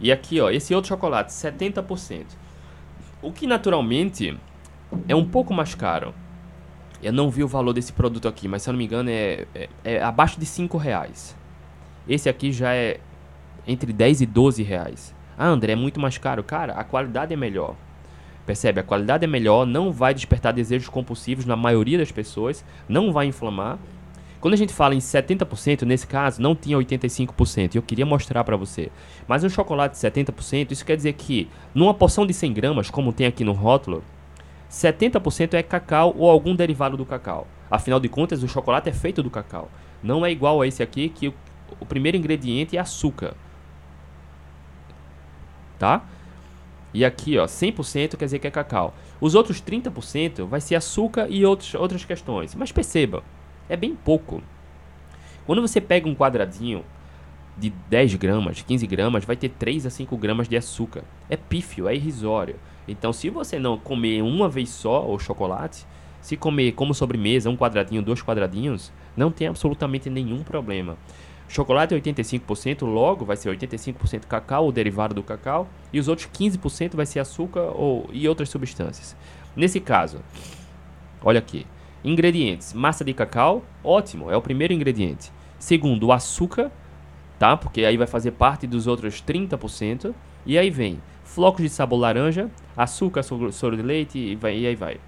E 0.00 0.10
aqui, 0.10 0.40
ó, 0.40 0.48
esse 0.48 0.74
outro 0.74 0.88
chocolate, 0.88 1.30
70%. 1.30 2.24
O 3.20 3.30
que 3.30 3.46
naturalmente 3.46 4.34
é 5.06 5.14
um 5.14 5.28
pouco 5.28 5.52
mais 5.52 5.74
caro. 5.74 6.14
Eu 7.02 7.12
não 7.12 7.28
vi 7.28 7.44
o 7.44 7.48
valor 7.48 7.74
desse 7.74 7.92
produto 7.92 8.26
aqui, 8.26 8.48
mas 8.48 8.62
se 8.62 8.70
eu 8.70 8.72
não 8.72 8.78
me 8.78 8.86
engano 8.86 9.10
é, 9.10 9.46
é, 9.54 9.68
é 9.84 10.02
abaixo 10.02 10.40
de 10.40 10.46
5 10.46 10.78
reais. 10.78 11.36
Esse 12.08 12.30
aqui 12.30 12.50
já 12.50 12.74
é 12.74 13.00
entre 13.66 13.92
10 13.92 14.22
e 14.22 14.26
12 14.26 14.62
reais. 14.62 15.14
Ah, 15.36 15.48
André, 15.48 15.72
é 15.72 15.76
muito 15.76 16.00
mais 16.00 16.16
caro. 16.16 16.42
Cara, 16.42 16.72
a 16.72 16.82
qualidade 16.82 17.34
é 17.34 17.36
melhor. 17.36 17.76
Percebe? 18.46 18.80
A 18.80 18.82
qualidade 18.82 19.24
é 19.24 19.28
melhor, 19.28 19.66
não 19.66 19.92
vai 19.92 20.14
despertar 20.14 20.54
desejos 20.54 20.88
compulsivos 20.88 21.44
na 21.44 21.54
maioria 21.54 21.98
das 21.98 22.10
pessoas, 22.10 22.64
não 22.88 23.12
vai 23.12 23.26
inflamar. 23.26 23.78
Quando 24.40 24.54
a 24.54 24.56
gente 24.56 24.72
fala 24.72 24.94
em 24.94 24.98
70%, 24.98 25.82
nesse 25.82 26.06
caso, 26.06 26.40
não 26.40 26.54
tinha 26.54 26.78
85%. 26.78 27.74
Eu 27.74 27.82
queria 27.82 28.06
mostrar 28.06 28.42
para 28.42 28.56
você. 28.56 28.90
Mas 29.28 29.44
um 29.44 29.48
chocolate 29.48 29.94
de 29.94 30.00
70%, 30.00 30.72
isso 30.72 30.84
quer 30.84 30.96
dizer 30.96 31.12
que 31.12 31.48
numa 31.74 31.92
porção 31.92 32.26
de 32.26 32.32
100 32.32 32.52
gramas, 32.52 32.90
como 32.90 33.12
tem 33.12 33.26
aqui 33.26 33.44
no 33.44 33.52
rótulo, 33.52 34.02
70% 34.70 35.54
é 35.54 35.62
cacau 35.62 36.14
ou 36.16 36.30
algum 36.30 36.54
derivado 36.54 36.96
do 36.96 37.04
cacau. 37.04 37.46
Afinal 37.70 38.00
de 38.00 38.08
contas, 38.08 38.42
o 38.42 38.48
chocolate 38.48 38.88
é 38.88 38.92
feito 38.92 39.22
do 39.22 39.30
cacau. 39.30 39.70
Não 40.02 40.24
é 40.24 40.30
igual 40.30 40.62
a 40.62 40.66
esse 40.66 40.82
aqui, 40.82 41.08
que 41.10 41.28
o, 41.28 41.34
o 41.78 41.84
primeiro 41.84 42.16
ingrediente 42.16 42.76
é 42.76 42.80
açúcar 42.80 43.34
tá? 45.80 46.04
E 46.92 47.04
aqui, 47.04 47.38
ó, 47.38 47.46
100% 47.46 48.16
quer 48.16 48.24
dizer 48.26 48.38
que 48.38 48.46
é 48.46 48.50
cacau. 48.50 48.94
Os 49.20 49.34
outros 49.34 49.60
30% 49.62 50.44
vai 50.46 50.60
ser 50.60 50.74
açúcar 50.74 51.26
e 51.28 51.44
outros, 51.44 51.74
outras 51.74 52.04
questões. 52.04 52.54
Mas 52.54 52.70
perceba, 52.70 53.24
é 53.70 53.76
bem 53.76 53.94
pouco. 53.94 54.42
Quando 55.46 55.62
você 55.62 55.80
pega 55.80 56.08
um 56.08 56.14
quadradinho 56.14 56.84
de 57.56 57.70
10 57.88 58.16
gramas, 58.16 58.62
15 58.62 58.86
gramas, 58.86 59.24
vai 59.24 59.36
ter 59.36 59.48
3 59.48 59.86
a 59.86 59.90
5 59.90 60.16
gramas 60.16 60.48
de 60.48 60.56
açúcar. 60.56 61.04
É 61.28 61.36
pífio, 61.36 61.88
é 61.88 61.94
irrisório. 61.94 62.56
Então, 62.86 63.12
se 63.12 63.30
você 63.30 63.58
não 63.58 63.78
comer 63.78 64.22
uma 64.22 64.48
vez 64.48 64.70
só 64.70 65.08
o 65.08 65.18
chocolate, 65.18 65.86
se 66.20 66.36
comer 66.36 66.72
como 66.72 66.92
sobremesa 66.92 67.48
um 67.48 67.56
quadradinho, 67.56 68.02
dois 68.02 68.22
quadradinhos, 68.22 68.92
não 69.16 69.30
tem 69.30 69.46
absolutamente 69.46 70.10
nenhum 70.10 70.42
problema. 70.42 70.96
Chocolate 71.48 71.94
é 71.94 72.00
85%, 72.00 72.86
logo 72.86 73.24
vai 73.24 73.36
ser 73.36 73.50
85% 73.50 74.26
cacau 74.26 74.66
ou 74.66 74.72
derivado 74.72 75.14
do 75.14 75.22
cacau, 75.22 75.68
e 75.92 75.98
os 75.98 76.08
outros 76.08 76.28
15% 76.28 76.94
vai 76.94 77.06
ser 77.06 77.18
açúcar 77.18 77.72
ou, 77.74 78.08
e 78.12 78.28
outras 78.28 78.48
substâncias. 78.48 79.16
Nesse 79.56 79.80
caso, 79.80 80.20
olha 81.22 81.40
aqui, 81.40 81.66
ingredientes: 82.04 82.72
massa 82.72 83.04
de 83.04 83.12
cacau, 83.12 83.64
ótimo, 83.82 84.30
é 84.30 84.36
o 84.36 84.42
primeiro 84.42 84.72
ingrediente. 84.72 85.30
Segundo, 85.58 86.06
o 86.06 86.12
açúcar, 86.12 86.70
tá? 87.38 87.56
Porque 87.56 87.84
aí 87.84 87.96
vai 87.96 88.06
fazer 88.06 88.32
parte 88.32 88.66
dos 88.66 88.86
outros 88.86 89.22
30%. 89.22 90.14
E 90.46 90.56
aí 90.56 90.70
vem 90.70 91.00
flocos 91.22 91.62
de 91.62 91.68
sabor 91.68 91.98
laranja, 91.98 92.50
açúcar, 92.76 93.22
soro 93.22 93.76
de 93.76 93.82
leite 93.82 94.18
e, 94.18 94.34
vai, 94.34 94.58
e 94.58 94.66
aí 94.66 94.74
vai. 94.74 94.98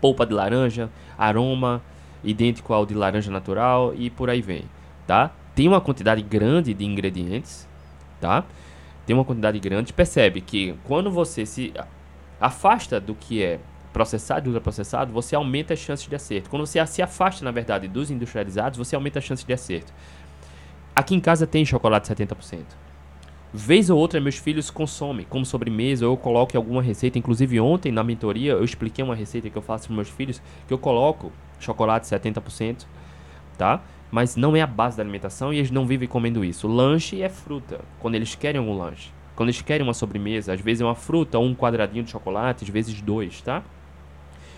Polpa 0.00 0.26
de 0.26 0.34
laranja, 0.34 0.90
aroma 1.16 1.82
idêntico 2.22 2.72
ao 2.72 2.84
de 2.84 2.94
laranja 2.94 3.30
natural 3.30 3.94
e 3.94 4.10
por 4.10 4.28
aí 4.28 4.40
vem, 4.40 4.64
tá? 5.06 5.30
tem 5.54 5.68
uma 5.68 5.80
quantidade 5.80 6.20
grande 6.20 6.74
de 6.74 6.84
ingredientes, 6.84 7.68
tá? 8.20 8.44
Tem 9.06 9.14
uma 9.14 9.24
quantidade 9.24 9.58
grande. 9.60 9.92
Percebe 9.92 10.40
que 10.40 10.74
quando 10.84 11.10
você 11.10 11.46
se 11.46 11.72
afasta 12.40 13.00
do 13.00 13.14
que 13.14 13.42
é 13.42 13.60
processado 13.94 14.46
e 14.46 14.48
ultraprocessado, 14.48 15.10
você 15.10 15.34
aumenta 15.34 15.72
as 15.72 15.78
chances 15.78 16.06
de 16.06 16.14
acerto. 16.14 16.50
Quando 16.50 16.66
você 16.66 16.84
se 16.86 17.00
afasta, 17.00 17.42
na 17.42 17.50
verdade, 17.50 17.88
dos 17.88 18.10
industrializados, 18.10 18.76
você 18.76 18.94
aumenta 18.94 19.20
as 19.20 19.24
chances 19.24 19.46
de 19.46 19.52
acerto. 19.54 19.90
Aqui 20.94 21.14
em 21.14 21.20
casa 21.20 21.46
tem 21.46 21.64
chocolate 21.64 22.12
70%. 22.12 22.64
Vez 23.52 23.88
ou 23.88 23.98
outra, 23.98 24.20
meus 24.20 24.36
filhos 24.36 24.68
consomem 24.68 25.24
como 25.24 25.46
sobremesa, 25.46 26.04
eu 26.04 26.16
coloco 26.16 26.56
alguma 26.56 26.82
receita. 26.82 27.18
Inclusive, 27.18 27.58
ontem 27.60 27.90
na 27.90 28.04
mentoria, 28.04 28.52
eu 28.52 28.64
expliquei 28.64 29.02
uma 29.02 29.14
receita 29.14 29.48
que 29.48 29.56
eu 29.56 29.62
faço 29.62 29.86
para 29.86 29.96
meus 29.96 30.10
filhos, 30.10 30.42
que 30.66 30.74
eu 30.74 30.78
coloco 30.78 31.32
chocolate 31.60 32.06
70%, 32.06 32.84
tá? 33.56 33.80
mas 34.14 34.36
não 34.36 34.54
é 34.54 34.60
a 34.60 34.66
base 34.66 34.96
da 34.96 35.02
alimentação 35.02 35.52
e 35.52 35.58
eles 35.58 35.72
não 35.72 35.84
vivem 35.84 36.06
comendo 36.06 36.44
isso. 36.44 36.68
Lanche 36.68 37.20
é 37.20 37.28
fruta, 37.28 37.80
quando 37.98 38.14
eles 38.14 38.36
querem 38.36 38.60
algum 38.60 38.76
lanche. 38.76 39.10
Quando 39.34 39.48
eles 39.48 39.60
querem 39.60 39.84
uma 39.84 39.92
sobremesa, 39.92 40.52
às 40.52 40.60
vezes 40.60 40.82
é 40.82 40.84
uma 40.84 40.94
fruta 40.94 41.36
ou 41.36 41.44
um 41.44 41.52
quadradinho 41.52 42.04
de 42.04 42.12
chocolate, 42.12 42.62
às 42.62 42.70
vezes 42.70 43.00
dois, 43.00 43.40
tá? 43.40 43.64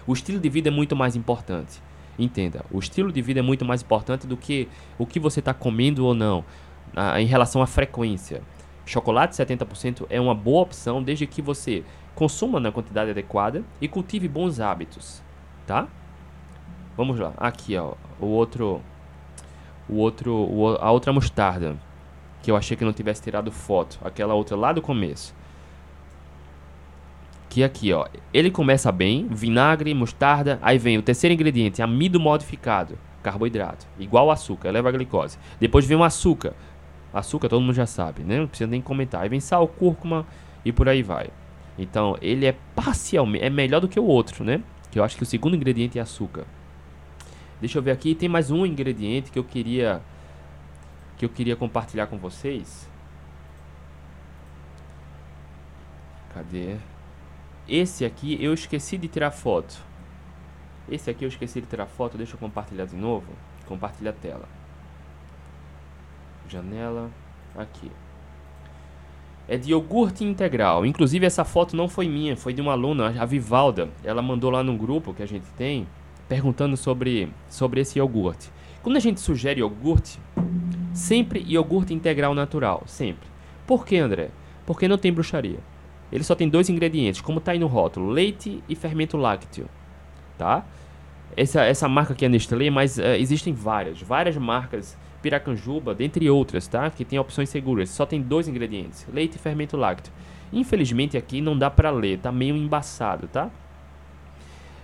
O 0.06 0.12
estilo 0.12 0.38
de 0.38 0.48
vida 0.48 0.68
é 0.68 0.70
muito 0.70 0.94
mais 0.94 1.16
importante. 1.16 1.82
Entenda, 2.18 2.64
o 2.70 2.78
estilo 2.78 3.12
de 3.12 3.20
vida 3.20 3.40
é 3.40 3.42
muito 3.42 3.64
mais 3.64 3.82
importante 3.82 4.26
do 4.26 4.36
que 4.36 4.68
o 4.98 5.04
que 5.04 5.20
você 5.20 5.40
está 5.40 5.52
comendo 5.52 6.06
ou 6.06 6.14
não, 6.14 6.44
ah, 6.94 7.20
em 7.20 7.26
relação 7.26 7.60
à 7.60 7.66
frequência. 7.66 8.42
Chocolate 8.86 9.34
70% 9.34 10.06
é 10.08 10.20
uma 10.20 10.34
boa 10.34 10.62
opção 10.62 11.02
desde 11.02 11.26
que 11.26 11.42
você 11.42 11.84
consuma 12.14 12.58
na 12.58 12.72
quantidade 12.72 13.10
adequada 13.10 13.64
e 13.80 13.88
cultive 13.88 14.28
bons 14.28 14.60
hábitos, 14.60 15.22
tá? 15.66 15.88
Vamos 16.96 17.18
lá, 17.18 17.34
aqui 17.36 17.76
ó, 17.76 17.92
o 18.18 18.26
outro, 18.26 18.80
o 19.86 19.96
outro, 19.96 20.32
o, 20.34 20.68
a 20.76 20.90
outra 20.90 21.12
mostarda 21.12 21.76
que 22.42 22.50
eu 22.50 22.56
achei 22.56 22.76
que 22.76 22.84
não 22.84 22.92
tivesse 22.92 23.20
tirado 23.20 23.50
foto, 23.50 23.98
aquela 24.02 24.32
outra 24.32 24.56
lá 24.56 24.72
do 24.72 24.80
começo. 24.80 25.34
Aqui 27.64 27.92
ó, 27.92 28.06
ele 28.32 28.50
começa 28.50 28.92
bem, 28.92 29.26
vinagre, 29.28 29.92
mostarda, 29.94 30.58
aí 30.62 30.78
vem 30.78 30.98
o 30.98 31.02
terceiro 31.02 31.34
ingrediente, 31.34 31.82
amido 31.82 32.20
modificado, 32.20 32.98
carboidrato, 33.22 33.86
igual 33.98 34.30
açúcar, 34.30 34.68
eleva 34.68 34.88
a 34.88 34.92
glicose. 34.92 35.38
Depois 35.58 35.86
vem 35.86 35.96
o 35.96 36.04
açúcar, 36.04 36.54
Açúcar 37.16 37.48
todo 37.48 37.62
mundo 37.62 37.72
já 37.72 37.86
sabe, 37.86 38.22
né? 38.22 38.38
Não 38.40 38.46
precisa 38.46 38.68
nem 38.68 38.82
comentar. 38.82 39.22
Aí 39.22 39.28
vem 39.30 39.40
sal, 39.40 39.66
cúrcuma 39.66 40.26
e 40.62 40.70
por 40.70 40.86
aí 40.86 41.02
vai. 41.02 41.30
Então, 41.78 42.16
ele 42.20 42.44
é 42.44 42.54
parcialmente 42.74 43.42
é 43.42 43.48
melhor 43.48 43.80
do 43.80 43.88
que 43.88 43.98
o 43.98 44.04
outro, 44.04 44.44
né? 44.44 44.62
Que 44.90 44.98
eu 44.98 45.04
acho 45.04 45.16
que 45.16 45.22
o 45.22 45.26
segundo 45.26 45.56
ingrediente 45.56 45.98
é 45.98 46.02
açúcar. 46.02 46.44
Deixa 47.58 47.78
eu 47.78 47.82
ver 47.82 47.92
aqui, 47.92 48.14
tem 48.14 48.28
mais 48.28 48.50
um 48.50 48.66
ingrediente 48.66 49.30
que 49.30 49.38
eu 49.38 49.44
queria 49.44 50.02
que 51.16 51.24
eu 51.24 51.30
queria 51.30 51.56
compartilhar 51.56 52.06
com 52.06 52.18
vocês. 52.18 52.86
Cadê? 56.34 56.76
Esse 57.68 58.04
aqui 58.04 58.42
eu 58.42 58.54
esqueci 58.54 58.96
de 58.96 59.08
tirar 59.08 59.30
foto. 59.30 59.76
Esse 60.88 61.10
aqui 61.10 61.24
eu 61.24 61.28
esqueci 61.28 61.60
de 61.60 61.66
tirar 61.66 61.86
foto, 61.86 62.16
deixa 62.16 62.34
eu 62.34 62.38
compartilhar 62.38 62.86
de 62.86 62.96
novo. 62.96 63.26
Compartilha 63.66 64.10
a 64.10 64.14
tela 64.14 64.48
janela, 66.48 67.10
aqui. 67.56 67.90
É 69.48 69.56
de 69.56 69.70
iogurte 69.70 70.24
integral. 70.24 70.84
Inclusive 70.84 71.26
essa 71.26 71.44
foto 71.44 71.76
não 71.76 71.88
foi 71.88 72.08
minha, 72.08 72.36
foi 72.36 72.52
de 72.52 72.60
uma 72.60 72.72
aluna, 72.72 73.14
a 73.20 73.24
Vivalda. 73.24 73.88
Ela 74.02 74.22
mandou 74.22 74.50
lá 74.50 74.62
no 74.62 74.76
grupo 74.76 75.14
que 75.14 75.22
a 75.22 75.26
gente 75.26 75.46
tem, 75.56 75.86
perguntando 76.28 76.76
sobre, 76.76 77.28
sobre 77.48 77.80
esse 77.80 77.98
iogurte. 77.98 78.50
Quando 78.82 78.96
a 78.96 79.00
gente 79.00 79.20
sugere 79.20 79.60
iogurte, 79.60 80.18
sempre 80.92 81.44
iogurte 81.46 81.94
integral 81.94 82.34
natural, 82.34 82.82
sempre. 82.86 83.28
Por 83.66 83.84
que, 83.84 83.96
André? 83.96 84.30
Porque 84.64 84.88
não 84.88 84.98
tem 84.98 85.12
bruxaria. 85.12 85.58
Ele 86.10 86.22
só 86.22 86.34
tem 86.34 86.48
dois 86.48 86.68
ingredientes, 86.68 87.20
como 87.20 87.38
está 87.38 87.52
aí 87.52 87.58
no 87.58 87.66
rótulo, 87.66 88.08
leite 88.08 88.62
e 88.68 88.74
fermento 88.74 89.16
lácteo, 89.16 89.68
tá? 90.38 90.64
Essa, 91.36 91.64
essa 91.64 91.88
marca 91.88 92.12
aqui 92.12 92.24
é 92.24 92.28
Nestlé, 92.28 92.70
mas 92.70 92.98
uh, 92.98 93.02
existem 93.18 93.52
várias, 93.52 94.00
várias 94.00 94.36
marcas 94.36 94.96
piracanjuba, 95.20 95.94
dentre 95.94 96.30
outras, 96.30 96.68
tá? 96.68 96.88
Que 96.88 97.04
tem 97.04 97.18
opções 97.18 97.48
seguras. 97.48 97.90
Só 97.90 98.06
tem 98.06 98.22
dois 98.22 98.46
ingredientes: 98.46 99.06
leite 99.12 99.34
e 99.34 99.38
fermento 99.38 99.76
lácteo. 99.76 100.12
Infelizmente 100.52 101.16
aqui 101.16 101.40
não 101.40 101.58
dá 101.58 101.68
para 101.68 101.90
ler, 101.90 102.18
tá 102.18 102.30
meio 102.30 102.56
embaçado, 102.56 103.26
tá? 103.26 103.50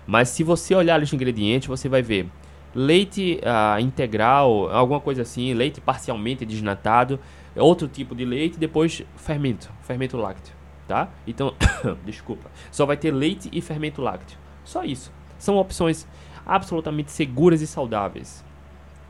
Mas 0.07 0.31
se 0.31 0.43
você 0.43 0.75
olhar 0.75 1.01
os 1.01 1.13
ingredientes, 1.13 1.69
você 1.69 1.89
vai 1.89 2.03
ver 2.03 2.29
leite 2.75 3.39
uh, 3.43 3.79
integral, 3.81 4.71
alguma 4.71 4.99
coisa 4.99 5.23
assim, 5.23 5.53
leite 5.55 5.81
parcialmente 5.81 6.45
desnatado, 6.45 7.21
outro 7.55 7.87
tipo 7.87 8.15
de 8.15 8.25
leite, 8.25 8.59
depois 8.59 9.05
fermento, 9.17 9.71
fermento 9.83 10.17
lácteo, 10.17 10.55
tá? 10.93 11.09
Então, 11.27 11.55
desculpa, 12.05 12.51
só 12.71 12.85
vai 12.85 12.97
ter 12.97 13.11
leite 13.11 13.49
e 13.53 13.61
fermento 13.61 14.03
lácteo. 14.03 14.39
Só 14.65 14.85
isso. 14.85 15.13
São 15.39 15.57
opções 15.57 16.07
absolutamente 16.47 17.11
seguras 17.11 17.61
e 17.63 17.67
saudáveis 17.67 18.45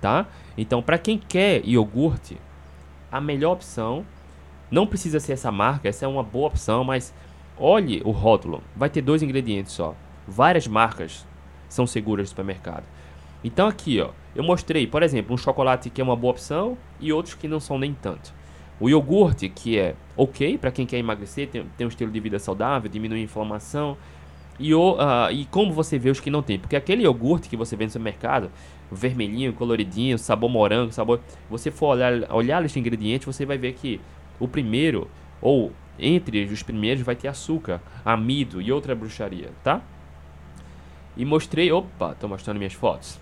tá? 0.03 0.26
Então, 0.59 0.83
para 0.83 0.99
quem 0.99 1.16
quer 1.16 1.64
iogurte, 1.64 2.37
a 3.11 3.20
melhor 3.20 3.53
opção 3.53 4.05
não 4.70 4.87
precisa 4.87 5.20
ser 5.20 5.35
essa 5.35 5.51
marca, 5.53 5.89
essa 5.89 6.05
é 6.05 6.09
uma 6.09 6.24
boa 6.24 6.49
opção, 6.49 6.83
mas 6.83 7.14
olhe 7.57 8.03
o 8.05 8.11
rótulo, 8.11 8.62
vai 8.76 8.91
ter 8.91 9.01
dois 9.01 9.22
ingredientes 9.22 9.72
só. 9.72 9.95
Várias 10.26 10.66
marcas 10.66 11.26
são 11.68 11.87
seguras 11.87 12.24
no 12.24 12.28
supermercado. 12.30 12.85
Então 13.45 13.68
aqui, 13.68 14.01
ó, 14.01 14.11
eu 14.35 14.43
mostrei, 14.43 14.87
por 14.87 15.03
exemplo, 15.03 15.35
um 15.35 15.39
chocolate 15.39 15.89
que 15.89 16.01
é 16.01 16.05
uma 16.05 16.16
boa 16.16 16.33
opção 16.33 16.76
e 17.01 17.12
outros 17.12 17.35
que 17.35 17.49
não 17.49 17.61
são 17.61 17.78
nem 17.78 17.95
tanto. 17.95 18.35
O 18.83 18.91
iogurte, 18.91 19.49
que 19.49 19.78
é 19.78 19.95
ok 20.16 20.59
para 20.59 20.72
quem 20.72 20.85
quer 20.85 20.99
emagrecer, 20.99 21.47
tem, 21.47 21.64
tem 21.78 21.87
um 21.87 21.89
estilo 21.89 22.11
de 22.11 22.18
vida 22.18 22.37
saudável, 22.41 22.91
diminuir 22.91 23.20
a 23.20 23.22
inflamação. 23.22 23.97
E, 24.59 24.74
o, 24.74 24.95
uh, 24.95 25.30
e 25.30 25.45
como 25.45 25.72
você 25.72 26.01
vê 26.01 26.11
os 26.11 26.18
que 26.18 26.28
não 26.28 26.43
tem? 26.43 26.59
Porque 26.59 26.74
aquele 26.74 27.05
iogurte 27.05 27.49
que 27.49 27.57
você 27.57 27.76
vê 27.76 27.85
no 27.85 27.93
supermercado, 27.93 28.51
vermelhinho, 28.91 29.53
coloridinho, 29.53 30.18
sabor 30.18 30.51
morango, 30.51 30.91
sabor. 30.91 31.20
Você 31.49 31.70
for 31.70 31.91
olhar, 31.95 32.12
olhar 32.33 32.57
a 32.57 32.61
lista 32.62 32.74
de 32.74 32.80
ingredientes, 32.80 33.24
você 33.24 33.47
vai 33.47 33.57
ver 33.57 33.74
que 33.74 34.01
o 34.41 34.49
primeiro, 34.49 35.09
ou 35.41 35.70
entre 35.97 36.43
os 36.47 36.64
primeiros, 36.64 37.05
vai 37.05 37.14
ter 37.14 37.28
açúcar, 37.28 37.80
amido 38.05 38.61
e 38.61 38.72
outra 38.72 38.97
bruxaria, 38.97 39.51
tá? 39.62 39.80
E 41.16 41.24
mostrei. 41.24 41.70
Opa, 41.70 42.16
tô 42.18 42.26
mostrando 42.26 42.59
minhas 42.59 42.74
fotos. 42.74 43.20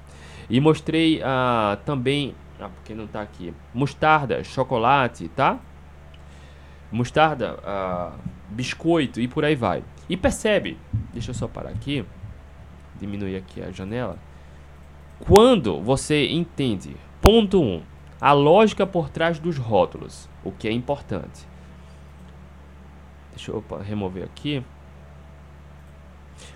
E 0.49 0.59
mostrei 0.59 1.19
uh, 1.19 1.77
também. 1.85 2.35
Ah, 2.61 2.69
porque 2.69 2.95
não 2.95 3.07
tá 3.07 3.23
aqui. 3.23 3.55
Mostarda, 3.73 4.43
chocolate, 4.45 5.29
tá? 5.29 5.59
Mostarda, 6.93 7.59
uh, 7.61 8.19
biscoito 8.51 9.21
e 9.21 9.29
por 9.29 9.45
aí 9.45 9.55
vai. 9.55 9.83
E 10.09 10.17
percebe, 10.17 10.77
deixa 11.13 11.31
eu 11.31 11.35
só 11.35 11.47
parar 11.47 11.71
aqui, 11.71 12.05
diminuir 12.99 13.37
aqui 13.37 13.63
a 13.63 13.71
janela 13.71 14.19
quando 15.27 15.81
você 15.81 16.29
entende, 16.29 16.97
ponto 17.21 17.61
1, 17.61 17.65
um, 17.65 17.83
a 18.21 18.33
lógica 18.33 18.87
por 18.87 19.11
trás 19.11 19.39
dos 19.39 19.59
rótulos, 19.59 20.29
o 20.43 20.51
que 20.51 20.67
é 20.67 20.73
importante. 20.73 21.47
Deixa 23.31 23.51
eu 23.51 23.63
remover 23.83 24.25
aqui. 24.25 24.65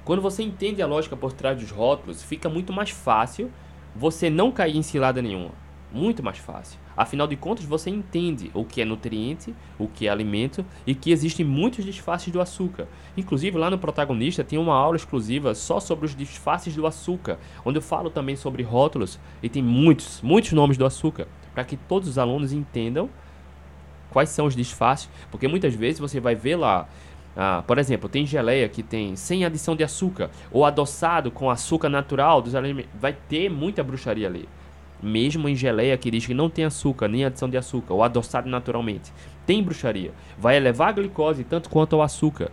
Quando 0.04 0.22
você 0.22 0.42
entende 0.42 0.82
a 0.82 0.86
lógica 0.86 1.16
por 1.16 1.32
trás 1.32 1.58
dos 1.58 1.70
rótulos, 1.70 2.22
fica 2.22 2.48
muito 2.48 2.72
mais 2.72 2.90
fácil 2.90 3.50
você 3.94 4.30
não 4.30 4.50
cair 4.50 4.76
em 4.76 4.82
cilada 4.82 5.20
nenhuma. 5.20 5.52
Muito 5.94 6.24
mais 6.24 6.38
fácil. 6.38 6.76
Afinal 6.96 7.24
de 7.28 7.36
contas, 7.36 7.64
você 7.64 7.88
entende 7.88 8.50
o 8.52 8.64
que 8.64 8.82
é 8.82 8.84
nutriente, 8.84 9.54
o 9.78 9.86
que 9.86 10.08
é 10.08 10.10
alimento 10.10 10.66
e 10.84 10.92
que 10.92 11.12
existem 11.12 11.46
muitos 11.46 11.84
disfarces 11.84 12.32
do 12.32 12.40
açúcar. 12.40 12.88
Inclusive, 13.16 13.56
lá 13.56 13.70
no 13.70 13.78
protagonista 13.78 14.42
tem 14.42 14.58
uma 14.58 14.74
aula 14.74 14.96
exclusiva 14.96 15.54
só 15.54 15.78
sobre 15.78 16.06
os 16.06 16.16
disfarces 16.16 16.74
do 16.74 16.84
açúcar, 16.84 17.38
onde 17.64 17.78
eu 17.78 17.82
falo 17.82 18.10
também 18.10 18.34
sobre 18.34 18.64
rótulos 18.64 19.20
e 19.40 19.48
tem 19.48 19.62
muitos, 19.62 20.20
muitos 20.20 20.50
nomes 20.50 20.76
do 20.76 20.84
açúcar, 20.84 21.28
para 21.54 21.62
que 21.62 21.76
todos 21.76 22.08
os 22.08 22.18
alunos 22.18 22.52
entendam 22.52 23.08
quais 24.10 24.30
são 24.30 24.46
os 24.46 24.56
disfarces, 24.56 25.08
porque 25.30 25.46
muitas 25.46 25.76
vezes 25.76 26.00
você 26.00 26.18
vai 26.18 26.34
ver 26.34 26.56
lá 26.56 26.88
ah, 27.36 27.62
por 27.66 27.78
exemplo, 27.78 28.08
tem 28.08 28.26
geleia 28.26 28.68
que 28.68 28.82
tem 28.82 29.14
sem 29.14 29.44
adição 29.44 29.76
de 29.76 29.84
açúcar 29.84 30.30
ou 30.50 30.64
adoçado 30.64 31.30
com 31.30 31.50
açúcar 31.50 31.88
natural 31.88 32.40
dos 32.40 32.54
alimentos. 32.54 32.90
Vai 32.94 33.12
ter 33.12 33.48
muita 33.48 33.82
bruxaria 33.82 34.28
ali 34.28 34.48
mesmo 35.02 35.48
em 35.48 35.54
geleia 35.54 35.96
que 35.96 36.10
diz 36.10 36.26
que 36.26 36.34
não 36.34 36.48
tem 36.48 36.64
açúcar 36.64 37.08
nem 37.08 37.24
adição 37.24 37.48
de 37.48 37.56
açúcar, 37.56 37.94
ou 37.94 38.02
adoçado 38.02 38.48
naturalmente, 38.48 39.12
tem 39.46 39.62
bruxaria. 39.62 40.12
Vai 40.38 40.56
elevar 40.56 40.88
a 40.88 40.92
glicose 40.92 41.44
tanto 41.44 41.68
quanto 41.68 41.96
o 41.96 42.02
açúcar. 42.02 42.50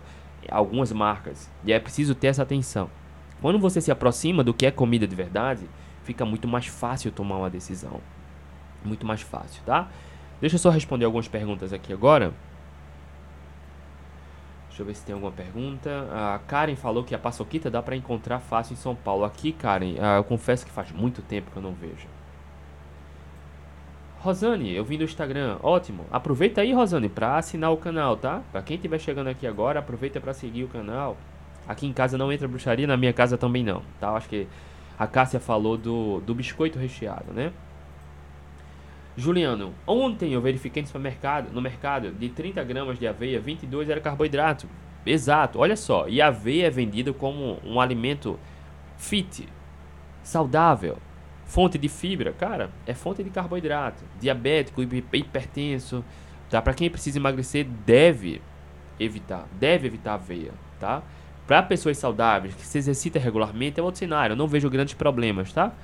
Algumas 0.50 0.92
marcas. 0.92 1.50
E 1.64 1.72
é 1.72 1.78
preciso 1.78 2.14
ter 2.14 2.26
essa 2.26 2.42
atenção. 2.42 2.90
Quando 3.40 3.58
você 3.58 3.80
se 3.80 3.90
aproxima 3.90 4.44
do 4.44 4.52
que 4.52 4.66
é 4.66 4.70
comida 4.70 5.06
de 5.06 5.14
verdade, 5.14 5.68
fica 6.04 6.24
muito 6.24 6.46
mais 6.46 6.66
fácil 6.66 7.10
tomar 7.10 7.38
uma 7.38 7.50
decisão. 7.50 8.00
Muito 8.84 9.06
mais 9.06 9.22
fácil, 9.22 9.62
tá? 9.64 9.88
Deixa 10.40 10.56
eu 10.56 10.60
só 10.60 10.70
responder 10.70 11.04
algumas 11.04 11.28
perguntas 11.28 11.72
aqui 11.72 11.92
agora. 11.92 12.34
Deixa 14.68 14.82
eu 14.82 14.86
ver 14.86 14.94
se 14.94 15.04
tem 15.04 15.12
alguma 15.12 15.30
pergunta. 15.30 16.08
A 16.10 16.40
Karen 16.46 16.74
falou 16.76 17.04
que 17.04 17.14
a 17.14 17.18
paçoquita 17.18 17.70
dá 17.70 17.82
para 17.82 17.94
encontrar 17.94 18.40
fácil 18.40 18.72
em 18.72 18.76
São 18.76 18.94
Paulo. 18.94 19.24
Aqui, 19.24 19.52
Karen, 19.52 19.96
ah, 20.00 20.16
eu 20.16 20.24
confesso 20.24 20.64
que 20.64 20.72
faz 20.72 20.90
muito 20.90 21.20
tempo 21.22 21.50
que 21.50 21.56
eu 21.56 21.62
não 21.62 21.72
vejo. 21.72 22.08
Rosane, 24.22 24.72
eu 24.72 24.84
vim 24.84 24.96
do 24.96 25.02
Instagram. 25.02 25.58
Ótimo. 25.64 26.06
Aproveita 26.08 26.60
aí, 26.60 26.72
Rosane, 26.72 27.08
para 27.08 27.38
assinar 27.38 27.72
o 27.72 27.76
canal, 27.76 28.16
tá? 28.16 28.40
Para 28.52 28.62
quem 28.62 28.76
estiver 28.76 29.00
chegando 29.00 29.26
aqui 29.26 29.48
agora, 29.48 29.80
aproveita 29.80 30.20
para 30.20 30.32
seguir 30.32 30.62
o 30.62 30.68
canal. 30.68 31.16
Aqui 31.66 31.88
em 31.88 31.92
casa 31.92 32.16
não 32.16 32.32
entra 32.32 32.46
bruxaria, 32.46 32.86
na 32.86 32.96
minha 32.96 33.12
casa 33.12 33.36
também 33.36 33.64
não, 33.64 33.82
tá? 33.98 34.10
Acho 34.10 34.28
que 34.28 34.46
a 34.96 35.08
Cássia 35.08 35.40
falou 35.40 35.76
do, 35.76 36.20
do 36.20 36.36
biscoito 36.36 36.78
recheado, 36.78 37.32
né? 37.32 37.52
Juliano, 39.16 39.74
ontem 39.84 40.32
eu 40.32 40.40
verifiquei 40.40 40.82
no 40.82 40.86
supermercado, 40.86 41.52
no 41.52 41.60
mercado, 41.60 42.12
de 42.12 42.28
30 42.28 42.62
gramas 42.62 43.00
de 43.00 43.08
aveia, 43.08 43.40
22 43.40 43.90
era 43.90 44.00
carboidrato. 44.00 44.68
Exato, 45.04 45.58
olha 45.58 45.76
só. 45.76 46.08
E 46.08 46.22
a 46.22 46.28
aveia 46.28 46.68
é 46.68 46.70
vendida 46.70 47.12
como 47.12 47.58
um 47.64 47.80
alimento 47.80 48.38
fit, 48.96 49.48
saudável. 50.22 50.98
Fonte 51.52 51.76
de 51.76 51.86
fibra, 51.86 52.32
cara, 52.32 52.70
é 52.86 52.94
fonte 52.94 53.22
de 53.22 53.28
carboidrato. 53.28 54.02
Diabético, 54.18 54.80
hipertenso, 54.82 56.02
tá? 56.48 56.62
Para 56.62 56.72
quem 56.72 56.88
precisa 56.88 57.18
emagrecer, 57.18 57.66
deve 57.84 58.40
evitar, 58.98 59.46
deve 59.60 59.86
evitar 59.86 60.14
aveia, 60.14 60.52
tá? 60.80 61.02
Para 61.46 61.62
pessoas 61.62 61.98
saudáveis 61.98 62.54
que 62.54 62.62
se 62.62 62.78
exercita 62.78 63.18
regularmente 63.18 63.78
é 63.78 63.82
outro 63.82 63.98
cenário. 63.98 64.32
Eu 64.32 64.36
não 64.38 64.48
vejo 64.48 64.70
grandes 64.70 64.94
problemas, 64.94 65.52
tá? 65.52 65.74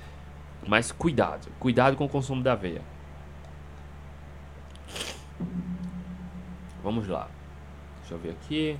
Mas 0.66 0.90
cuidado, 0.90 1.50
cuidado 1.60 1.98
com 1.98 2.06
o 2.06 2.08
consumo 2.08 2.42
da 2.42 2.52
aveia. 2.52 2.80
Vamos 6.82 7.06
lá. 7.06 7.28
Deixa 8.00 8.14
eu 8.14 8.18
ver 8.18 8.30
aqui. 8.30 8.78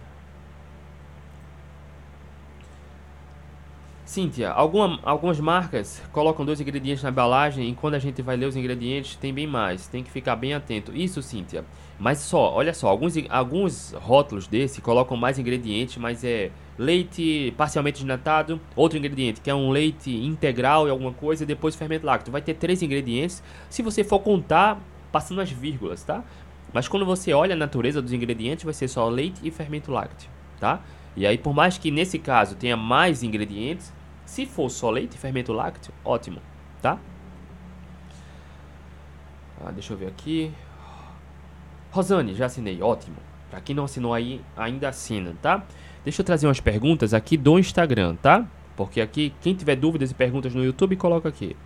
Cíntia, 4.09 4.51
alguma, 4.53 4.99
algumas 5.03 5.39
marcas 5.39 6.03
colocam 6.13 6.43
dois 6.43 6.59
ingredientes 6.63 7.03
na 7.03 7.11
embalagem 7.11 7.69
e 7.69 7.75
quando 7.75 7.93
a 7.93 7.99
gente 7.99 8.23
vai 8.23 8.39
ler 8.39 8.47
os 8.47 8.57
ingredientes 8.57 9.17
tem 9.17 9.35
bem 9.35 9.47
mais. 9.47 9.87
Tem 9.87 10.03
que 10.03 10.11
ficar 10.11 10.35
bem 10.35 10.55
atento. 10.55 10.97
Isso, 10.97 11.21
Cíntia. 11.21 11.63
Mas 11.99 12.21
só, 12.21 12.55
olha 12.55 12.73
só, 12.73 12.89
alguns, 12.89 13.13
alguns 13.29 13.93
rótulos 13.93 14.47
desse 14.47 14.81
colocam 14.81 15.15
mais 15.15 15.39
ingredientes, 15.39 15.99
mas 15.99 16.25
é 16.25 16.51
leite 16.79 17.53
parcialmente 17.55 17.99
desnatado, 17.99 18.59
outro 18.75 18.97
ingrediente 18.97 19.43
que 19.43 19.51
é 19.51 19.55
um 19.55 19.69
leite 19.71 20.11
integral 20.11 20.89
e 20.89 20.91
alguma 20.91 21.13
coisa, 21.13 21.43
e 21.43 21.47
depois 21.47 21.77
fermento 21.77 22.07
lácteo. 22.07 22.33
Vai 22.33 22.41
ter 22.41 22.55
três 22.55 22.83
ingredientes, 22.83 23.43
se 23.69 23.83
você 23.83 24.03
for 24.03 24.21
contar 24.21 24.81
passando 25.13 25.43
as 25.43 25.51
vírgulas, 25.51 26.03
tá? 26.03 26.25
Mas 26.73 26.89
quando 26.89 27.05
você 27.05 27.35
olha 27.35 27.53
a 27.53 27.59
natureza 27.59 28.01
dos 28.01 28.15
ingredientes, 28.15 28.65
vai 28.65 28.73
ser 28.73 28.89
só 28.89 29.07
leite 29.07 29.43
e 29.45 29.51
fermento 29.51 29.93
lácteo, 29.93 30.31
tá? 30.59 30.81
E 31.15 31.27
aí, 31.27 31.37
por 31.37 31.53
mais 31.53 31.77
que 31.77 31.91
nesse 31.91 32.19
caso 32.19 32.55
tenha 32.55 32.77
mais 32.77 33.23
ingredientes, 33.23 33.93
se 34.29 34.45
for 34.45 34.69
só 34.69 34.91
leite 34.91 35.15
e 35.15 35.19
fermento 35.19 35.55
lácteo, 35.55 35.91
ótimo, 36.05 36.39
tá? 36.83 36.99
Ah, 39.65 39.73
deixa 39.73 39.95
eu 39.95 39.97
ver 39.97 40.09
aqui. 40.09 40.53
Rosane, 41.91 42.35
já 42.35 42.45
assinei, 42.45 42.83
ótimo. 42.83 43.17
Pra 43.51 43.59
quem 43.59 43.75
não 43.75 43.85
assinou 43.85 44.13
aí, 44.13 44.43
ainda 44.55 44.91
assina, 44.91 45.35
tá? 45.41 45.65
Deixa 46.05 46.21
eu 46.21 46.27
trazer 46.27 46.47
umas 46.47 46.61
perguntas 46.61 47.15
aqui 47.15 47.39
do 47.39 47.59
Instagram, 47.59 48.17
tá? 48.17 48.47
Porque 48.77 49.01
aqui, 49.01 49.33
quem 49.41 49.55
tiver 49.55 49.77
dúvidas 49.77 50.11
e 50.11 50.15
perguntas 50.15 50.55
no 50.55 50.63
YouTube, 50.63 50.95
coloca 50.97 51.27
aqui. 51.27 51.57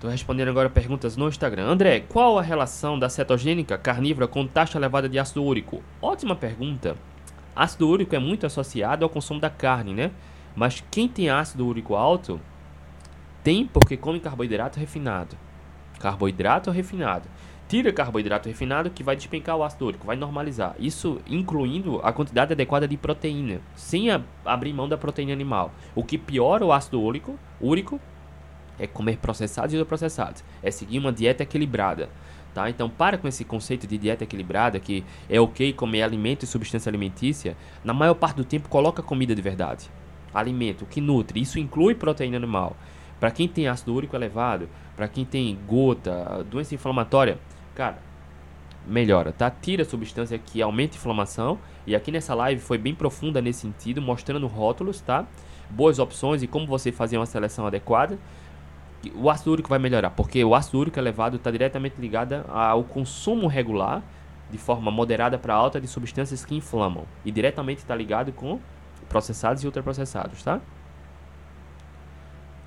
Tô 0.00 0.08
respondendo 0.08 0.48
agora 0.48 0.70
perguntas 0.70 1.16
no 1.16 1.28
Instagram. 1.28 1.64
André, 1.64 1.98
qual 2.08 2.38
a 2.38 2.42
relação 2.42 2.96
da 2.96 3.08
cetogênica 3.08 3.76
carnívora 3.76 4.28
com 4.28 4.46
taxa 4.46 4.78
elevada 4.78 5.08
de 5.08 5.18
ácido 5.18 5.42
úrico? 5.42 5.82
Ótima 6.00 6.36
pergunta. 6.36 6.96
Ácido 7.56 7.88
úrico 7.88 8.14
é 8.14 8.20
muito 8.20 8.46
associado 8.46 9.04
ao 9.04 9.10
consumo 9.10 9.40
da 9.40 9.50
carne, 9.50 9.92
né? 9.92 10.12
Mas 10.54 10.82
quem 10.90 11.08
tem 11.08 11.28
ácido 11.28 11.66
úrico 11.66 11.94
alto 11.96 12.40
tem 13.42 13.66
porque 13.66 13.96
come 13.96 14.20
carboidrato 14.20 14.78
refinado. 14.78 15.36
Carboidrato 15.98 16.70
refinado. 16.70 17.28
Tira 17.66 17.92
carboidrato 17.92 18.48
refinado 18.48 18.90
que 18.90 19.02
vai 19.02 19.16
despencar 19.16 19.56
o 19.56 19.64
ácido 19.64 19.86
úrico, 19.86 20.06
vai 20.06 20.16
normalizar. 20.16 20.74
Isso 20.78 21.20
incluindo 21.26 21.98
a 22.04 22.12
quantidade 22.12 22.52
adequada 22.52 22.86
de 22.86 22.96
proteína, 22.96 23.60
sem 23.74 24.10
a, 24.10 24.20
abrir 24.44 24.72
mão 24.72 24.88
da 24.88 24.98
proteína 24.98 25.32
animal. 25.32 25.72
O 25.94 26.04
que 26.04 26.18
piora 26.18 26.64
o 26.64 26.72
ácido 26.72 27.00
úrico, 27.00 27.38
úrico 27.60 27.98
é 28.78 28.86
comer 28.86 29.16
processados 29.16 29.72
e 29.72 29.76
ultraprocessados. 29.76 30.44
É 30.62 30.70
seguir 30.70 30.98
uma 30.98 31.12
dieta 31.12 31.42
equilibrada. 31.42 32.10
Tá? 32.52 32.70
Então, 32.70 32.88
para 32.88 33.18
com 33.18 33.26
esse 33.26 33.44
conceito 33.44 33.86
de 33.86 33.98
dieta 33.98 34.24
equilibrada, 34.24 34.78
que 34.78 35.04
é 35.28 35.40
ok 35.40 35.72
comer 35.72 36.02
alimento 36.02 36.44
e 36.44 36.46
substância 36.46 36.88
alimentícia, 36.88 37.56
na 37.82 37.92
maior 37.92 38.14
parte 38.14 38.36
do 38.36 38.44
tempo 38.44 38.68
coloca 38.68 39.02
comida 39.02 39.34
de 39.34 39.42
verdade 39.42 39.90
alimento 40.34 40.84
que 40.84 41.00
nutre, 41.00 41.40
isso 41.40 41.58
inclui 41.58 41.94
proteína 41.94 42.36
animal. 42.36 42.76
Para 43.20 43.30
quem 43.30 43.48
tem 43.48 43.68
ácido 43.68 43.94
úrico 43.94 44.16
elevado, 44.16 44.68
para 44.96 45.08
quem 45.08 45.24
tem 45.24 45.56
gota, 45.66 46.44
doença 46.50 46.74
inflamatória, 46.74 47.38
cara, 47.74 47.98
melhora, 48.86 49.32
tá? 49.32 49.50
Tira 49.50 49.82
a 49.82 49.86
substância 49.86 50.38
que 50.38 50.60
aumenta 50.60 50.96
a 50.96 50.98
inflamação. 50.98 51.58
E 51.86 51.94
aqui 51.94 52.10
nessa 52.10 52.34
live 52.34 52.60
foi 52.60 52.78
bem 52.78 52.94
profunda 52.94 53.40
nesse 53.40 53.60
sentido, 53.60 54.02
mostrando 54.02 54.46
rótulos, 54.46 55.00
tá? 55.00 55.26
Boas 55.70 55.98
opções 55.98 56.42
e 56.42 56.46
como 56.46 56.66
você 56.66 56.92
fazer 56.92 57.16
uma 57.16 57.26
seleção 57.26 57.66
adequada. 57.66 58.18
O 59.14 59.28
ácido 59.28 59.52
úrico 59.52 59.68
vai 59.68 59.78
melhorar, 59.78 60.10
porque 60.10 60.42
o 60.44 60.54
ácido 60.54 60.78
úrico 60.78 60.98
elevado 60.98 61.36
está 61.36 61.50
diretamente 61.50 62.00
ligado 62.00 62.44
ao 62.48 62.84
consumo 62.84 63.46
regular, 63.46 64.02
de 64.50 64.56
forma 64.58 64.90
moderada 64.90 65.38
para 65.38 65.54
alta, 65.54 65.80
de 65.80 65.86
substâncias 65.86 66.44
que 66.44 66.54
inflamam. 66.54 67.04
E 67.24 67.30
diretamente 67.30 67.78
está 67.78 67.94
ligado 67.94 68.32
com 68.32 68.60
processados 69.08 69.62
e 69.62 69.66
ultraprocessados, 69.66 70.42
tá? 70.42 70.60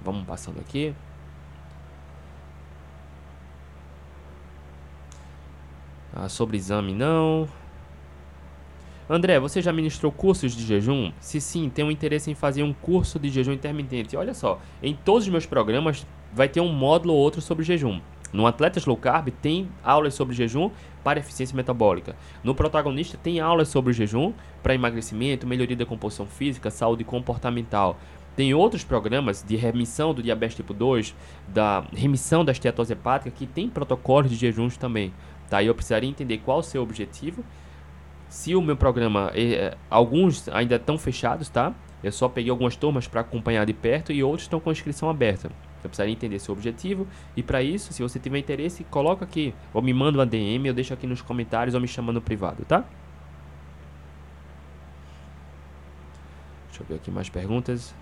Vamos 0.02 0.26
passando 0.26 0.60
aqui. 0.60 0.96
Ah, 6.14 6.30
sobre 6.30 6.58
exame, 6.58 6.94
não. 6.94 7.48
André, 9.10 9.40
você 9.40 9.62
já 9.62 9.72
ministrou 9.72 10.12
cursos 10.12 10.54
de 10.54 10.66
jejum? 10.66 11.12
Se 11.20 11.40
sim, 11.40 11.70
tenho 11.70 11.90
interesse 11.90 12.30
em 12.30 12.36
fazer 12.36 12.64
um 12.64 12.74
curso 12.74 13.18
de 13.18 13.30
jejum 13.30 13.54
intermitente. 13.54 14.18
Olha 14.18 14.34
só, 14.34 14.60
em 14.84 14.94
todos 14.94 15.24
os 15.24 15.30
meus 15.30 15.46
programas 15.46 16.06
vai 16.34 16.50
ter 16.50 16.60
um 16.60 16.72
módulo 16.72 17.14
ou 17.14 17.20
outro 17.20 17.40
sobre 17.40 17.64
jejum. 17.64 18.02
No 18.38 18.46
Atletas 18.46 18.86
Low 18.86 18.96
Carb 18.96 19.30
tem 19.42 19.68
aulas 19.84 20.14
sobre 20.14 20.36
jejum 20.36 20.70
para 21.04 21.18
eficiência 21.18 21.56
metabólica. 21.56 22.16
No 22.44 22.54
Protagonista 22.54 23.18
tem 23.18 23.40
aulas 23.40 23.68
sobre 23.68 23.92
jejum 23.94 24.32
para 24.62 24.76
emagrecimento, 24.76 25.48
melhoria 25.48 25.76
da 25.76 25.88
composição 25.88 26.28
física, 26.28 26.70
saúde 26.70 27.04
comportamental. 27.04 27.98
Tem 28.36 28.54
outros 28.54 28.84
programas 28.84 29.42
de 29.42 29.56
remissão 29.56 30.14
do 30.14 30.22
diabetes 30.22 30.56
tipo 30.56 30.72
2, 30.72 31.16
da 31.48 31.84
remissão 31.92 32.46
da 32.46 32.52
esteatose 32.52 32.94
hepática, 32.94 33.32
que 33.32 33.48
tem 33.48 33.68
protocolos 33.68 34.30
de 34.30 34.36
jejuns 34.36 34.78
também. 34.78 35.12
Tá? 35.50 35.64
Eu 35.64 35.74
precisaria 35.74 36.08
entender 36.08 36.38
qual 36.38 36.60
o 36.60 36.64
seu 36.64 36.84
objetivo. 36.84 37.44
Se 38.30 38.54
o 38.54 38.62
meu 38.62 38.78
programa, 38.78 39.32
eh, 39.34 39.76
alguns 39.90 40.48
ainda 40.50 40.76
estão 40.76 40.96
fechados, 41.00 41.50
tá? 41.50 41.74
Eu 42.04 42.12
só 42.12 42.30
peguei 42.30 42.52
algumas 42.52 42.76
turmas 42.76 43.08
para 43.08 43.22
acompanhar 43.22 43.66
de 43.66 43.74
perto 43.74 44.12
e 44.12 44.24
outros 44.24 44.44
estão 44.44 44.60
com 44.60 44.72
inscrição 44.72 45.10
aberta. 45.10 45.50
Eu 45.84 45.90
precisaria 45.90 46.14
entender 46.14 46.40
seu 46.40 46.54
objetivo 46.54 47.08
e 47.36 47.44
para 47.44 47.62
isso, 47.62 47.94
se 47.94 48.02
você 48.02 48.20
tiver 48.20 48.40
interesse, 48.40 48.84
coloca 48.86 49.24
aqui 49.24 49.54
ou 49.74 49.82
me 49.82 49.94
manda 49.94 50.18
uma 50.18 50.26
DM, 50.26 50.68
eu 50.68 50.74
deixo 50.74 50.94
aqui 50.94 51.06
nos 51.06 51.22
comentários 51.22 51.76
ou 51.76 51.82
me 51.82 51.88
chama 51.88 52.12
no 52.12 52.22
privado, 52.22 52.66
tá? 52.66 52.84
Deixa 56.68 56.84
eu 56.84 56.86
ver 56.88 56.96
aqui 56.96 57.12
mais 57.12 57.30
perguntas. 57.30 57.96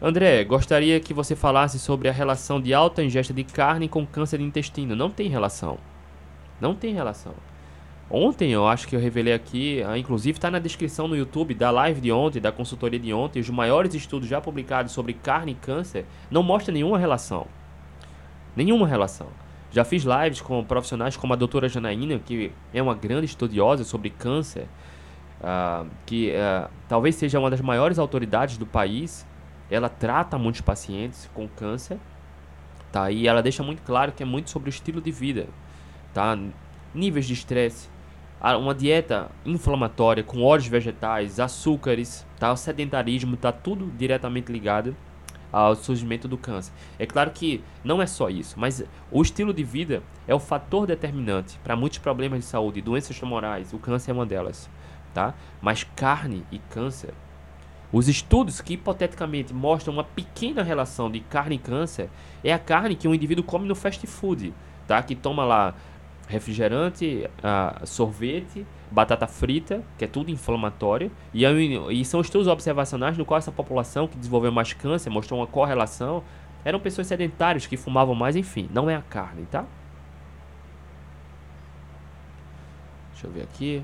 André, 0.00 0.44
gostaria 0.44 1.00
que 1.00 1.12
você 1.12 1.34
falasse 1.34 1.78
sobre 1.78 2.08
a 2.08 2.12
relação 2.12 2.60
de 2.60 2.72
alta 2.72 3.02
ingesta 3.02 3.34
de 3.34 3.42
carne 3.42 3.88
com 3.88 4.06
câncer 4.06 4.38
de 4.38 4.44
intestino. 4.44 4.94
Não 4.94 5.10
tem 5.10 5.28
relação. 5.28 5.78
Não 6.60 6.74
tem 6.74 6.94
relação. 6.94 7.34
Ontem 8.10 8.50
eu 8.50 8.66
acho 8.66 8.88
que 8.88 8.96
eu 8.96 9.00
revelei 9.00 9.34
aqui, 9.34 9.82
ah, 9.82 9.98
inclusive 9.98 10.38
está 10.38 10.50
na 10.50 10.58
descrição 10.58 11.06
no 11.06 11.14
YouTube 11.14 11.52
da 11.54 11.70
live 11.70 12.00
de 12.00 12.10
ontem, 12.10 12.40
da 12.40 12.50
consultoria 12.50 12.98
de 12.98 13.12
ontem, 13.12 13.38
os 13.40 13.50
maiores 13.50 13.92
estudos 13.94 14.26
já 14.26 14.40
publicados 14.40 14.92
sobre 14.92 15.12
carne 15.12 15.52
e 15.52 15.54
câncer 15.54 16.06
não 16.30 16.42
mostram 16.42 16.72
nenhuma 16.72 16.98
relação. 16.98 17.46
Nenhuma 18.56 18.86
relação. 18.86 19.26
Já 19.70 19.84
fiz 19.84 20.04
lives 20.04 20.40
com 20.40 20.64
profissionais 20.64 21.18
como 21.18 21.34
a 21.34 21.36
doutora 21.36 21.68
Janaína, 21.68 22.18
que 22.18 22.50
é 22.72 22.82
uma 22.82 22.94
grande 22.94 23.26
estudiosa 23.26 23.84
sobre 23.84 24.08
câncer, 24.08 24.66
uh, 25.42 25.86
que 26.06 26.30
uh, 26.30 26.70
talvez 26.88 27.14
seja 27.14 27.38
uma 27.38 27.50
das 27.50 27.60
maiores 27.60 27.98
autoridades 27.98 28.56
do 28.56 28.64
país. 28.64 29.26
Ela 29.70 29.90
trata 29.90 30.38
muitos 30.38 30.62
pacientes 30.62 31.28
com 31.34 31.46
câncer, 31.46 31.98
tá? 32.90 33.10
E 33.10 33.28
ela 33.28 33.42
deixa 33.42 33.62
muito 33.62 33.82
claro 33.82 34.12
que 34.12 34.22
é 34.22 34.26
muito 34.26 34.48
sobre 34.48 34.70
o 34.70 34.72
estilo 34.72 35.02
de 35.02 35.10
vida, 35.10 35.46
tá? 36.14 36.38
Níveis 36.94 37.26
de 37.26 37.34
estresse, 37.34 37.90
uma 38.40 38.74
dieta 38.74 39.30
inflamatória 39.44 40.22
com 40.22 40.42
óleos 40.42 40.66
vegetais, 40.66 41.40
açúcares, 41.40 42.26
tá? 42.38 42.52
o 42.52 42.56
sedentarismo 42.56 43.34
está 43.34 43.50
tudo 43.50 43.90
diretamente 43.96 44.52
ligado 44.52 44.96
ao 45.52 45.74
surgimento 45.74 46.28
do 46.28 46.38
câncer. 46.38 46.72
É 46.98 47.06
claro 47.06 47.30
que 47.30 47.62
não 47.82 48.00
é 48.00 48.06
só 48.06 48.28
isso, 48.28 48.58
mas 48.58 48.84
o 49.10 49.22
estilo 49.22 49.52
de 49.52 49.64
vida 49.64 50.02
é 50.26 50.34
o 50.34 50.38
fator 50.38 50.86
determinante 50.86 51.58
para 51.64 51.76
muitos 51.76 51.98
problemas 51.98 52.40
de 52.40 52.44
saúde, 52.44 52.82
doenças 52.82 53.18
tumorais, 53.18 53.72
o 53.72 53.78
câncer 53.78 54.10
é 54.10 54.14
uma 54.14 54.26
delas, 54.26 54.68
tá? 55.14 55.34
Mas 55.60 55.84
carne 55.96 56.44
e 56.52 56.58
câncer, 56.58 57.14
os 57.90 58.06
estudos 58.06 58.60
que 58.60 58.74
hipoteticamente 58.74 59.54
mostram 59.54 59.94
uma 59.94 60.04
pequena 60.04 60.62
relação 60.62 61.10
de 61.10 61.20
carne 61.20 61.56
e 61.56 61.58
câncer 61.58 62.10
é 62.44 62.52
a 62.52 62.58
carne 62.58 62.94
que 62.94 63.08
um 63.08 63.14
indivíduo 63.14 63.42
come 63.42 63.66
no 63.66 63.74
fast 63.74 64.06
food, 64.06 64.52
tá? 64.86 65.02
Que 65.02 65.14
toma 65.14 65.44
lá 65.44 65.74
refrigerante, 66.28 67.28
sorvete, 67.84 68.66
batata 68.90 69.26
frita, 69.26 69.82
que 69.96 70.04
é 70.04 70.08
tudo 70.08 70.30
inflamatório, 70.30 71.10
e, 71.32 71.44
e 71.90 72.04
são 72.04 72.20
estudos 72.20 72.46
observacionais 72.46 73.16
no 73.16 73.24
qual 73.24 73.38
essa 73.38 73.50
população 73.50 74.06
que 74.06 74.16
desenvolveu 74.16 74.52
mais 74.52 74.72
câncer 74.72 75.10
mostrou 75.10 75.40
uma 75.40 75.46
correlação, 75.46 76.22
eram 76.64 76.78
pessoas 76.78 77.06
sedentárias 77.06 77.66
que 77.66 77.76
fumavam 77.76 78.14
mais, 78.14 78.36
enfim, 78.36 78.68
não 78.72 78.90
é 78.90 78.94
a 78.94 79.02
carne, 79.02 79.46
tá? 79.50 79.64
Deixa 83.12 83.26
eu 83.26 83.30
ver 83.32 83.42
aqui. 83.42 83.82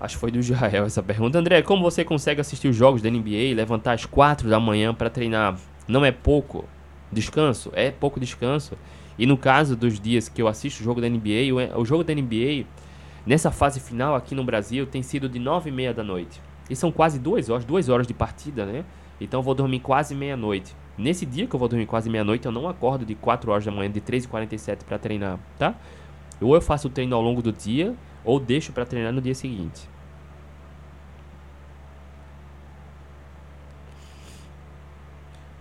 Acho 0.00 0.14
que 0.14 0.20
foi 0.20 0.30
do 0.30 0.38
Israel 0.38 0.84
essa 0.84 1.02
pergunta. 1.02 1.38
André, 1.38 1.62
como 1.62 1.82
você 1.82 2.04
consegue 2.04 2.40
assistir 2.40 2.68
os 2.68 2.76
jogos 2.76 3.02
da 3.02 3.10
NBA 3.10 3.30
e 3.30 3.54
levantar 3.54 3.94
às 3.94 4.04
4 4.04 4.48
da 4.48 4.60
manhã 4.60 4.94
para 4.94 5.10
treinar? 5.10 5.58
Não 5.88 6.04
é 6.04 6.12
pouco? 6.12 6.64
Descanso? 7.12 7.70
É 7.74 7.90
pouco 7.90 8.20
descanso. 8.20 8.76
E 9.18 9.26
no 9.26 9.36
caso 9.36 9.74
dos 9.74 9.98
dias 9.98 10.28
que 10.28 10.40
eu 10.40 10.46
assisto 10.46 10.80
o 10.80 10.84
jogo 10.84 11.00
da 11.00 11.08
NBA, 11.08 11.76
o, 11.76 11.84
jogo 11.84 12.04
da 12.04 12.14
NBA, 12.14 12.66
nessa 13.26 13.50
fase 13.50 13.80
final 13.80 14.14
aqui 14.14 14.34
no 14.34 14.44
Brasil, 14.44 14.86
tem 14.86 15.02
sido 15.02 15.28
de 15.28 15.38
9 15.38 15.70
e 15.70 15.72
meia 15.72 15.92
da 15.92 16.04
noite. 16.04 16.40
E 16.70 16.76
são 16.76 16.92
quase 16.92 17.18
duas 17.18 17.48
horas, 17.48 17.64
duas 17.64 17.88
horas 17.88 18.06
de 18.06 18.14
partida, 18.14 18.64
né? 18.64 18.84
Então 19.20 19.40
eu 19.40 19.42
vou 19.44 19.54
dormir 19.54 19.80
quase 19.80 20.14
meia-noite. 20.14 20.76
Nesse 20.96 21.26
dia 21.26 21.46
que 21.46 21.54
eu 21.54 21.58
vou 21.58 21.68
dormir 21.68 21.86
quase 21.86 22.08
meia-noite, 22.08 22.46
eu 22.46 22.52
não 22.52 22.68
acordo 22.68 23.04
de 23.04 23.14
4 23.14 23.50
horas 23.50 23.64
da 23.64 23.72
manhã, 23.72 23.90
de 23.90 24.00
3h47 24.00 24.84
para 24.84 24.98
treinar, 24.98 25.38
tá? 25.58 25.74
Ou 26.40 26.54
eu 26.54 26.60
faço 26.60 26.86
o 26.86 26.90
treino 26.90 27.16
ao 27.16 27.22
longo 27.22 27.42
do 27.42 27.50
dia, 27.50 27.94
ou 28.24 28.38
deixo 28.38 28.72
para 28.72 28.84
treinar 28.84 29.12
no 29.12 29.20
dia 29.20 29.34
seguinte. 29.34 29.88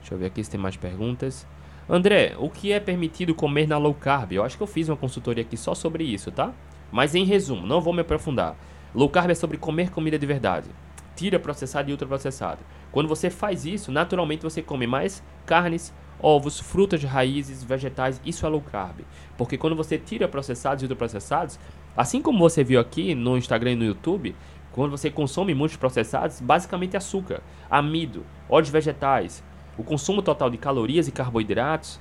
Deixa 0.08 0.16
eu 0.16 0.20
ver 0.20 0.28
aqui 0.28 0.42
se 0.42 0.50
tem 0.50 0.58
mais 0.58 0.78
perguntas. 0.78 1.46
André, 1.90 2.34
o 2.40 2.50
que 2.50 2.72
é 2.72 2.80
permitido 2.80 3.36
comer 3.36 3.68
na 3.68 3.78
low 3.78 3.94
carb? 3.94 4.32
Eu 4.32 4.42
acho 4.42 4.56
que 4.56 4.64
eu 4.64 4.68
fiz 4.68 4.88
uma 4.88 4.96
consultoria 4.96 5.44
aqui 5.44 5.58
só 5.58 5.76
sobre 5.76 6.06
isso, 6.06 6.32
tá? 6.32 6.54
Mas 6.90 7.14
em 7.14 7.26
resumo, 7.26 7.68
não 7.68 7.82
vou 7.82 7.92
me 7.92 8.00
aprofundar. 8.00 8.56
Low 8.96 9.10
carb 9.10 9.32
é 9.32 9.36
sobre 9.36 9.58
comer 9.58 9.92
comida 9.92 10.18
de 10.18 10.26
verdade. 10.26 10.70
Tira 11.14 11.38
processado 11.38 11.90
e 11.90 11.92
ultraprocessado. 11.92 12.62
Quando 12.90 13.10
você 13.10 13.30
faz 13.30 13.66
isso, 13.66 13.92
naturalmente 13.92 14.44
você 14.44 14.62
come 14.62 14.88
mais 14.88 15.22
carnes, 15.46 15.94
ovos, 16.22 16.58
frutas 16.58 17.04
raízes, 17.04 17.62
vegetais, 17.62 18.22
isso 18.26 18.46
é 18.46 18.50
low 18.50 18.62
carb. 18.62 19.02
Porque 19.38 19.58
quando 19.58 19.76
você 19.76 19.98
tira 19.98 20.26
processados 20.26 20.84
e 20.84 20.86
ultraprocessados, 20.86 21.60
assim 21.98 22.22
como 22.22 22.40
você 22.40 22.64
viu 22.64 22.80
aqui 22.80 23.14
no 23.14 23.38
Instagram 23.38 23.74
e 23.74 23.76
no 23.76 23.84
YouTube, 23.84 24.34
quando 24.72 24.92
você 24.92 25.10
consome 25.10 25.54
muitos 25.54 25.76
processados, 25.76 26.40
basicamente 26.40 26.96
açúcar, 26.96 27.42
amido, 27.70 28.24
óleos 28.48 28.70
vegetais, 28.70 29.44
o 29.78 29.84
consumo 29.84 30.22
total 30.22 30.50
de 30.50 30.58
calorias 30.58 31.08
e 31.08 31.12
carboidratos 31.12 32.00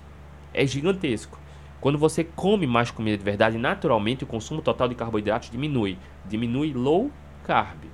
é 0.54 0.66
gigantesco. 0.66 1.38
Quando 1.80 1.98
você 1.98 2.24
come 2.24 2.66
mais 2.66 2.90
comida 2.90 3.18
de 3.18 3.24
verdade, 3.24 3.58
naturalmente 3.58 4.24
o 4.24 4.26
consumo 4.26 4.62
total 4.62 4.88
de 4.88 4.94
carboidratos 4.94 5.50
diminui. 5.50 5.98
Diminui 6.24 6.72
low 6.72 7.10
carb. 7.44 7.84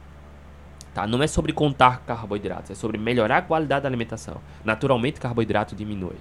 Tá? 0.94 1.06
Não 1.06 1.22
é 1.22 1.26
sobre 1.26 1.52
contar 1.52 2.02
carboidratos, 2.06 2.70
é 2.70 2.74
sobre 2.74 2.98
melhorar 2.98 3.38
a 3.38 3.42
qualidade 3.42 3.82
da 3.82 3.88
alimentação. 3.88 4.40
Naturalmente, 4.64 5.18
carboidrato 5.18 5.74
diminui. 5.74 6.16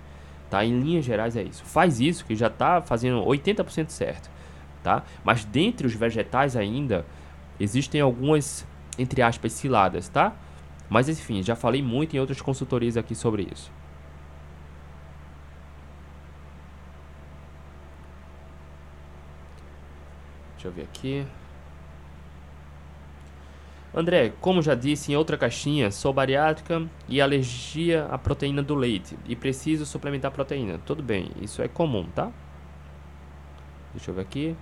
Tá? 0.50 0.66
Em 0.66 0.80
linhas 0.80 1.06
gerais 1.06 1.36
é 1.36 1.44
isso. 1.44 1.64
Faz 1.64 2.00
isso 2.00 2.26
que 2.26 2.36
já 2.36 2.48
está 2.48 2.82
fazendo 2.82 3.22
80% 3.24 3.90
certo. 3.90 4.30
Tá? 4.82 5.04
Mas 5.24 5.46
dentre 5.46 5.86
os 5.86 5.94
vegetais 5.94 6.56
ainda 6.56 7.06
existem 7.60 8.02
algumas, 8.02 8.66
entre 8.98 9.22
aspas, 9.22 9.54
ciladas, 9.54 10.10
tá? 10.10 10.34
Mas 10.92 11.08
enfim, 11.08 11.42
já 11.42 11.56
falei 11.56 11.82
muito 11.82 12.18
em 12.18 12.20
outras 12.20 12.42
consultorias 12.42 12.98
aqui 12.98 13.16
sobre 13.16 13.48
isso. 13.50 13.72
Deixa 20.52 20.68
eu 20.68 20.72
ver 20.74 20.82
aqui. 20.82 21.26
André, 23.96 24.34
como 24.42 24.62
já 24.62 24.76
disse 24.76 25.14
em 25.14 25.16
outra 25.16 25.38
caixinha, 25.38 25.90
sou 25.92 26.12
bariátrica 26.12 26.86
e 27.08 27.22
alergia 27.22 28.08
à 28.08 28.18
proteína 28.18 28.62
do 28.62 28.76
leite 28.76 29.18
e 29.26 29.34
preciso 29.34 29.86
suplementar 29.86 30.32
proteína. 30.32 30.78
Tudo 30.86 31.02
bem, 31.02 31.32
isso 31.42 31.62
é 31.62 31.70
comum, 31.70 32.04
tá? 32.14 32.30
Deixa 33.94 34.12
eu 34.12 34.16
ver 34.16 34.22
aqui. 34.24 34.58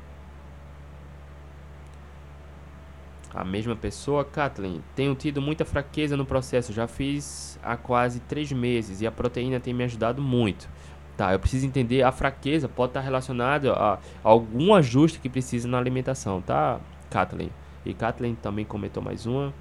A 3.33 3.43
mesma 3.43 3.75
pessoa, 3.75 4.25
Kathleen. 4.25 4.83
Tenho 4.95 5.13
tido 5.13 5.41
muita 5.41 5.63
fraqueza 5.63 6.17
no 6.17 6.25
processo. 6.25 6.73
Já 6.73 6.87
fiz 6.87 7.59
há 7.61 7.77
quase 7.77 8.19
três 8.21 8.51
meses 8.51 9.01
e 9.01 9.07
a 9.07 9.11
proteína 9.11 9.59
tem 9.59 9.73
me 9.73 9.83
ajudado 9.83 10.21
muito. 10.21 10.67
Tá, 11.15 11.33
eu 11.33 11.39
preciso 11.39 11.65
entender 11.65 12.01
a 12.01 12.13
fraqueza 12.13 12.69
pode 12.69 12.91
estar 12.91 13.01
relacionada 13.01 13.73
a 13.73 13.99
algum 14.23 14.73
ajuste 14.73 15.19
que 15.19 15.27
precisa 15.27 15.67
na 15.67 15.77
alimentação, 15.77 16.41
tá, 16.41 16.79
Kathleen? 17.09 17.51
E 17.85 17.93
Kathleen 17.93 18.35
também 18.35 18.63
comentou 18.63 19.03
mais 19.03 19.25
uma. 19.25 19.53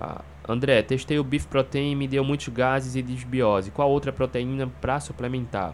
Ah, 0.00 0.22
André, 0.48 0.82
testei 0.82 1.18
o 1.18 1.24
Beef 1.24 1.46
Protein 1.46 1.92
e 1.92 1.94
me 1.94 2.08
deu 2.08 2.24
muitos 2.24 2.48
gases 2.48 2.96
e 2.96 3.02
desbiose. 3.02 3.70
Qual 3.70 3.88
outra 3.88 4.12
proteína 4.12 4.66
para 4.80 4.98
suplementar? 4.98 5.72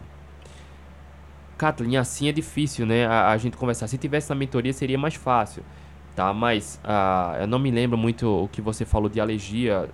Kathleen, 1.61 1.95
assim 1.95 2.27
é 2.27 2.31
difícil, 2.31 2.87
né? 2.87 3.05
A, 3.05 3.29
a, 3.29 3.37
gente 3.37 3.55
conversar. 3.55 3.87
Se 3.87 3.95
tivesse 3.95 4.27
na 4.31 4.35
mentoria 4.35 4.73
seria 4.73 4.97
mais 4.97 5.13
fácil, 5.13 5.63
tá? 6.15 6.33
Mas 6.33 6.81
uh, 6.83 7.41
eu 7.41 7.45
não 7.45 7.59
me 7.59 7.69
lembro 7.69 7.95
muito 7.95 8.27
o 8.27 8.47
que 8.47 8.59
você 8.59 8.83
falou 8.83 9.07
de 9.07 9.21
alergia 9.21 9.87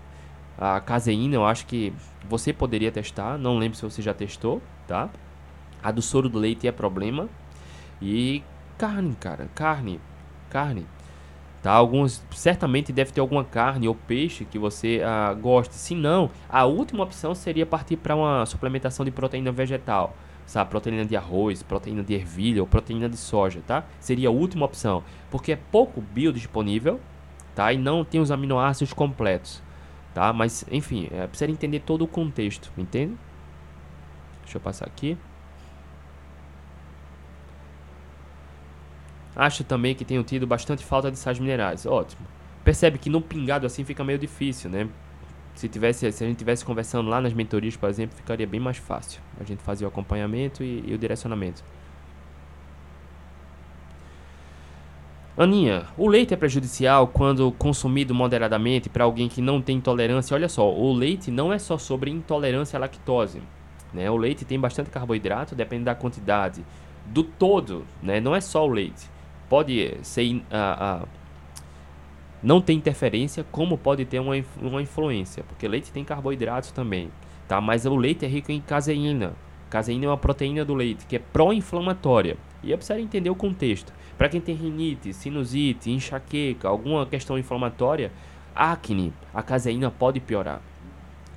à 0.58 0.80
caseína. 0.80 1.36
Eu 1.36 1.46
acho 1.46 1.66
que 1.66 1.92
você 2.30 2.54
poderia 2.54 2.90
testar. 2.90 3.38
Não 3.38 3.58
lembro 3.58 3.78
se 3.78 3.84
você 3.84 4.02
já 4.02 4.14
testou, 4.14 4.62
tá? 4.88 5.10
A 5.84 5.92
do 5.92 6.02
soro 6.02 6.30
do 6.30 6.40
leite 6.40 6.70
é 6.70 6.72
problema. 6.72 7.28
E 8.02 8.42
carne, 8.78 9.14
cara, 9.20 9.50
carne, 9.54 10.00
carne. 10.50 10.86
Tá? 11.62 11.74
Alguns 11.74 12.24
certamente 12.32 12.94
deve 12.94 13.12
ter 13.12 13.20
alguma 13.20 13.44
carne 13.44 13.90
ou 13.90 13.96
peixe 13.96 14.46
que 14.46 14.58
você 14.58 15.02
uh, 15.02 15.36
goste. 15.36 15.76
Se 15.76 15.94
não, 15.94 16.32
a 16.48 16.64
última 16.64 17.04
opção 17.04 17.36
seria 17.36 17.66
partir 17.66 17.98
para 17.98 18.16
uma 18.16 18.46
suplementação 18.46 19.04
de 19.04 19.12
proteína 19.12 19.52
vegetal 19.52 20.16
sabe? 20.48 20.72
Proteína 20.72 21.06
de 21.06 21.16
arroz, 21.16 21.62
proteína 21.62 22.02
de 22.02 22.16
ervilha 22.16 22.62
ou 22.62 22.68
proteína 22.68 23.08
de 23.08 23.18
soja, 23.18 23.62
tá? 23.68 23.84
Seria 24.00 24.30
a 24.30 24.32
última 24.32 24.66
opção, 24.66 25.04
porque 25.30 25.52
é 25.52 25.56
pouco 25.56 26.02
biodisponível, 26.02 27.00
tá? 27.54 27.72
E 27.72 27.78
não 27.78 28.04
tem 28.04 28.20
os 28.20 28.32
aminoácidos 28.32 28.94
completos, 28.94 29.62
tá? 30.14 30.34
Mas, 30.34 30.66
enfim, 30.72 31.10
é, 31.12 31.28
precisa 31.28 31.52
entender 31.52 31.82
todo 31.82 32.04
o 32.04 32.08
contexto, 32.08 32.72
entende? 32.78 33.16
Deixa 34.42 34.58
eu 34.58 34.62
passar 34.62 34.86
aqui. 34.86 35.18
Acho 39.36 39.64
também 39.64 39.94
que 39.94 40.04
tenho 40.04 40.24
tido 40.24 40.48
bastante 40.48 40.84
falta 40.84 41.12
de 41.12 41.18
sais 41.20 41.38
minerais. 41.38 41.86
Ótimo. 41.86 42.26
Percebe 42.64 42.98
que 42.98 43.10
no 43.10 43.22
pingado 43.22 43.68
assim 43.68 43.84
fica 43.84 44.04
meio 44.04 44.18
difícil, 44.18 44.70
né? 44.70 44.90
Se 45.60 45.68
tivesse 45.68 46.12
se 46.12 46.24
a 46.24 46.28
gente 46.28 46.38
tivesse 46.38 46.64
conversando 46.64 47.10
lá 47.10 47.20
nas 47.20 47.34
mentorias, 47.34 47.76
por 47.76 47.90
exemplo, 47.90 48.16
ficaria 48.16 48.46
bem 48.46 48.60
mais 48.60 48.78
fácil. 48.78 49.22
A 49.40 49.44
gente 49.44 49.62
fazia 49.64 49.88
o 49.88 49.90
acompanhamento 49.90 50.64
e, 50.64 50.84
e 50.86 50.94
o 50.94 50.98
direcionamento. 50.98 51.64
Aninha, 55.38 55.86
o 55.96 56.08
leite 56.08 56.34
é 56.34 56.38
prejudicial 56.38 57.08
quando 57.08 57.52
consumido 57.52 58.14
moderadamente 58.14 58.90
para 58.90 59.04
alguém 59.04 59.30
que 59.30 59.40
não 59.40 59.62
tem 59.62 59.78
intolerância? 59.78 60.34
Olha 60.34 60.50
só, 60.50 60.68
o 60.68 60.92
leite 60.92 61.30
não 61.30 61.54
é 61.54 61.60
só 61.60 61.78
sobre 61.78 62.10
intolerância 62.10 62.76
à 62.76 62.80
lactose. 62.80 63.40
Né? 63.94 64.10
O 64.10 64.18
leite 64.18 64.46
tem 64.46 64.60
bastante 64.60 64.90
carboidrato, 64.90 65.54
depende 65.54 65.84
da 65.84 65.94
quantidade 65.94 66.66
do 67.06 67.24
todo, 67.24 67.86
né? 68.02 68.20
não 68.20 68.36
é 68.36 68.42
só 68.42 68.66
o 68.66 68.68
leite. 68.68 69.10
Pode 69.48 69.98
ser 70.02 70.36
uh, 70.36 71.04
uh, 71.04 71.08
não 72.48 72.62
tem 72.62 72.78
interferência, 72.78 73.46
como 73.52 73.78
pode 73.78 74.06
ter 74.06 74.20
uma, 74.20 74.34
uma 74.62 74.82
influência, 74.82 75.44
porque 75.44 75.68
leite 75.68 75.92
tem 75.92 76.06
carboidratos 76.06 76.72
também, 76.72 77.12
tá? 77.46 77.60
Mas 77.60 77.86
o 77.86 77.94
leite 77.94 78.24
é 78.24 78.28
rico 78.30 78.54
em 78.54 78.62
caseína. 78.62 79.34
Caseína 79.70 80.06
é 80.06 80.08
uma 80.08 80.18
proteína 80.18 80.64
do 80.64 80.74
leite 80.74 81.06
que 81.06 81.18
é 81.18 81.20
pró-inflamatória. 81.20 82.38
E 82.64 82.72
é 82.72 82.78
preciso 82.78 83.00
entender 83.00 83.30
o 83.30 83.36
contexto. 83.36 83.92
Para 84.18 84.30
quem 84.30 84.40
tem 84.40 84.56
rinite, 84.56 85.12
sinusite, 85.12 85.92
enxaqueca, 85.92 86.70
alguma 86.70 87.06
questão 87.06 87.38
inflamatória, 87.38 88.14
acne, 88.56 89.12
a 89.34 89.44
caseína 89.44 89.92
pode 89.92 90.22
piorar, 90.22 90.62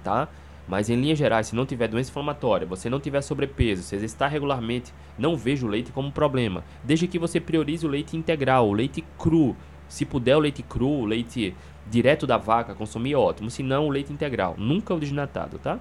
tá? 0.04 0.28
Mas 0.68 0.88
em 0.88 0.94
linhas 0.94 1.18
gerais, 1.18 1.48
se 1.48 1.56
não 1.56 1.66
tiver 1.66 1.88
doença 1.88 2.10
inflamatória, 2.10 2.64
você 2.64 2.88
não 2.88 3.00
tiver 3.00 3.20
sobrepeso, 3.20 3.82
se 3.82 3.96
exercitar 3.96 4.30
regularmente, 4.30 4.94
não 5.18 5.36
vejo 5.36 5.66
o 5.66 5.68
leite 5.68 5.90
como 5.90 6.12
problema. 6.12 6.62
Desde 6.84 7.08
que 7.08 7.18
você 7.18 7.40
priorize 7.40 7.84
o 7.84 7.90
leite 7.90 8.16
integral, 8.16 8.68
o 8.68 8.72
leite 8.72 9.04
cru, 9.18 9.56
se 9.90 10.06
puder 10.06 10.36
o 10.36 10.38
leite 10.38 10.62
cru, 10.62 10.88
o 10.88 11.04
leite 11.04 11.54
direto 11.90 12.24
da 12.24 12.36
vaca, 12.36 12.74
consumir 12.74 13.16
ótimo. 13.16 13.50
Se 13.50 13.60
não, 13.60 13.88
o 13.88 13.90
leite 13.90 14.12
integral. 14.12 14.54
Nunca 14.56 14.94
o 14.94 15.00
desnatado, 15.00 15.58
tá? 15.58 15.80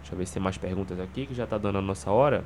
Deixa 0.00 0.12
eu 0.12 0.18
ver 0.18 0.26
se 0.26 0.34
tem 0.34 0.42
mais 0.42 0.58
perguntas 0.58 1.00
aqui, 1.00 1.24
que 1.24 1.34
já 1.34 1.46
tá 1.46 1.56
dando 1.56 1.78
a 1.78 1.80
nossa 1.80 2.10
hora. 2.10 2.44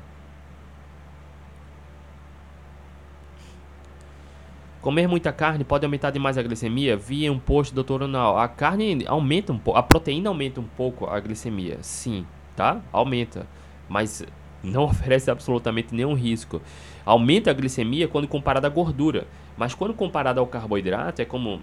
Comer 4.81 5.07
muita 5.07 5.33
carne 5.33 5.65
pode 5.65 5.85
aumentar 5.85 6.09
demais 6.09 6.37
a 6.37 6.41
glicemia? 6.41 6.95
Vi 6.95 7.29
um 7.29 7.37
post 7.37 7.75
do 7.75 7.83
Dr. 7.83 8.03
Ronaldo. 8.03 8.39
A 8.39 8.47
carne 8.47 9.05
aumenta 9.05 9.51
um 9.51 9.59
pouco, 9.59 9.77
a 9.77 9.83
proteína 9.83 10.29
aumenta 10.29 10.61
um 10.61 10.67
pouco 10.77 11.05
a 11.05 11.19
glicemia. 11.19 11.79
Sim, 11.81 12.25
tá? 12.55 12.81
Aumenta. 12.93 13.45
Mas 13.89 14.23
não 14.63 14.83
oferece 14.85 15.29
absolutamente 15.31 15.93
nenhum 15.93 16.13
risco. 16.13 16.61
Aumenta 17.05 17.51
a 17.51 17.53
glicemia 17.53 18.07
quando 18.07 18.27
comparado 18.27 18.67
à 18.67 18.69
gordura, 18.69 19.27
mas 19.57 19.73
quando 19.73 19.93
comparado 19.93 20.39
ao 20.39 20.47
carboidrato 20.47 21.21
é 21.21 21.25
como 21.25 21.61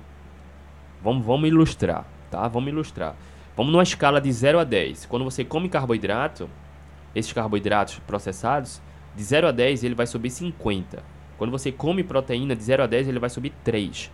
vamos, 1.02 1.24
vamos 1.24 1.48
ilustrar, 1.48 2.06
tá? 2.30 2.46
Vamos 2.48 2.70
ilustrar. 2.70 3.16
Vamos 3.56 3.72
numa 3.72 3.82
escala 3.82 4.20
de 4.20 4.30
0 4.30 4.60
a 4.60 4.64
10. 4.64 5.06
Quando 5.06 5.24
você 5.24 5.44
come 5.44 5.68
carboidrato, 5.68 6.48
esses 7.14 7.32
carboidratos 7.32 7.98
processados, 8.06 8.80
de 9.16 9.22
0 9.24 9.48
a 9.48 9.50
10 9.50 9.82
ele 9.82 9.94
vai 9.96 10.06
subir 10.06 10.30
50. 10.30 11.02
Quando 11.36 11.50
você 11.50 11.72
come 11.72 12.04
proteína 12.04 12.54
de 12.54 12.62
0 12.62 12.84
a 12.84 12.86
10 12.86 13.08
ele 13.08 13.18
vai 13.18 13.30
subir 13.30 13.52
3. 13.64 14.12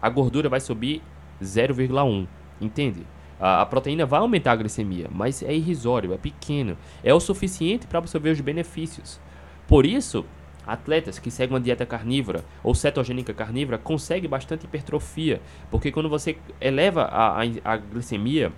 A 0.00 0.08
gordura 0.08 0.48
vai 0.48 0.60
subir 0.60 1.00
0,1. 1.40 2.26
Entende? 2.60 3.06
A, 3.42 3.62
a 3.62 3.66
proteína 3.66 4.06
vai 4.06 4.20
aumentar 4.20 4.52
a 4.52 4.56
glicemia, 4.56 5.08
mas 5.10 5.42
é 5.42 5.52
irrisório, 5.52 6.14
é 6.14 6.16
pequeno. 6.16 6.78
É 7.02 7.12
o 7.12 7.18
suficiente 7.18 7.88
para 7.88 7.98
absorver 7.98 8.30
os 8.30 8.40
benefícios. 8.40 9.20
Por 9.66 9.84
isso, 9.84 10.24
atletas 10.64 11.18
que 11.18 11.28
seguem 11.28 11.52
uma 11.52 11.60
dieta 11.60 11.84
carnívora 11.84 12.44
ou 12.62 12.72
cetogênica 12.72 13.34
carnívora 13.34 13.78
conseguem 13.78 14.30
bastante 14.30 14.64
hipertrofia, 14.64 15.42
porque 15.72 15.90
quando 15.90 16.08
você 16.08 16.36
eleva 16.60 17.02
a, 17.02 17.42
a, 17.42 17.46
a 17.64 17.76
glicemia 17.78 18.52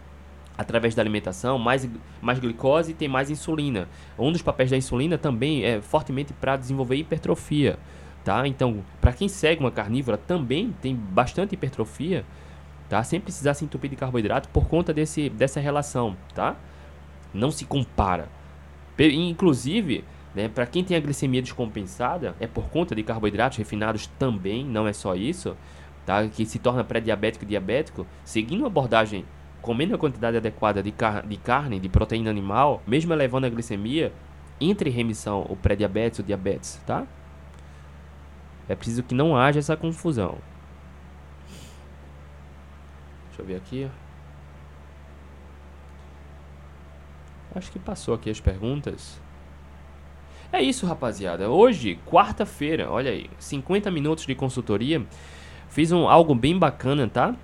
através 0.56 0.94
da 0.94 1.00
alimentação, 1.00 1.58
mais, 1.58 1.88
mais 2.20 2.38
glicose 2.38 2.92
tem 2.92 3.08
mais 3.08 3.30
insulina. 3.30 3.88
Um 4.18 4.30
dos 4.30 4.42
papéis 4.42 4.70
da 4.70 4.76
insulina 4.76 5.16
também 5.16 5.64
é 5.64 5.80
fortemente 5.80 6.34
para 6.34 6.58
desenvolver 6.58 6.96
hipertrofia, 6.96 7.78
tá? 8.22 8.46
Então, 8.46 8.84
para 9.00 9.14
quem 9.14 9.28
segue 9.28 9.60
uma 9.60 9.70
carnívora 9.70 10.18
também 10.18 10.74
tem 10.82 10.94
bastante 10.94 11.54
hipertrofia, 11.54 12.24
tá? 12.88 13.02
Sem 13.02 13.20
precisar 13.20 13.54
se 13.54 13.64
entupir 13.64 13.90
de 13.90 13.96
carboidrato 13.96 14.48
por 14.48 14.66
conta 14.66 14.92
desse, 14.92 15.28
dessa 15.28 15.60
relação, 15.60 16.16
tá? 16.34 16.56
Não 17.32 17.50
se 17.50 17.64
compara. 17.64 18.28
Inclusive, 18.98 20.04
né, 20.34 20.48
para 20.48 20.66
quem 20.66 20.84
tem 20.84 20.96
a 20.96 21.00
glicemia 21.00 21.42
descompensada, 21.42 22.34
é 22.40 22.46
por 22.46 22.68
conta 22.68 22.94
de 22.94 23.02
carboidratos 23.02 23.58
refinados 23.58 24.06
também, 24.18 24.64
não 24.64 24.86
é 24.86 24.92
só 24.92 25.14
isso, 25.14 25.56
tá? 26.04 26.26
Que 26.28 26.44
se 26.44 26.58
torna 26.58 26.84
pré-diabético 26.84 27.44
e 27.44 27.48
diabético, 27.48 28.06
seguindo 28.24 28.60
uma 28.60 28.68
abordagem 28.68 29.24
comendo 29.64 29.94
a 29.94 29.98
quantidade 29.98 30.36
adequada 30.36 30.82
de, 30.82 30.92
car 30.92 31.26
de 31.26 31.38
carne, 31.38 31.80
de 31.80 31.88
proteína 31.88 32.28
animal, 32.28 32.82
mesmo 32.86 33.14
elevando 33.14 33.46
a 33.46 33.50
glicemia, 33.50 34.12
entre 34.60 34.90
em 34.90 34.92
remissão 34.92 35.46
o 35.48 35.56
pré-diabetes 35.56 36.18
e 36.18 36.22
o 36.22 36.24
diabetes, 36.24 36.80
tá? 36.86 37.06
É 38.68 38.74
preciso 38.74 39.02
que 39.02 39.14
não 39.14 39.36
haja 39.36 39.58
essa 39.58 39.76
confusão. 39.76 40.36
Deixa 43.34 43.42
eu 43.42 43.46
ver 43.46 43.56
aqui. 43.56 43.90
Acho 47.52 47.72
que 47.72 47.80
passou 47.80 48.14
aqui 48.14 48.30
as 48.30 48.38
perguntas. 48.38 49.20
É 50.52 50.62
isso, 50.62 50.86
rapaziada. 50.86 51.50
Hoje, 51.50 51.98
quarta-feira, 52.06 52.88
olha 52.88 53.10
aí, 53.10 53.28
50 53.40 53.90
minutos 53.90 54.24
de 54.24 54.36
consultoria. 54.36 55.04
Fiz 55.68 55.90
um 55.90 56.08
algo 56.08 56.32
bem 56.32 56.56
bacana, 56.56 57.08
tá? 57.08 57.34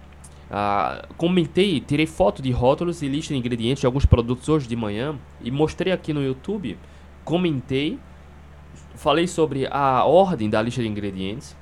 Ah, 0.49 1.09
comentei, 1.17 1.81
tirei 1.81 2.07
foto 2.07 2.41
de 2.41 2.53
rótulos 2.53 3.03
e 3.03 3.09
lista 3.09 3.35
de 3.35 3.41
ingredientes 3.41 3.81
de 3.81 3.87
alguns 3.87 4.07
produtos 4.07 4.49
hoje 4.49 4.69
de 4.69 4.77
manhã 4.77 5.19
e 5.41 5.51
mostrei 5.51 5.93
aqui 5.93 6.13
no 6.13 6.23
YouTube. 6.23 6.79
Comentei, 7.25 7.99
falei 8.95 9.27
sobre 9.27 9.67
a 9.67 10.05
ordem 10.05 10.49
da 10.49 10.63
lista 10.63 10.83
de 10.83 10.89
ingredientes, 10.89 11.57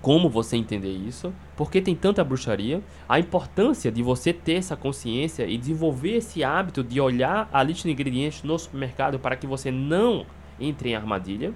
como 0.00 0.28
você 0.28 0.56
entender 0.56 0.92
isso, 0.92 1.32
porque 1.56 1.80
tem 1.80 1.94
tanta 1.94 2.22
bruxaria, 2.22 2.82
a 3.08 3.18
importância 3.18 3.90
de 3.90 4.02
você 4.02 4.32
ter 4.32 4.54
essa 4.54 4.76
consciência 4.76 5.44
e 5.44 5.58
desenvolver 5.58 6.16
esse 6.16 6.44
hábito 6.44 6.84
de 6.84 7.00
olhar 7.00 7.48
a 7.52 7.62
lista 7.62 7.88
de 7.88 7.92
ingredientes 7.92 8.42
no 8.42 8.58
supermercado 8.58 9.18
para 9.18 9.36
que 9.36 9.46
você 9.46 9.70
não 9.70 10.24
entre 10.60 10.90
em 10.90 10.94
armadilha. 10.94 11.52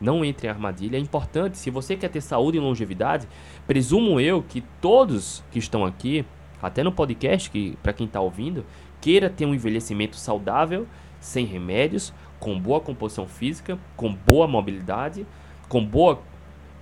Não 0.00 0.24
entre 0.24 0.46
em 0.46 0.50
armadilha. 0.50 0.96
É 0.96 1.00
importante, 1.00 1.58
se 1.58 1.70
você 1.70 1.96
quer 1.96 2.08
ter 2.08 2.20
saúde 2.20 2.56
e 2.56 2.60
longevidade, 2.60 3.26
presumo 3.66 4.20
eu 4.20 4.40
que 4.42 4.60
todos 4.80 5.42
que 5.50 5.58
estão 5.58 5.84
aqui, 5.84 6.24
até 6.62 6.84
no 6.84 6.92
podcast, 6.92 7.50
que 7.50 7.76
para 7.82 7.92
quem 7.92 8.06
está 8.06 8.20
ouvindo, 8.20 8.64
queira 9.00 9.28
ter 9.28 9.44
um 9.44 9.54
envelhecimento 9.54 10.14
saudável, 10.14 10.86
sem 11.20 11.44
remédios, 11.44 12.14
com 12.38 12.58
boa 12.58 12.80
composição 12.80 13.26
física, 13.26 13.76
com 13.96 14.14
boa 14.14 14.46
mobilidade, 14.46 15.26
com 15.68 15.84
boa 15.84 16.22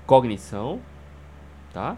cognição, 0.07 0.81
tá? 1.73 1.97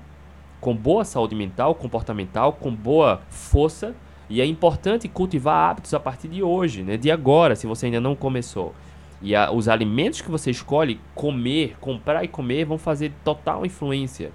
Com 0.60 0.74
boa 0.74 1.04
saúde 1.04 1.34
mental, 1.34 1.74
comportamental, 1.74 2.52
com 2.52 2.74
boa 2.74 3.20
força. 3.28 3.94
E 4.28 4.40
é 4.40 4.46
importante 4.46 5.08
cultivar 5.08 5.70
hábitos 5.70 5.94
a 5.94 6.00
partir 6.00 6.28
de 6.28 6.42
hoje, 6.42 6.82
né? 6.82 6.96
De 6.96 7.10
agora, 7.10 7.54
se 7.54 7.66
você 7.66 7.86
ainda 7.86 8.00
não 8.00 8.16
começou. 8.16 8.74
E 9.20 9.34
a, 9.34 9.50
os 9.50 9.68
alimentos 9.68 10.20
que 10.20 10.30
você 10.30 10.50
escolhe 10.50 11.00
comer, 11.14 11.76
comprar 11.80 12.24
e 12.24 12.28
comer 12.28 12.64
vão 12.64 12.78
fazer 12.78 13.12
total 13.24 13.64
influência 13.64 14.32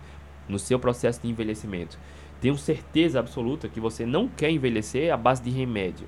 no 0.48 0.60
seu 0.60 0.78
processo 0.80 1.22
de 1.22 1.30
envelhecimento. 1.30 1.98
Tenho 2.42 2.58
certeza 2.58 3.20
absoluta 3.20 3.70
que 3.70 3.80
você 3.80 4.06
não 4.06 4.28
quer 4.28 4.52
envelhecer 4.52 5.14
à 5.14 5.16
base 5.16 5.42
de 5.42 5.50
remédio, 5.50 6.08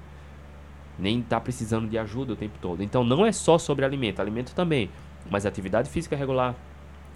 nem 0.99 1.19
está 1.19 1.39
precisando 1.39 1.87
de 1.87 1.97
ajuda 1.97 2.33
o 2.33 2.35
tempo 2.35 2.57
todo. 2.61 2.83
Então 2.83 3.03
não 3.03 3.25
é 3.25 3.31
só 3.31 3.57
sobre 3.57 3.85
alimento, 3.85 4.19
alimento 4.19 4.53
também, 4.53 4.89
mas 5.29 5.45
atividade 5.45 5.89
física 5.89 6.15
regular, 6.15 6.53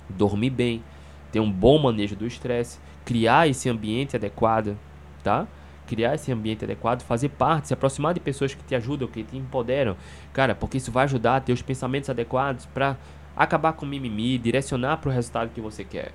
dormir 0.10 0.50
bem, 0.50 0.84
ter 1.32 1.40
um 1.40 1.52
bom 1.52 1.78
manejo 1.80 2.16
do 2.16 2.26
estresse, 2.26 2.80
criar 3.06 3.48
esse 3.48 3.70
ambiente 3.70 4.16
adequado, 4.16 4.78
tá? 5.24 5.48
criar 5.90 6.14
esse 6.14 6.32
ambiente 6.32 6.64
adequado, 6.64 7.02
fazer 7.02 7.30
parte, 7.30 7.70
se 7.70 7.74
aproximar 7.74 8.14
de 8.14 8.20
pessoas 8.20 8.54
que 8.54 8.64
te 8.64 8.76
ajudam, 8.76 9.08
que 9.08 9.24
te 9.24 9.36
empoderam, 9.36 9.98
cara, 10.32 10.54
porque 10.54 10.78
isso 10.78 10.92
vai 10.92 11.06
ajudar 11.06 11.38
a 11.38 11.42
ter 11.42 11.52
os 11.52 11.64
pensamentos 11.64 12.12
adequados 12.12 12.68
para 12.68 12.96
acabar 13.36 13.74
com 13.74 13.88
o 13.88 13.90
mimimi, 13.90 14.38
direcionar 14.38 14.98
para 14.98 15.10
o 15.10 15.12
resultado 15.12 15.50
que 15.50 15.60
você 15.60 15.84
quer, 15.84 16.12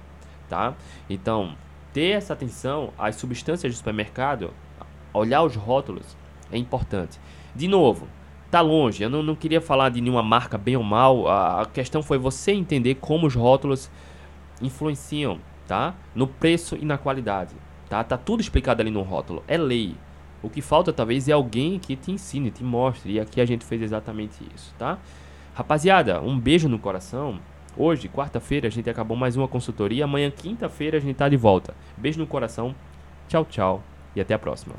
tá? 0.49 0.75
Então, 1.11 1.57
ter 1.93 2.11
essa 2.11 2.35
atenção 2.35 2.93
às 2.97 3.17
substâncias 3.17 3.73
do 3.73 3.77
supermercado, 3.77 4.53
olhar 5.13 5.43
os 5.43 5.57
rótulos 5.57 6.17
é 6.53 6.57
importante. 6.57 7.19
De 7.53 7.67
novo, 7.67 8.07
tá 8.55 8.61
longe, 8.61 9.03
eu 9.03 9.11
não, 9.11 9.21
não 9.21 9.35
queria 9.35 9.61
falar 9.61 9.89
de 9.89 10.01
nenhuma 10.01 10.23
marca 10.23 10.57
bem 10.57 10.77
ou 10.77 10.83
mal, 10.85 11.27
a, 11.27 11.63
a 11.63 11.67
questão 11.67 12.05
foi 12.05 12.19
você 12.19 12.53
entender 12.53 12.95
como 12.95 13.27
os 13.27 13.35
rótulos 13.35 13.91
influenciam, 14.63 15.41
tá? 15.67 15.93
No 16.15 16.29
preço 16.29 16.79
e 16.81 16.85
na 16.85 16.97
qualidade. 16.97 17.57
Tá? 17.89 18.05
Tá 18.05 18.17
tudo 18.17 18.41
explicado 18.41 18.81
ali 18.81 18.93
no 18.93 19.03
rótulo. 19.03 19.43
É 19.49 19.59
lei. 19.59 19.97
O 20.41 20.49
que 20.49 20.63
falta 20.63 20.93
talvez 20.93 21.29
é 21.29 21.33
alguém 21.33 21.81
que 21.81 21.97
te 21.97 22.13
ensine, 22.13 22.49
te 22.53 22.63
mostre. 22.63 23.15
E 23.15 23.21
aqui 23.21 23.41
a 23.41 23.45
gente 23.45 23.65
fez 23.65 23.83
exatamente 23.83 24.37
isso, 24.55 24.73
tá? 24.79 24.99
Rapaziada, 25.53 26.21
um 26.21 26.39
beijo 26.39 26.69
no 26.69 26.79
coração. 26.79 27.41
Hoje, 27.77 28.09
quarta-feira, 28.09 28.69
a 28.69 28.71
gente 28.71 28.89
acabou 28.89 29.17
mais 29.17 29.37
uma 29.37 29.49
consultoria. 29.49 30.05
Amanhã, 30.05 30.31
quinta-feira, 30.31 30.99
a 30.99 31.01
gente 31.01 31.17
tá 31.17 31.29
de 31.29 31.37
volta. 31.37 31.75
Beijo 31.97 32.21
no 32.21 32.27
coração. 32.27 32.73
Tchau, 33.27 33.45
tchau. 33.45 33.83
E 34.15 34.21
até 34.21 34.33
a 34.33 34.39
próxima. 34.39 34.77